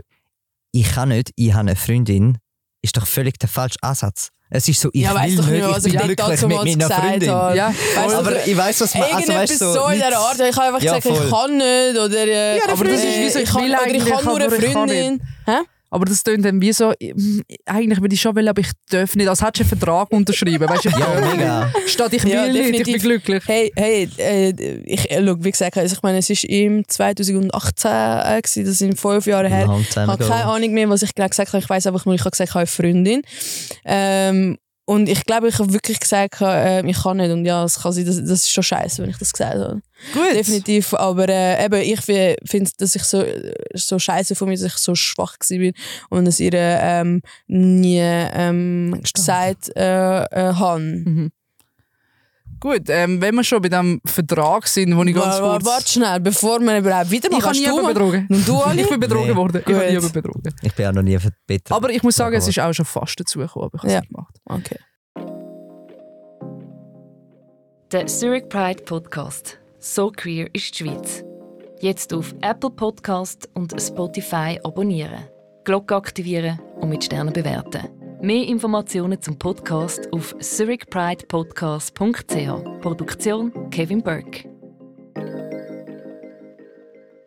ich 0.73 0.93
kann 0.93 1.11
nicht, 1.11 1.31
ich 1.37 1.51
habe 1.53 1.61
eine 1.61 1.77
Freundin, 1.77 2.39
ist 2.83 2.97
doch 2.97 3.07
völlig 3.07 3.39
der 3.39 3.49
falsche 3.49 3.77
Ansatz. 3.83 4.29
Es 4.55 4.69
ist 4.69 4.81
so, 4.83 4.91
ich 4.93 5.01
ja, 5.03 5.11
will 5.15 5.37
doch 5.37 5.47
nicht, 5.47 5.63
nicht, 5.63 5.69
was 5.75 5.85
ich 5.87 5.95
ich 5.95 5.99
bin 5.99 6.07
glücklich 6.09 6.29
dazu 6.29 6.47
mit 6.49 6.57
meiner 6.59 6.73
gesagt 6.89 7.01
Freundin. 7.07 7.31
habe. 7.31 7.57
Ja, 7.57 7.69
Weißt 7.97 8.15
Aber 8.17 8.47
ich 8.47 8.57
weiß, 8.57 8.81
was 8.83 8.95
man... 8.95 9.03
Also, 9.15 9.33
weißt, 9.33 9.59
so 9.59 9.85
in 9.87 9.91
nicht- 9.93 10.07
dieser 10.07 10.19
Art. 10.19 10.41
Ich 10.41 10.57
habe 10.57 10.67
einfach 10.67 10.83
Ja, 10.83 10.99
gesagt, 10.99 11.07
ich 11.07 11.29
voll. 11.29 11.31
kann 11.31 11.57
nicht. 11.57 11.99
Oder, 11.99 12.27
äh, 12.27 12.57
Ja, 12.59 12.63
aber 12.69 12.85
das 12.85 13.03
ist 13.03 13.19
wie 13.19 13.29
so, 13.31 13.39
ich, 13.39 13.45
ich 13.45 13.51
kann, 13.51 13.63
oder 13.65 13.87
ich 13.87 14.05
kann 14.05 14.25
nur 14.27 14.37
eine 14.41 14.55
ich 14.57 14.73
Freundin. 14.73 15.23
Hä? 15.47 15.53
Aber 15.93 16.07
das 16.07 16.25
klingt 16.25 16.43
dann 16.43 16.59
wie 16.63 16.73
so, 16.73 16.95
hm, 16.99 17.43
eigentlich 17.67 18.01
würde 18.01 18.15
ich 18.15 18.21
schon 18.21 18.35
wollen, 18.35 18.49
aber 18.49 18.63
ich 18.63 18.71
darf 18.89 19.15
nicht. 19.15 19.29
Als 19.29 19.43
hättest 19.43 19.71
du 19.71 19.75
einen 19.75 19.79
Vertrag 19.79 20.11
unterschrieben. 20.11 20.67
Weißt 20.67 20.87
du, 20.87 20.89
Ja, 20.89 21.21
mega. 21.21 21.73
Statt 21.87 22.15
ich 22.15 22.25
will 22.25 22.33
Ja, 22.33 22.47
nicht, 22.49 22.81
ich 22.81 22.85
bin 22.85 22.99
glücklich. 22.99 23.43
Hey, 23.47 23.71
hey, 23.77 24.09
äh, 24.17 24.81
ich, 24.87 25.11
äh, 25.11 25.23
schau, 25.23 25.37
wie 25.39 25.51
gesagt, 25.51 25.77
also 25.77 25.95
ich 25.95 26.03
meine, 26.03 26.19
es 26.19 26.31
war 26.31 26.51
im 26.51 26.89
2018, 26.89 27.91
äh, 27.91 28.41
gewesen, 28.41 28.65
das 28.65 28.79
sind 28.79 28.99
fünf 28.99 29.27
Jahre 29.27 29.49
her. 29.51 29.69
Ich 29.81 29.97
habe 29.99 30.17
keine 30.25 30.45
Ahnung 30.47 30.73
mehr, 30.73 30.89
was 30.89 31.03
ich 31.03 31.15
genau 31.15 31.29
gesagt 31.29 31.53
habe. 31.53 31.63
Ich 31.63 31.69
weiß 31.69 31.87
einfach 31.87 32.07
nur, 32.07 32.15
ich 32.15 32.23
habe 32.23 32.31
gesagt, 32.31 32.49
ich 32.49 32.55
habe 32.55 32.61
eine 32.61 32.67
Freundin. 32.67 33.23
Ähm, 33.85 34.57
und 34.85 35.09
ich 35.09 35.25
glaube, 35.25 35.49
ich 35.49 35.59
habe 35.59 35.73
wirklich 35.73 36.01
gesagt, 36.01 36.40
äh, 36.40 36.85
ich 36.85 37.03
kann 37.03 37.16
nicht. 37.18 37.31
Und 37.31 37.45
ja, 37.45 37.62
es 37.64 37.81
kann 37.81 37.92
sein, 37.92 38.05
das, 38.05 38.16
das 38.16 38.31
ist 38.31 38.51
schon 38.51 38.64
scheiße, 38.64 39.03
wenn 39.03 39.11
ich 39.11 39.18
das 39.18 39.33
gesagt 39.33 39.55
habe. 39.55 39.81
Gut. 40.12 40.35
Definitiv. 40.35 40.92
Aber 40.95 41.29
äh, 41.29 41.64
eben, 41.64 41.81
ich 41.81 42.01
finde, 42.01 42.71
dass 42.79 42.97
ich 42.97 43.05
so, 43.05 43.25
so 43.75 43.99
scheiße 43.99 44.35
von 44.35 44.49
mir, 44.49 44.55
dass 44.55 44.66
ich 44.66 44.79
so 44.79 44.95
schwach 44.97 45.37
war 45.38 45.73
und 46.11 46.25
dass 46.25 46.40
ihr 46.40 46.53
ähm, 46.55 47.23
nie 47.47 48.01
ähm, 48.01 49.01
gesagt 49.14 49.71
äh, 49.77 50.25
äh, 50.25 50.55
habe. 50.55 50.81
Mhm. 50.81 51.33
Gut, 52.62 52.83
ähm, 52.90 53.20
wenn 53.20 53.35
wir 53.35 53.42
schon 53.42 53.61
bei 53.61 53.68
diesem 53.68 54.01
Vertrag 54.05 54.68
sind, 54.68 54.96
wo 54.96 55.03
ich 55.03 55.12
ganz 55.14 55.38
Wa- 55.40 55.42
wa- 55.42 55.53
kurz... 55.55 55.64
Warte 55.66 55.88
schnell, 55.88 56.20
bevor 56.20 56.61
wir 56.61 56.79
überhaupt 56.79 57.11
weitermachen. 57.12 57.38
ich 57.40 57.44
habe 57.44 57.57
nie 57.57 57.64
jemanden 57.64 57.88
betrogen. 57.94 58.27
Und 58.31 58.46
du, 58.48 58.57
Ali? 58.62 58.83
Ich 58.83 58.88
bin 58.88 59.01
betrogen 59.01 59.29
Nee. 59.31 59.37
worden. 59.37 59.62
Ich 59.66 59.75
habe 59.75 59.85
nie 59.87 59.90
jemanden 59.90 60.12
betrogen. 60.12 60.55
Ich 60.62 60.75
bin 60.75 60.87
auch 60.87 60.92
noch 60.92 61.03
nie 61.03 61.18
betrogen. 61.46 61.77
Aber 61.77 61.90
ich 61.90 62.03
muss 62.05 62.14
sagen, 62.14 62.37
es 62.37 62.46
ist 62.46 62.61
auch 62.61 62.72
schon 62.72 62.85
fast 62.85 63.18
dazu 63.18 63.40
gekommen, 63.40 63.64
aber 63.66 63.75
ich 63.79 63.81
habe 63.83 63.88
es 63.88 63.94
Ja. 63.94 64.01
nicht 64.01 64.11
gemacht. 64.12 64.37
Okay. 64.44 64.79
Der 67.90 68.07
Zurich 68.07 68.48
Pride 68.48 68.83
Podcast. 68.85 69.59
So 69.81 70.12
queer 70.12 70.46
ist 70.55 70.79
die 70.79 70.85
Schweiz. 70.85 71.25
Jetzt 71.81 72.14
auf 72.14 72.33
Apple 72.42 72.70
Podcast 72.70 73.48
und 73.55 73.75
Spotify 73.83 74.61
abonnieren. 74.62 75.25
Glocke 75.64 75.96
aktivieren 75.96 76.61
und 76.81 76.88
mit 76.90 77.03
Sternen 77.05 77.33
bewerten. 77.33 77.88
Mehr 78.23 78.47
Informationen 78.47 79.21
zum 79.21 79.37
Podcast 79.39 80.11
auf 80.13 80.35
zurichpridepodcast.ch. 80.39 82.81
Produktion 82.81 83.71
Kevin 83.71 84.01
Burke. 84.03 84.49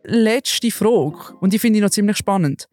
Letzte 0.05 0.71
Frage, 0.71 1.36
und 1.41 1.51
die 1.51 1.60
finde 1.60 1.79
ich 1.79 1.84
noch 1.84 1.89
ziemlich 1.89 2.15
spannend. 2.17 2.69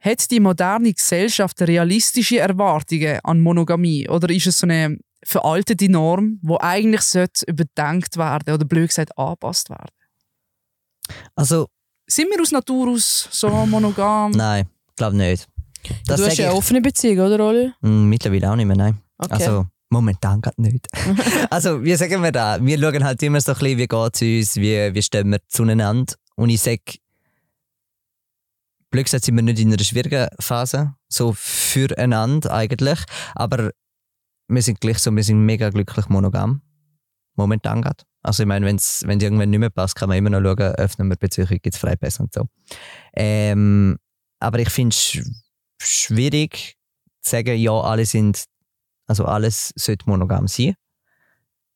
Hat 0.00 0.28
die 0.30 0.40
moderne 0.40 0.92
Gesellschaft 0.92 1.60
realistische 1.62 2.40
Erwartungen 2.40 3.20
an 3.22 3.40
Monogamie 3.40 4.08
oder 4.08 4.28
ist 4.34 4.46
es 4.48 4.58
so 4.58 4.66
eine 4.66 4.98
veraltete 5.22 5.88
Norm, 5.90 6.38
wo 6.42 6.56
eigentlich 6.58 7.02
sollte 7.02 7.44
überdenkt 7.46 8.16
werden 8.16 8.54
oder 8.54 8.64
blöd 8.64 8.88
gesagt 8.88 9.16
angepasst 9.18 9.68
werden? 9.70 9.90
Also, 11.34 11.66
Sind 12.06 12.30
wir 12.30 12.40
aus 12.40 12.50
Natur 12.50 12.88
aus 12.88 13.28
so 13.30 13.50
monogam? 13.66 14.30
nein, 14.32 14.66
glaube 14.96 15.16
nicht. 15.16 15.46
Das 16.06 16.20
du 16.20 16.26
hast 16.26 16.38
ja 16.38 16.48
eine 16.48 16.56
offene 16.56 16.80
Beziehung, 16.80 17.26
oder, 17.26 17.46
Oli? 17.46 17.72
Mm, 17.80 18.08
mittlerweile 18.08 18.50
auch 18.50 18.56
nicht 18.56 18.66
mehr, 18.66 18.76
nein. 18.76 18.98
Okay. 19.18 19.32
Also, 19.32 19.66
momentan 19.90 20.40
gerade 20.40 20.60
nicht. 20.60 20.86
also, 21.50 21.82
wie 21.82 21.94
sagen 21.96 22.22
wir 22.22 22.32
da? 22.32 22.58
Wir 22.60 22.78
schauen 22.78 23.04
halt 23.04 23.22
immer 23.22 23.40
so 23.40 23.52
ein 23.52 23.58
bisschen, 23.58 23.78
wie 23.78 23.86
geht 23.86 24.14
es 24.14 24.22
uns, 24.22 24.56
wie, 24.56 24.94
wie 24.94 25.02
stehen 25.02 25.30
wir 25.30 25.38
zueinander. 25.48 26.14
Und 26.36 26.50
ich 26.50 26.60
sage, 26.60 26.80
gesagt 28.90 29.24
sind 29.24 29.36
wir 29.36 29.42
nicht 29.42 29.60
in 29.60 29.72
einer 29.72 29.82
schwierigen 29.82 30.28
Phase, 30.38 30.94
so 31.08 31.32
füreinander 31.36 32.52
eigentlich. 32.52 33.00
Aber 33.34 33.70
wir 34.48 34.62
sind 34.62 34.80
gleich 34.80 34.98
so, 34.98 35.14
wir 35.14 35.22
sind 35.22 35.44
mega 35.44 35.70
glücklich 35.70 36.08
monogam. 36.08 36.62
Momentan 37.36 37.82
gerade. 37.82 38.04
Also 38.22 38.42
ich 38.42 38.46
meine, 38.46 38.66
wenn 38.66 38.76
es 38.76 39.02
irgendwann 39.02 39.50
nicht 39.50 39.60
mehr 39.60 39.70
passt, 39.70 39.94
kann 39.94 40.08
man 40.08 40.18
immer 40.18 40.30
noch 40.30 40.42
schauen, 40.42 40.74
öffnen 40.74 41.08
wir 41.08 41.16
Beziehung, 41.16 41.48
gibt 41.48 41.74
es 41.74 41.78
Freipass 41.78 42.20
und 42.20 42.34
so. 42.34 42.48
Ähm, 43.14 43.96
aber 44.40 44.58
ich 44.58 44.68
finde 44.68 44.94
es 44.94 45.18
schwierig 45.82 46.76
zu 47.20 47.30
sagen, 47.30 47.56
ja, 47.58 47.72
alle 47.72 48.06
sind, 48.06 48.44
also 49.06 49.24
alles 49.24 49.72
sollte 49.76 50.08
monogam 50.08 50.48
sein. 50.48 50.74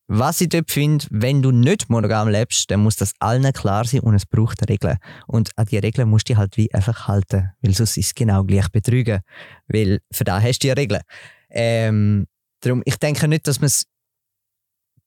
Was 0.07 0.43
ich 0.43 0.51
dort 0.51 0.71
finde, 0.71 1.07
wenn 1.11 1.41
du 1.41 1.51
nicht 1.51 1.89
monogam 1.89 2.29
lebst, 2.29 2.71
dann 2.71 2.81
muss 2.81 2.97
das 2.97 3.15
allen 3.21 3.51
klar 3.55 3.87
sein 3.87 4.01
und 4.01 4.15
es 4.15 4.27
braucht 4.27 4.69
Regeln. 4.69 4.99
Und 5.27 5.51
an 5.57 5.65
die 5.65 5.79
Regeln 5.79 6.11
musst 6.11 6.29
du 6.29 6.33
dich 6.33 6.39
halt 6.39 6.59
wie 6.59 6.73
einfach 6.75 7.09
halten, 7.09 7.53
weil 7.63 7.75
sonst 7.75 7.97
ist 7.97 8.07
es 8.09 8.15
genau 8.15 8.45
gleich 8.45 8.69
betrügen. 8.69 9.21
Weil 9.67 10.01
für 10.13 10.25
da 10.25 10.43
hast 10.43 10.59
du 10.59 10.69
ja 10.69 10.75
Regeln. 10.75 11.01
Ähm, 11.49 12.27
darum, 12.61 12.83
ich 12.85 12.97
denke 12.97 13.29
nicht, 13.29 13.47
dass 13.49 13.61
man 13.61 13.69
es 13.69 13.87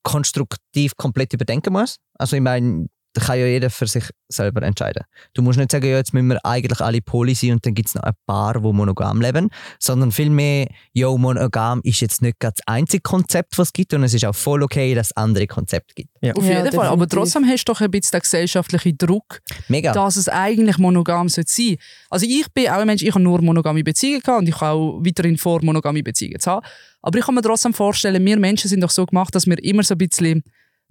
konstruktiv 0.01 0.95
komplett 0.95 1.33
überdenken 1.33 1.73
muss. 1.73 1.97
Also 2.17 2.35
ich 2.35 2.41
meine, 2.41 2.87
da 3.17 3.23
kann 3.25 3.39
ja 3.39 3.47
jeder 3.47 3.71
für 3.71 3.87
sich 3.87 4.03
selber 4.29 4.61
entscheiden. 4.61 5.03
Du 5.33 5.41
musst 5.41 5.57
nicht 5.57 5.71
sagen, 5.71 5.87
ja, 5.89 5.97
jetzt 5.97 6.13
müssen 6.13 6.27
wir 6.27 6.45
eigentlich 6.45 6.79
alle 6.81 7.01
poly 7.01 7.33
sein 7.33 7.53
und 7.53 7.65
dann 7.65 7.73
gibt 7.73 7.89
es 7.89 7.95
noch 7.95 8.03
ein 8.03 8.13
paar, 8.27 8.53
die 8.53 8.59
monogam 8.71 9.21
leben, 9.21 9.49
sondern 9.79 10.11
vielmehr, 10.11 10.67
ja, 10.93 11.09
monogam 11.09 11.81
ist 11.83 11.99
jetzt 11.99 12.21
nicht 12.21 12.35
das 12.39 12.53
einzige 12.67 13.01
Konzept, 13.01 13.57
was 13.57 13.69
es 13.69 13.73
gibt 13.73 13.91
und 13.95 14.03
es 14.03 14.13
ist 14.13 14.23
auch 14.23 14.35
voll 14.35 14.61
okay, 14.61 14.93
dass 14.93 15.07
es 15.07 15.17
andere 15.17 15.47
Konzepte 15.47 15.95
gibt. 15.95 16.09
Auf 16.37 16.43
Ja, 16.43 16.59
jeden 16.59 16.71
Fall. 16.71 16.85
Aber 16.87 17.07
definitiv. 17.07 17.17
trotzdem 17.17 17.47
hast 17.47 17.65
du 17.67 17.73
doch 17.73 17.81
ein 17.81 17.89
bisschen 17.89 18.11
den 18.11 18.21
gesellschaftlichen 18.21 18.97
Druck, 18.99 19.39
Mega. 19.67 19.93
dass 19.93 20.15
es 20.15 20.29
eigentlich 20.29 20.77
monogam 20.77 21.27
sollte 21.27 21.51
sein. 21.51 21.77
Also 22.11 22.27
ich 22.29 22.45
bin 22.53 22.67
auch 22.67 22.73
ein 22.73 22.85
Mensch, 22.85 23.01
ich 23.01 23.09
habe 23.15 23.23
nur 23.23 23.41
monogame 23.41 23.83
Beziehungen 23.83 24.21
gehabt 24.21 24.41
und 24.41 24.47
ich 24.47 24.61
habe 24.61 24.77
auch 24.77 24.99
weiterhin 25.03 25.39
vor, 25.39 25.63
monogame 25.63 26.03
Beziehungen 26.03 26.39
zu 26.39 26.51
haben. 26.51 26.65
Aber 27.01 27.17
ich 27.17 27.25
kann 27.25 27.33
mir 27.33 27.41
trotzdem 27.41 27.73
vorstellen, 27.73 28.23
wir 28.23 28.37
Menschen 28.37 28.69
sind 28.69 28.81
doch 28.81 28.91
so 28.91 29.07
gemacht, 29.07 29.33
dass 29.33 29.47
wir 29.47 29.57
immer 29.63 29.81
so 29.81 29.95
ein 29.95 29.97
bisschen 29.97 30.43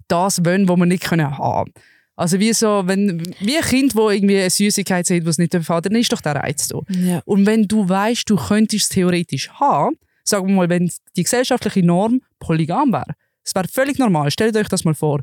das 0.09 0.43
wollen, 0.43 0.67
was 0.67 0.77
wir 0.77 0.85
nicht 0.85 1.03
können 1.03 1.37
haben. 1.37 1.71
Also 2.17 2.39
wie 2.39 2.51
so, 2.51 2.81
wenn, 2.85 3.21
wie 3.39 3.57
ein 3.57 3.63
Kind, 3.63 3.93
das 3.95 4.11
irgendwie 4.13 4.39
eine 4.39 4.49
Süßigkeit 4.49 5.05
sieht, 5.05 5.23
was 5.25 5.35
es 5.35 5.37
nicht 5.37 5.53
darf, 5.53 5.67
dann 5.67 5.95
ist 5.95 6.11
doch 6.11 6.19
der 6.21 6.35
Reiz 6.35 6.67
da. 6.67 6.79
Ja. 6.89 7.21
Und 7.25 7.45
wenn 7.45 7.67
du 7.67 7.87
weißt, 7.87 8.29
du 8.29 8.35
könntest 8.35 8.83
es 8.85 8.89
theoretisch 8.89 9.49
haben, 9.51 9.95
sagen 10.23 10.47
wir 10.47 10.55
mal, 10.55 10.69
wenn 10.69 10.91
die 11.15 11.23
gesellschaftliche 11.23 11.85
Norm 11.85 12.21
polygam 12.39 12.91
wäre, 12.91 13.13
es 13.45 13.53
wäre 13.55 13.67
völlig 13.71 13.99
normal, 13.99 14.31
stellt 14.31 14.57
euch 14.57 14.67
das 14.67 14.83
mal 14.83 14.95
vor, 14.95 15.21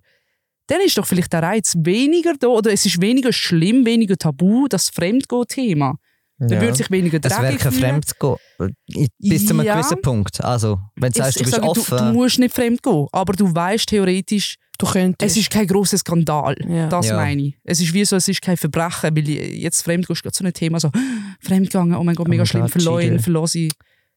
dann 0.69 0.81
ist 0.81 0.97
doch 0.97 1.05
vielleicht 1.05 1.33
der 1.33 1.43
Reiz 1.43 1.75
weniger 1.79 2.35
da 2.39 2.47
oder 2.47 2.73
es 2.73 2.87
ist 2.87 3.01
weniger 3.03 3.33
schlimm, 3.33 3.85
weniger 3.85 4.17
tabu, 4.17 4.67
das 4.69 4.89
Fremdgehen-Thema. 4.89 5.97
Man 6.39 6.49
Ja. 6.49 6.61
würde 6.61 6.75
sich 6.77 6.91
weniger 6.91 7.19
Es 7.23 7.31
wäre 7.31 7.43
dreckig 7.43 7.59
kein 7.61 7.73
fühlen. 7.73 8.01
Fremdgehen. 8.03 9.09
Bis 9.19 9.47
zu 9.47 9.53
einem 9.55 9.67
Ja. 9.67 9.75
gewissen 9.77 10.01
Punkt. 10.01 10.43
Also, 10.43 10.79
wenn 10.97 11.13
du 11.13 11.19
sagst, 11.19 11.37
Ich- 11.37 11.43
du 11.43 11.45
bist 11.45 11.57
sage, 11.57 11.69
offen. 11.69 11.99
Du, 11.99 12.05
du 12.05 12.13
musst 12.13 12.39
nicht 12.39 12.55
fremd 12.55 12.83
gehen, 12.83 13.07
aber 13.13 13.33
du 13.35 13.55
weißt 13.55 13.89
theoretisch, 13.89 14.57
Du 14.79 14.87
könntest. 14.87 15.31
es 15.31 15.37
ist 15.41 15.51
kein 15.51 15.67
grosser 15.67 15.99
Skandal. 15.99 16.57
Ja. 16.69 16.89
Das 16.89 17.07
Ja. 17.07 17.17
meine 17.17 17.43
ich. 17.43 17.59
Es 17.65 17.81
ist 17.81 17.93
wie 17.95 18.05
so, 18.05 18.17
es 18.17 18.27
ist 18.29 18.43
kein 18.43 18.57
Verbrechen, 18.57 19.15
weil 19.17 19.29
jetzt 19.29 19.83
fremd 19.83 20.07
gehst, 20.07 20.23
gerade 20.23 20.35
so 20.37 20.45
ein 20.45 20.53
Thema 20.53 20.81
so, 20.81 20.91
fremdgegangen, 21.41 21.95
oh 21.97 22.03
mein 22.05 22.15
Gott, 22.17 22.27
Oh 22.27 22.31
mega 22.31 22.41
mein 22.41 22.47
schlimm, 22.47 22.69
verloren, 22.69 23.19
verlassen. 23.21 23.71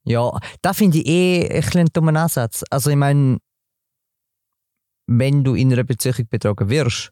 Ja, 0.04 0.32
da 0.62 0.74
finde 0.74 1.00
ich 1.00 1.06
eh 1.08 1.50
ein 1.50 1.62
bisschen 1.62 1.80
einen 1.82 1.90
dummen 1.94 2.16
Ansatz. 2.18 2.64
Also 2.70 2.90
ich 2.90 2.96
meine, 2.96 3.38
wenn 5.08 5.44
du 5.44 5.56
in 5.56 5.72
einer 5.72 5.84
Beziehung 5.84 6.28
betrogen 6.30 6.70
wirst 6.70 7.12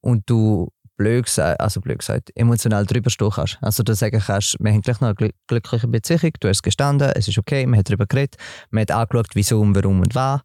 und 0.00 0.22
du 0.28 0.68
blöd 0.96 1.24
gesagt, 1.24 1.60
also 1.60 1.80
blöd 1.80 1.98
gesagt, 1.98 2.30
emotional 2.34 2.86
drüber 2.86 3.10
stehen 3.10 3.30
kannst. 3.30 3.58
Also 3.62 3.82
du 3.82 3.94
sagen 3.94 4.20
kannst, 4.24 4.56
wir 4.60 4.70
haben 4.72 4.82
gleich 4.82 5.00
noch 5.00 5.08
eine 5.08 5.16
glü- 5.16 5.34
glückliche 5.48 5.88
Beziehung, 5.88 6.32
du 6.40 6.48
hast 6.48 6.62
gestanden, 6.62 7.10
es 7.14 7.26
ist 7.28 7.38
okay, 7.38 7.66
man 7.66 7.78
hat 7.78 7.88
darüber 7.88 8.06
geredet, 8.06 8.36
man 8.70 8.82
hat 8.82 8.90
angeschaut, 8.90 9.28
wieso 9.34 9.60
und 9.60 9.74
warum 9.74 10.00
und 10.00 10.14
was. 10.14 10.40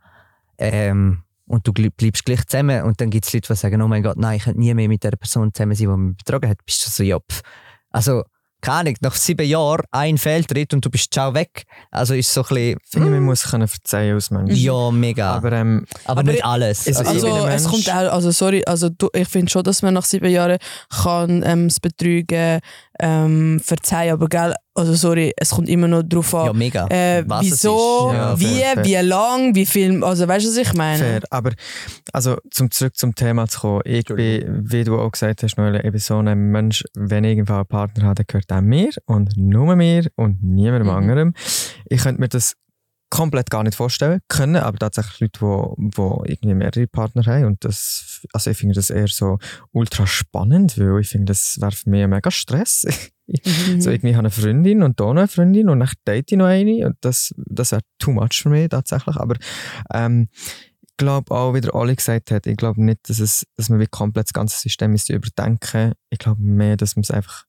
Ähm, 0.58 1.24
und 1.48 1.66
du 1.68 1.74
bleibst 1.74 2.26
gleich 2.26 2.46
zusammen 2.46 2.84
und 2.84 3.00
dann 3.02 3.10
gibt 3.10 3.26
es 3.26 3.34
Leute, 3.34 3.48
die 3.54 3.56
sagen, 3.58 3.82
oh 3.82 3.88
mein 3.88 4.04
Gott, 4.04 4.18
nein, 4.18 4.38
ich 4.38 4.44
könnte 4.44 4.60
nie 4.60 4.74
mehr 4.74 4.88
mit 4.88 5.04
der 5.04 5.12
Person 5.12 5.54
zusammen 5.54 5.76
sein, 5.76 5.88
die 5.90 5.98
mich 5.98 6.18
betrogen 6.18 6.50
hat. 6.50 6.58
Bist 6.66 6.86
du 6.86 6.90
so, 6.92 7.04
ja, 7.04 7.18
pff. 7.20 7.42
Also 7.92 8.24
keine 8.60 8.80
Ahnung, 8.90 8.96
nach 9.02 9.14
sieben 9.14 9.46
Jahren 9.48 9.84
ein 9.92 10.18
Fehltritt 10.18 10.74
und 10.74 10.84
du 10.84 10.90
bist 10.90 11.14
ciao 11.14 11.32
weg. 11.36 11.64
Also 11.92 12.16
ist 12.16 12.34
so 12.34 12.42
ein 12.42 12.48
bisschen, 12.48 12.78
Ich 12.84 12.90
finde, 12.90 13.10
man 13.12 13.22
muss 13.24 13.44
können 13.44 13.68
verzeihen 13.68 14.16
als 14.16 14.32
Mensch. 14.32 14.56
ja, 14.56 14.90
mega. 14.90 15.32
Aber, 15.36 15.48
Aber 16.06 16.22
ähm, 16.22 16.26
nicht 16.26 16.44
alles. 16.44 16.88
es- 16.88 16.98
Also, 16.98 17.28
ich 17.28 17.34
Also 17.34 17.44
ein 17.46 17.56
es 17.56 17.66
kommt 17.68 17.88
auch, 17.92 18.12
also 18.14 18.32
sorry, 18.32 18.64
also 18.66 18.90
du, 18.90 19.10
ich 19.14 19.28
finde 19.30 19.52
schon, 19.52 19.64
dass 19.64 19.84
man 19.84 19.94
nach 19.94 20.06
sieben 20.06 20.32
Jahren 20.32 20.58
kann 21.04 21.44
ähm, 21.46 21.68
das 21.68 21.80
Betrügen 21.80 22.60
ähm, 23.00 23.62
verzeihen, 23.64 24.14
aber 24.14 24.28
gell, 24.28 24.56
also 24.78 24.94
sorry, 24.96 25.34
es 25.36 25.50
kommt 25.50 25.68
immer 25.70 25.88
noch 25.88 26.04
darauf 26.04 26.32
ja, 26.34 26.52
an, 26.52 26.58
mega. 26.58 26.88
äh, 26.90 27.24
Was 27.28 27.46
es 27.46 27.52
wieso, 27.52 28.10
ist. 28.12 28.16
Ja, 28.16 28.40
wie, 28.40 28.46
fair, 28.46 28.74
fair. 28.76 28.86
wie 28.86 28.96
lang, 29.08 29.56
wie 29.56 29.66
viel, 29.66 30.04
also 30.04 30.28
weißt 30.28 30.46
du, 30.46 30.50
was 30.50 30.58
ich 30.58 30.74
meine? 30.74 30.98
fair. 31.00 31.22
Aber 31.32 31.52
also, 32.13 32.38
zum 32.52 32.72
zurück 32.72 32.96
zum 32.96 33.16
Thema 33.16 33.48
zu 33.48 33.60
kommen, 33.60 33.82
ich 33.86 34.06
bin, 34.06 34.70
wie 34.72 34.84
du 34.84 35.00
auch 35.00 35.12
gesagt 35.12 35.44
hast, 35.44 35.58
Noelle, 35.58 35.82
ich 35.84 35.92
bin 35.92 36.00
so 36.00 36.18
ein 36.20 36.38
Mensch, 36.52 36.84
wenn 36.94 37.24
ich 37.24 37.32
irgendwann 37.32 37.58
einen 37.58 37.66
Partner 37.68 38.04
habe, 38.06 38.16
dann 38.16 38.26
gehört 38.28 38.52
er 38.52 38.62
mir 38.62 38.90
und 39.06 39.36
nur 39.36 39.76
mir 39.76 40.08
und 40.16 40.44
niemandem 40.44 40.88
Mhm. 40.88 40.94
anderem. 40.94 41.34
Ich 41.90 42.02
könnte 42.02 42.22
mir 42.22 42.30
das 42.30 42.54
komplett 43.10 43.50
gar 43.50 43.63
nicht 43.63 43.76
vorstellen 43.76 44.20
können, 44.28 44.58
aber 44.58 44.78
tatsächlich 44.78 45.22
Leute, 45.22 45.40
die, 45.78 45.92
die 45.92 46.32
irgendwie 46.34 46.54
mehrere 46.56 46.88
Partner 46.88 47.26
haben 47.26 47.45
und 47.45 47.64
das, 47.64 48.22
also 48.34 48.51
ich 48.51 48.58
finde 48.58 48.76
das 48.76 48.89
eher 48.89 49.08
so 49.08 49.38
ultra 49.72 50.06
spannend, 50.06 50.78
weil 50.78 50.99
ich 50.99 51.08
finde, 51.08 51.28
das 51.28 51.58
wäre 51.62 51.72
für 51.72 51.89
mich 51.89 52.04
ein 52.04 52.10
mega 52.10 52.30
Stress. 52.32 52.86
Mhm. 53.28 53.82
So 53.82 53.89
irgendwie 53.91 54.15
habe 54.15 54.28
ich 54.28 54.34
eine 54.38 54.43
Freundin 54.43 54.84
und 54.84 54.99
da 54.99 55.05
noch 55.05 55.17
eine 55.17 55.28
Freundin 55.28 55.69
und 55.69 55.80
dann 55.80 55.89
date 56.05 56.32
ich 56.32 56.38
noch 56.38 56.45
eine 56.45 56.86
und 56.88 56.97
das, 57.01 57.34
das 57.38 57.71
wäre 57.71 57.82
too 57.99 58.11
much 58.11 58.41
für 58.41 58.49
mich 58.49 58.69
tatsächlich. 58.69 59.15
Aber 59.17 59.36
ähm, 59.93 60.30
ich 60.82 60.97
glaube 60.97 61.34
auch, 61.36 61.53
wie 61.53 61.61
der 61.61 61.75
Oli 61.75 61.95
gesagt 61.95 62.32
hat, 62.32 62.47
ich 62.47 62.57
glaube 62.57 62.84
nicht, 62.84 63.09
dass, 63.09 63.19
es, 63.19 63.45
dass 63.55 63.69
man 63.69 63.80
wie 63.80 63.88
komplett 63.88 64.28
das 64.28 64.34
ganze 64.34 64.57
System 64.59 64.91
müsste 64.91 65.13
überdenken 65.13 65.93
Ich 66.09 66.19
glaube 66.19 66.41
mehr, 66.41 66.78
dass 66.78 66.95
man 66.95 67.03
es 67.03 67.11
einfach 67.11 67.45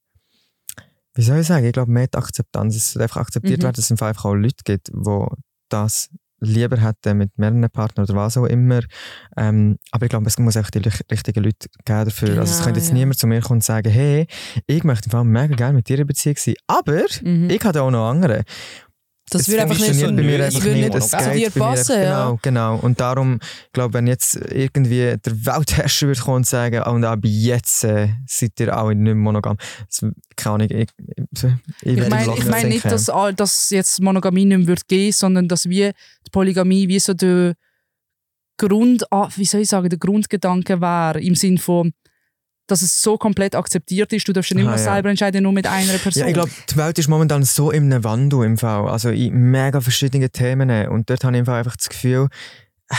wie 1.14 1.22
soll 1.22 1.40
ich 1.40 1.48
sagen, 1.48 1.66
ich 1.66 1.72
glaube 1.72 1.90
mehr 1.90 2.06
die 2.06 2.16
Akzeptanz, 2.16 2.76
es 2.76 2.92
sollte 2.92 3.04
einfach 3.04 3.22
akzeptiert 3.22 3.58
Mhm. 3.58 3.64
werden, 3.64 3.74
dass 3.74 3.90
es 3.90 4.02
einfach 4.02 4.24
auch 4.24 4.34
Leute 4.34 4.62
gibt, 4.64 4.88
die 4.88 5.26
das 5.68 6.10
lieber 6.40 6.76
hätten 6.80 7.18
mit 7.18 7.36
mehreren 7.38 7.68
Partnern 7.70 8.04
oder 8.06 8.14
was 8.16 8.36
auch 8.36 8.44
immer. 8.44 8.80
Ähm, 9.36 9.76
aber 9.90 10.06
ich 10.06 10.10
glaube, 10.10 10.26
es 10.26 10.38
muss 10.38 10.56
einfach 10.56 10.70
die 10.70 10.78
richtigen 10.78 11.42
Leute 11.44 11.68
geben 11.84 12.04
dafür. 12.04 12.28
also 12.38 12.42
es 12.42 12.50
Genau, 12.52 12.64
könnte 12.64 12.80
jetzt 12.80 12.88
ja. 12.88 12.94
niemand 12.94 13.18
zu 13.18 13.26
mir 13.26 13.40
kommen 13.40 13.58
und 13.58 13.64
sagen, 13.64 13.90
hey, 13.90 14.26
ich 14.66 14.84
möchte 14.84 15.06
im 15.06 15.10
Fall 15.12 15.24
mega 15.24 15.54
gerne 15.54 15.74
mit 15.74 15.88
dir 15.88 15.98
in 15.98 16.06
Beziehung 16.06 16.36
sein, 16.38 16.54
aber 16.66 17.02
Mhm. 17.22 17.50
ich 17.50 17.64
habe 17.64 17.82
auch 17.82 17.90
noch 17.90 18.08
andere. 18.08 18.44
Das 19.30 19.42
Es 19.42 19.48
würde 19.48 19.62
einfach 19.62 19.74
nicht, 19.78 19.84
funktioniert 19.86 20.16
bei 20.16 20.22
mir 20.22 20.38
das 20.38 20.54
einfach 20.54 20.68
nicht. 20.72 20.94
Es 20.94 21.10
zu 21.10 21.16
geht 21.16 21.54
dir 21.54 21.60
mir 21.60 21.66
passen. 21.66 21.92
einfach- 21.92 22.04
ja. 22.04 22.24
Genau, 22.26 22.38
genau. 22.42 22.76
Und 22.76 23.00
darum, 23.00 23.38
ich 23.42 23.72
glaube, 23.72 23.94
wenn 23.94 24.06
jetzt 24.06 24.34
irgendwie 24.36 25.16
der 25.24 25.46
Weltherrscher 25.46 26.06
würde 26.08 26.20
kommen 26.20 26.36
und 26.38 26.46
sagen, 26.46 26.82
oh, 26.86 26.90
und 26.90 27.04
ab 27.04 27.20
jetzt 27.22 27.84
äh, 27.84 28.08
seid 28.26 28.58
ihr 28.60 28.76
alle 28.76 28.94
nicht 28.94 29.04
mehr 29.04 29.14
monogam. 29.14 29.56
Das, 29.88 30.10
keine 30.36 30.54
Ahnung, 30.54 30.68
ich, 30.70 30.76
ich, 30.76 30.88
ich, 31.06 31.50
Ich 31.82 31.96
werde 31.96 32.10
meine 32.10 32.34
ich 32.36 32.44
mein 32.46 32.68
nicht, 32.68 32.84
dass, 32.84 33.10
dass 33.36 33.70
jetzt 33.70 34.00
Monogamie 34.00 34.44
nicht 34.44 34.58
mehr 34.58 34.66
wird 34.66 34.88
gehen, 34.88 35.12
sondern 35.12 35.48
dass 35.48 35.68
wie 35.68 35.90
die 36.26 36.30
Polygamie 36.30 36.88
wie 36.88 36.98
so 36.98 37.14
der 37.14 37.54
Grund, 38.56 39.04
ah, 39.12 39.28
wie 39.36 39.44
soll 39.44 39.60
ich 39.60 39.68
sagen, 39.68 39.88
der 39.88 39.98
Grundgedanke 39.98 40.80
wäre 40.80 41.20
im 41.20 41.34
Sinn 41.36 41.58
von, 41.58 41.92
dass 42.70 42.82
es 42.82 43.00
so 43.00 43.16
komplett 43.18 43.54
akzeptiert 43.54 44.12
ist, 44.12 44.28
du 44.28 44.32
darfst 44.32 44.50
ja 44.50 44.56
nicht 44.56 44.66
Ah, 44.66 44.70
mehr 44.70 44.78
ja. 44.78 44.92
selber 44.94 45.10
entscheiden, 45.10 45.42
nur 45.42 45.52
mit 45.52 45.66
einer 45.66 45.94
Person. 45.98 46.20
Ja, 46.22 46.26
ich 46.28 46.34
glaube, 46.34 46.50
die 46.70 46.76
Welt 46.76 46.98
ist 46.98 47.08
momentan 47.08 47.42
so 47.44 47.70
einem 47.70 48.04
Wandel 48.04 48.44
im 48.44 48.56
Fall. 48.58 48.88
Also 48.88 49.10
in 49.10 49.34
mega 49.50 49.80
verschiedenen 49.80 50.30
Themen. 50.30 50.70
Und 50.88 51.10
dort 51.10 51.24
habe 51.24 51.36
ich 51.36 51.46
im 51.46 51.52
einfach 51.52 51.76
das 51.76 51.88
Gefühl, 51.88 52.28
äh, 52.90 52.94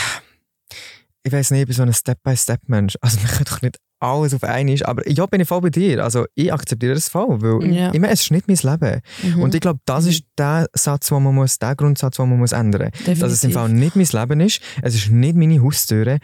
ich 1.23 1.31
weiß 1.33 1.51
nicht, 1.51 1.61
ich 1.61 1.67
bin 1.67 1.75
so 1.75 1.83
ein 1.83 1.93
Step-by-Step-Mensch. 1.93 2.97
Also 3.01 3.19
man 3.23 3.27
kann 3.31 3.43
doch 3.45 3.61
nicht 3.61 3.77
alles 4.01 4.33
auf 4.33 4.43
einmal. 4.45 4.77
Aber 4.83 5.07
ja, 5.09 5.25
bin 5.25 5.41
ich 5.41 5.47
voll 5.47 5.59
bei 5.61 5.69
dir. 5.69 6.03
Also 6.03 6.25
ich 6.33 6.51
akzeptiere 6.53 6.93
das 6.93 7.09
voll, 7.09 7.41
weil 7.41 7.71
Ja. 7.73 7.93
ich 7.93 7.99
meine, 7.99 8.13
es 8.13 8.21
ist 8.21 8.31
nicht 8.31 8.47
mein 8.47 8.55
Leben. 8.57 9.01
Mhm. 9.23 9.41
Und 9.41 9.53
ich 9.55 9.61
glaube, 9.61 9.81
das 9.85 10.05
ist 10.05 10.23
der 10.37 10.67
Satz, 10.73 11.07
den 11.07 11.21
man 11.21 11.35
muss, 11.35 11.59
der 11.59 11.75
Grundsatz, 11.75 12.15
den 12.15 12.29
man 12.29 12.39
muss 12.39 12.53
ändern 12.53 12.91
muss. 13.05 13.19
Dass 13.19 13.31
es 13.33 13.43
im. 13.43 13.51
Fall 13.51 13.67
nicht 13.69 13.95
mein 13.97 14.07
Leben 14.09 14.39
ist. 14.39 14.61
Es 14.81 14.95
ist 14.95 15.09
nicht 15.11 15.35
meine 15.35 15.61
Haustüre. 15.61 16.19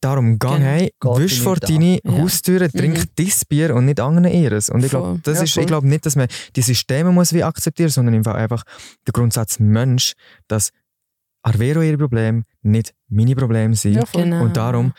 Darum 0.00 0.38
gang 0.38 0.56
Genau. 0.58 0.66
hey, 0.66 0.92
wisch 1.16 1.40
vor 1.40 1.56
deine 1.56 1.98
Ja. 2.04 2.12
Haustüre, 2.18 2.70
trink 2.70 3.04
dein 3.16 3.32
Bier 3.48 3.74
und 3.74 3.86
nicht 3.86 4.00
anderen 4.00 4.30
ihres. 4.30 4.68
Und 4.68 4.84
ich 4.84 4.90
glaube, 4.90 5.18
das 5.22 5.38
Ja, 5.38 5.44
ist, 5.44 5.54
voll. 5.54 5.62
ich 5.62 5.66
glaube 5.66 5.88
nicht, 5.88 6.04
dass 6.04 6.14
man 6.14 6.28
die 6.56 6.62
Systeme 6.62 7.10
muss 7.10 7.32
wie 7.32 7.42
akzeptieren, 7.42 7.88
sondern 7.88 8.14
einfach 8.34 8.64
der 9.06 9.12
Grundsatz 9.12 9.58
Mensch, 9.58 10.12
dass 10.46 10.70
Arvero 11.42 11.80
ihre 11.80 11.96
Probleme 11.96 12.42
nicht 12.62 12.92
meine 13.08 13.34
Probleme 13.34 13.74
sind. 13.74 13.94
Ja, 13.94 14.04
voll. 14.04 14.24
Genau. 14.24 14.42
Und 14.42 14.56
darum, 14.58 14.92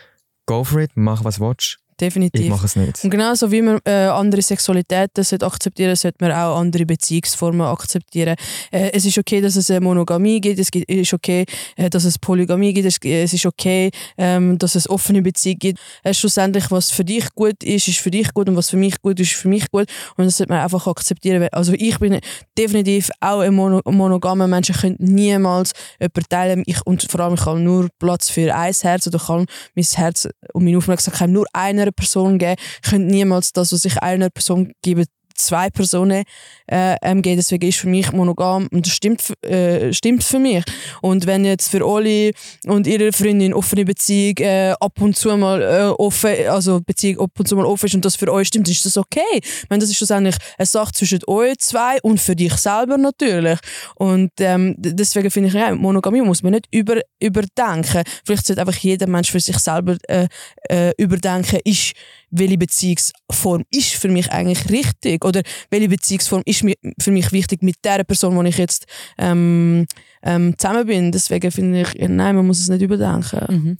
go 0.46 0.64
for 0.64 0.80
it, 0.80 0.90
mach 0.96 1.22
was 1.22 1.36
du 1.36 1.48
willst. 1.48 1.78
Definitiv. 2.00 2.42
Ich 2.42 2.48
mache 2.48 2.66
es 2.66 2.76
nicht. 2.76 3.04
Und 3.04 3.10
genauso 3.10 3.50
wie 3.52 3.62
man 3.62 3.78
äh, 3.84 4.06
andere 4.06 4.42
Sexualitäten 4.42 5.24
sollte 5.24 5.46
akzeptieren 5.46 5.94
sollte 5.96 6.18
man 6.20 6.32
auch 6.32 6.58
andere 6.58 6.86
Beziehungsformen 6.86 7.62
akzeptieren. 7.62 8.36
Äh, 8.70 8.90
es 8.92 9.04
ist 9.04 9.18
okay, 9.18 9.40
dass 9.40 9.56
es 9.56 9.70
eine 9.70 9.80
Monogamie 9.80 10.40
gibt, 10.40 10.58
es 10.58 10.68
ist 10.70 11.14
okay, 11.14 11.44
äh, 11.76 11.90
dass 11.90 12.04
es 12.04 12.18
Polygamie 12.18 12.72
gibt, 12.72 12.86
es, 12.86 12.98
es 13.02 13.32
ist 13.32 13.46
okay, 13.46 13.90
ähm, 14.16 14.58
dass 14.58 14.74
es 14.74 14.88
offene 14.88 15.22
Beziehungen 15.22 15.58
gibt. 15.58 15.80
Äh, 16.02 16.14
schlussendlich, 16.14 16.70
was 16.70 16.90
für 16.90 17.04
dich 17.04 17.34
gut 17.34 17.62
ist, 17.62 17.88
ist 17.88 17.98
für 17.98 18.10
dich 18.10 18.32
gut 18.32 18.48
und 18.48 18.56
was 18.56 18.70
für 18.70 18.76
mich 18.76 19.00
gut 19.00 19.20
ist, 19.20 19.32
ist 19.32 19.40
für 19.40 19.48
mich 19.48 19.70
gut. 19.70 19.86
Und 20.16 20.24
das 20.24 20.36
sollte 20.36 20.52
man 20.52 20.62
einfach 20.62 20.86
akzeptieren. 20.86 21.48
Also 21.52 21.72
ich 21.72 21.98
bin 21.98 22.18
definitiv 22.56 23.10
auch 23.20 23.40
ein 23.40 23.54
Mono 23.54 23.80
monogamer 23.84 24.46
Mensch. 24.46 24.70
Ich 24.70 24.80
könnte 24.80 25.02
niemals 25.02 25.72
jemanden 26.00 26.28
teilen. 26.28 26.62
Ich, 26.66 26.84
und 26.86 27.10
vor 27.10 27.20
allem, 27.20 27.34
ich 27.34 27.46
habe 27.46 27.60
nur 27.60 27.88
Platz 27.98 28.30
für 28.30 28.54
ein 28.54 28.74
Herz 28.74 29.06
oder 29.06 29.18
kann 29.18 29.46
mein 29.74 29.84
Herz 29.84 30.28
und 30.52 30.64
meine 30.64 30.78
Aufmerksamkeit 30.78 31.30
nur 31.30 31.46
einer 31.52 31.89
Person 31.92 32.38
geben. 32.38 32.56
Ich 32.82 32.90
könnte 32.90 33.10
niemals 33.10 33.52
das, 33.52 33.72
was 33.72 33.84
ich 33.84 33.98
einer 33.98 34.30
Person 34.30 34.72
gebe, 34.82 35.04
zwei 35.40 35.70
Personen 35.70 36.24
äh, 36.66 36.96
ähm, 37.02 37.22
geben. 37.22 37.36
Deswegen 37.36 37.68
ist 37.68 37.78
für 37.78 37.88
mich 37.88 38.12
monogam 38.12 38.68
und 38.70 38.86
das 38.86 38.92
stimmt, 38.92 39.22
äh, 39.44 39.92
stimmt 39.92 40.24
für 40.24 40.38
mich. 40.38 40.64
Und 41.02 41.26
wenn 41.26 41.44
jetzt 41.44 41.70
für 41.70 41.86
Oli 41.86 42.32
und 42.66 42.86
ihre 42.86 43.12
Freundin 43.12 43.52
offene 43.54 43.84
Beziehung 43.84 44.36
äh, 44.38 44.74
ab 44.80 45.00
und 45.00 45.16
zu 45.16 45.36
mal 45.36 45.62
äh, 45.62 46.02
offen, 46.02 46.30
also 46.48 46.80
Beziehung 46.80 47.24
ab 47.24 47.30
und 47.38 47.48
zu 47.48 47.56
mal 47.56 47.66
offen 47.66 47.86
ist 47.86 47.94
und 47.94 48.04
das 48.04 48.16
für 48.16 48.32
euch 48.32 48.48
stimmt, 48.48 48.68
ist 48.68 48.84
das 48.84 48.96
okay. 48.96 49.20
Ich 49.42 49.68
meine, 49.68 49.80
das 49.80 49.90
ist 49.90 49.96
schlussendlich 49.96 50.36
eine 50.58 50.66
Sache 50.66 50.92
zwischen 50.92 51.20
euch 51.26 51.58
zwei 51.58 52.00
und 52.02 52.20
für 52.20 52.36
dich 52.36 52.54
selber 52.54 52.98
natürlich. 52.98 53.58
Und 53.96 54.30
ähm, 54.40 54.74
deswegen 54.78 55.30
finde 55.30 55.48
ich, 55.48 55.54
ja, 55.54 55.74
Monogamie 55.74 56.22
muss 56.22 56.42
man 56.42 56.52
nicht 56.52 56.66
über, 56.70 57.00
überdenken. 57.20 58.02
Vielleicht 58.24 58.46
sollte 58.46 58.60
einfach 58.60 58.76
jeder 58.78 59.06
Mensch 59.06 59.30
für 59.30 59.40
sich 59.40 59.58
selber 59.58 59.96
äh, 60.08 60.28
äh, 60.68 60.92
überdenken, 60.98 61.60
ist, 61.64 61.92
welche 62.30 62.58
Beziehungsform 62.58 63.64
ist 63.70 63.94
für 63.94 64.08
mich 64.08 64.30
eigentlich 64.30 64.68
richtig 64.70 65.24
oder 65.24 65.42
welche 65.70 65.88
Beziehungsform 65.88 66.42
ist 66.46 66.64
für 67.00 67.10
mich 67.10 67.32
wichtig 67.32 67.62
mit 67.62 67.76
der 67.84 68.04
Person, 68.04 68.36
wo 68.36 68.42
ich 68.42 68.56
jetzt 68.58 68.86
ähm, 69.18 69.86
ähm, 70.22 70.54
zusammen 70.58 70.86
bin. 70.86 71.12
Deswegen 71.12 71.50
finde 71.50 71.82
ich, 71.82 71.94
nein, 72.08 72.36
man 72.36 72.46
muss 72.46 72.60
es 72.60 72.68
nicht 72.68 72.82
überdenken. 72.82 73.46
Mhm. 73.48 73.76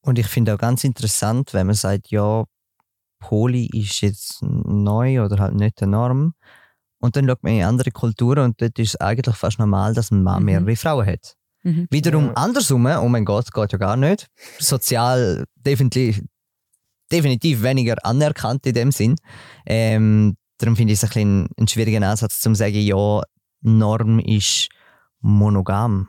Und 0.00 0.18
ich 0.18 0.26
finde 0.26 0.54
auch 0.54 0.58
ganz 0.58 0.84
interessant, 0.84 1.52
wenn 1.52 1.66
man 1.66 1.74
sagt, 1.76 2.10
ja, 2.10 2.44
Poli 3.18 3.66
ist 3.72 4.00
jetzt 4.02 4.38
neu 4.42 5.22
oder 5.22 5.38
halt 5.38 5.54
nicht 5.54 5.80
der 5.80 5.88
Norm. 5.88 6.34
Und 6.98 7.16
dann 7.16 7.26
schaut 7.28 7.42
man 7.42 7.52
in 7.54 7.64
andere 7.64 7.90
Kulturen 7.90 8.44
und 8.44 8.60
dort 8.60 8.78
ist 8.78 8.90
es 8.94 9.00
eigentlich 9.00 9.36
fast 9.36 9.58
normal, 9.58 9.94
dass 9.94 10.10
ein 10.10 10.22
Mann 10.22 10.40
Mhm. 10.40 10.44
mehrere 10.46 10.76
Frauen 10.76 11.06
hat. 11.06 11.34
Mhm. 11.62 11.88
Wiederum 11.90 12.26
Ja. 12.26 12.32
andersrum, 12.34 12.86
oh 12.86 13.08
mein 13.08 13.24
Gott, 13.24 13.52
geht 13.52 13.72
ja 13.72 13.78
gar 13.78 13.96
nicht. 13.96 14.28
Sozial 14.58 15.44
definitiv, 15.56 16.22
definitiv 17.10 17.62
weniger 17.62 17.96
anerkannt 18.04 18.66
in 18.66 18.74
dem 18.74 18.92
Sinn. 18.92 19.16
Ähm, 19.66 20.36
darum 20.58 20.76
finde 20.76 20.92
ich 20.92 21.02
es 21.02 21.04
ein, 21.04 21.08
bisschen 21.08 21.48
ein 21.58 21.68
schwieriger 21.68 22.08
Ansatz, 22.08 22.40
zu 22.40 22.54
sagen, 22.54 22.80
ja, 22.80 23.22
Norm 23.62 24.18
ist 24.20 24.68
monogam. 25.20 26.08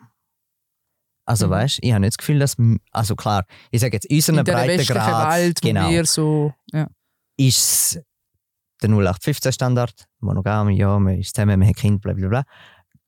Also 1.25 1.47
Mhm. 1.47 1.51
weißt, 1.51 1.79
ich 1.81 1.91
habe 1.91 2.01
nicht 2.01 2.13
das 2.13 2.17
Gefühl, 2.17 2.39
dass, 2.39 2.55
also 2.91 3.15
klar, 3.15 3.45
ich 3.71 3.81
sage 3.81 3.97
jetzt, 3.97 4.09
westlichen 4.09 4.43
Breitengrad 4.43 5.35
Welt, 5.35 5.61
genau, 5.61 5.89
wir 5.89 6.05
so... 6.05 6.53
Ja. 6.71 6.87
ist 7.35 7.57
es 7.57 8.01
der 8.81 8.89
0815-Standard, 8.89 10.05
monogam, 10.19 10.69
ja, 10.69 10.97
man 10.99 11.19
ist 11.19 11.35
zusammen, 11.35 11.59
man 11.59 11.67
hat 11.67 11.75
Kind, 11.75 12.01
bla 12.01 12.13
bla 12.13 12.27
bla. 12.27 12.43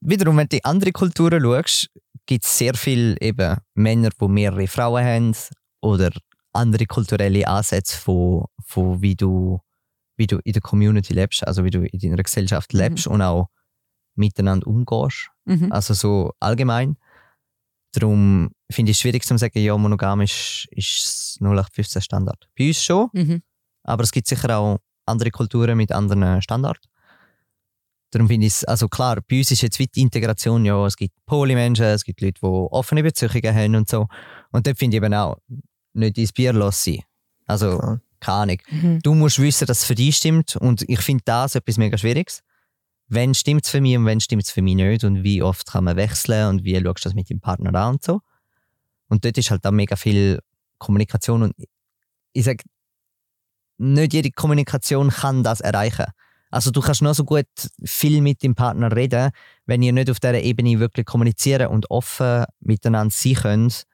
Wiederum, 0.00 0.36
wenn 0.36 0.48
du 0.48 0.56
in 0.56 0.64
andere 0.64 0.92
Kulturen 0.92 1.42
schaust, 1.42 1.90
gibt 2.26 2.44
es 2.44 2.58
sehr 2.58 2.74
viele 2.74 3.16
eben 3.20 3.56
Männer, 3.74 4.10
die 4.10 4.28
mehrere 4.28 4.66
Frauen 4.66 5.04
haben 5.04 5.36
oder 5.80 6.10
andere 6.52 6.86
kulturelle 6.86 7.46
Ansätze 7.46 7.96
von, 7.96 8.44
von 8.64 9.00
wie, 9.02 9.14
du, 9.16 9.60
wie 10.16 10.26
du 10.26 10.38
in 10.44 10.52
der 10.52 10.62
Community 10.62 11.12
lebst, 11.12 11.46
also 11.46 11.64
wie 11.64 11.70
du 11.70 11.84
in 11.84 11.98
deiner 11.98 12.22
Gesellschaft 12.22 12.72
lebst 12.72 13.06
und 13.06 13.22
auch 13.22 13.48
miteinander 14.16 14.66
umgehst. 14.66 15.30
Mhm. 15.44 15.70
Also 15.72 15.94
so 15.94 16.32
allgemein. 16.40 16.96
Darum 17.92 18.50
finde 18.70 18.90
ich 18.90 18.98
es 18.98 19.00
schwierig 19.00 19.24
zu 19.24 19.36
sagen, 19.36 19.58
ja, 19.60 19.76
monogam 19.76 20.20
ist, 20.20 20.68
ist 20.70 21.38
0815 21.40 22.02
Standard. 22.02 22.48
Bei 22.56 22.68
uns 22.68 22.82
schon, 22.82 23.08
Mhm. 23.12 23.42
aber 23.82 24.04
es 24.04 24.12
gibt 24.12 24.28
sicher 24.28 24.56
auch 24.56 24.78
andere 25.06 25.30
Kulturen 25.30 25.76
mit 25.76 25.90
anderen 25.90 26.40
Standards. 26.42 26.80
Darum 28.12 28.26
finde 28.28 28.46
ich 28.46 28.54
es, 28.54 28.64
also 28.64 28.88
klar, 28.88 29.18
bei 29.28 29.38
uns 29.38 29.50
ist 29.52 29.62
jetzt 29.62 29.78
wie 29.78 29.86
die 29.86 30.00
Integration, 30.02 30.64
ja, 30.64 30.84
es 30.86 30.96
gibt 30.96 31.14
Polymenschen, 31.26 31.84
es 31.86 32.04
gibt 32.04 32.20
Leute, 32.20 32.40
die 32.40 32.46
offene 32.46 33.02
Beziehungen 33.04 33.54
haben 33.54 33.76
und 33.76 33.88
so. 33.88 34.06
Und 34.50 34.66
dort 34.66 34.78
finde 34.78 34.96
ich 34.96 35.02
eben 35.02 35.14
auch, 35.14 35.36
nicht 35.92 36.18
ins 36.18 36.32
Bier 36.32 36.52
lassen. 36.52 37.00
Also, 37.46 37.78
Klar. 37.78 38.00
keine 38.20 38.36
Ahnung. 38.36 38.58
Mhm. 38.70 38.98
Du 39.02 39.14
musst 39.14 39.38
wissen, 39.38 39.66
dass 39.66 39.80
es 39.80 39.84
für 39.84 39.94
dich 39.94 40.16
stimmt 40.16 40.56
und 40.56 40.82
ich 40.88 41.00
finde 41.00 41.22
das 41.24 41.54
etwas 41.54 41.76
mega 41.76 41.98
Schwieriges. 41.98 42.42
Wenn 43.08 43.34
stimmt 43.34 43.64
es 43.64 43.70
für 43.70 43.80
mich 43.80 43.96
und 43.96 44.06
wenn 44.06 44.20
stimmt 44.20 44.44
es 44.44 44.52
für 44.52 44.62
mich 44.62 44.76
nicht 44.76 45.02
und 45.04 45.24
wie 45.24 45.42
oft 45.42 45.66
kann 45.66 45.84
man 45.84 45.96
wechseln 45.96 46.48
und 46.48 46.64
wie 46.64 46.74
schaust 46.80 47.04
du 47.04 47.08
das 47.08 47.14
mit 47.14 47.28
deinem 47.28 47.40
Partner 47.40 47.74
an 47.74 47.94
und 47.94 48.02
so. 48.04 48.20
Und 49.08 49.24
dort 49.24 49.36
ist 49.36 49.50
halt 49.50 49.66
auch 49.66 49.72
mega 49.72 49.96
viel 49.96 50.38
Kommunikation 50.78 51.42
und 51.42 51.54
ich 52.32 52.44
sage, 52.44 52.62
nicht 53.78 54.12
jede 54.12 54.30
Kommunikation 54.30 55.10
kann 55.10 55.42
das 55.42 55.60
erreichen. 55.60 56.06
Also 56.50 56.70
du 56.70 56.80
kannst 56.80 57.02
noch 57.02 57.14
so 57.14 57.24
gut 57.24 57.46
viel 57.84 58.20
mit 58.20 58.42
dem 58.42 58.54
Partner 58.54 58.94
reden, 58.94 59.30
wenn 59.66 59.82
ihr 59.82 59.92
nicht 59.92 60.10
auf 60.10 60.20
dieser 60.20 60.40
Ebene 60.40 60.80
wirklich 60.80 61.06
kommunizieren 61.06 61.68
und 61.68 61.90
offen 61.90 62.44
miteinander 62.60 63.14
sein 63.14 63.34
könnt, 63.34 63.84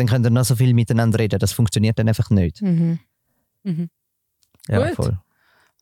dann 0.00 0.08
könnt 0.08 0.26
ihr 0.26 0.30
noch 0.30 0.44
so 0.44 0.56
viel 0.56 0.74
miteinander 0.74 1.18
reden. 1.18 1.38
Das 1.38 1.52
funktioniert 1.52 1.98
dann 1.98 2.08
einfach 2.08 2.30
nicht. 2.30 2.60
Mhm. 2.62 2.98
Ja, 4.68 4.86
Gut. 4.88 4.96
voll. 4.96 5.18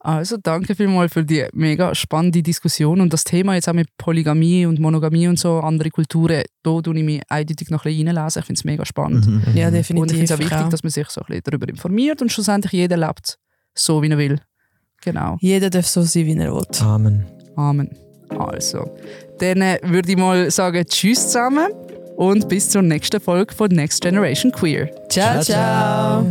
Also 0.00 0.36
danke 0.36 0.76
vielmals 0.76 1.12
für 1.12 1.24
die 1.24 1.46
mega 1.52 1.92
spannende 1.94 2.40
Diskussion 2.42 3.00
und 3.00 3.12
das 3.12 3.24
Thema 3.24 3.54
jetzt 3.54 3.68
auch 3.68 3.72
mit 3.74 3.88
Polygamie 3.98 4.64
und 4.64 4.78
Monogamie 4.78 5.26
und 5.26 5.38
so, 5.40 5.58
andere 5.58 5.90
Kulturen, 5.90 6.44
da 6.62 6.80
tue 6.80 6.96
ich 6.96 7.04
mich 7.04 7.22
eindeutig 7.28 7.70
noch 7.70 7.84
ein 7.84 7.90
bisschen 7.92 8.08
reinlesen. 8.16 8.40
Ich 8.40 8.46
finde 8.46 8.58
es 8.58 8.64
mega 8.64 8.84
spannend. 8.86 9.26
Mhm. 9.26 9.42
Ja, 9.56 9.68
Und 9.68 9.74
ich 9.74 9.80
definitiv. 9.88 10.10
finde 10.18 10.24
es 10.24 10.32
auch 10.32 10.38
ich 10.38 10.44
wichtig, 10.50 10.58
auch. 10.66 10.68
dass 10.68 10.82
man 10.84 10.90
sich 10.90 11.08
so 11.08 11.20
ein 11.22 11.26
bisschen 11.26 11.42
darüber 11.46 11.68
informiert 11.68 12.22
und 12.22 12.30
schlussendlich 12.30 12.72
jeder 12.72 12.96
lebt 12.96 13.38
so, 13.74 14.00
wie 14.02 14.08
er 14.10 14.18
will. 14.18 14.40
Genau. 15.00 15.36
Jeder 15.40 15.68
darf 15.70 15.86
so 15.86 16.02
sein, 16.02 16.26
wie 16.26 16.36
er 16.36 16.54
will. 16.54 16.64
Amen. 16.80 17.24
Amen. 17.56 17.90
Also, 18.30 18.96
dann 19.40 19.62
äh, 19.62 19.80
würde 19.82 20.10
ich 20.12 20.16
mal 20.16 20.48
sagen 20.50 20.84
Tschüss 20.86 21.24
zusammen 21.26 21.68
und 22.18 22.48
bis 22.48 22.68
zur 22.68 22.82
nächsten 22.82 23.20
Folge 23.20 23.54
von 23.54 23.68
Next 23.70 24.02
Generation 24.02 24.50
Queer. 24.50 24.90
Ciao, 25.08 25.40
ciao. 25.40 26.24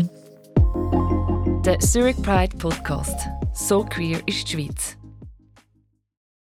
Der 1.66 1.80
Zurich 1.80 2.22
Pride 2.22 2.56
Podcast. 2.58 3.18
So 3.54 3.84
queer 3.84 4.20
ist 4.26 4.48
die 4.48 4.52
Schweiz. 4.52 4.97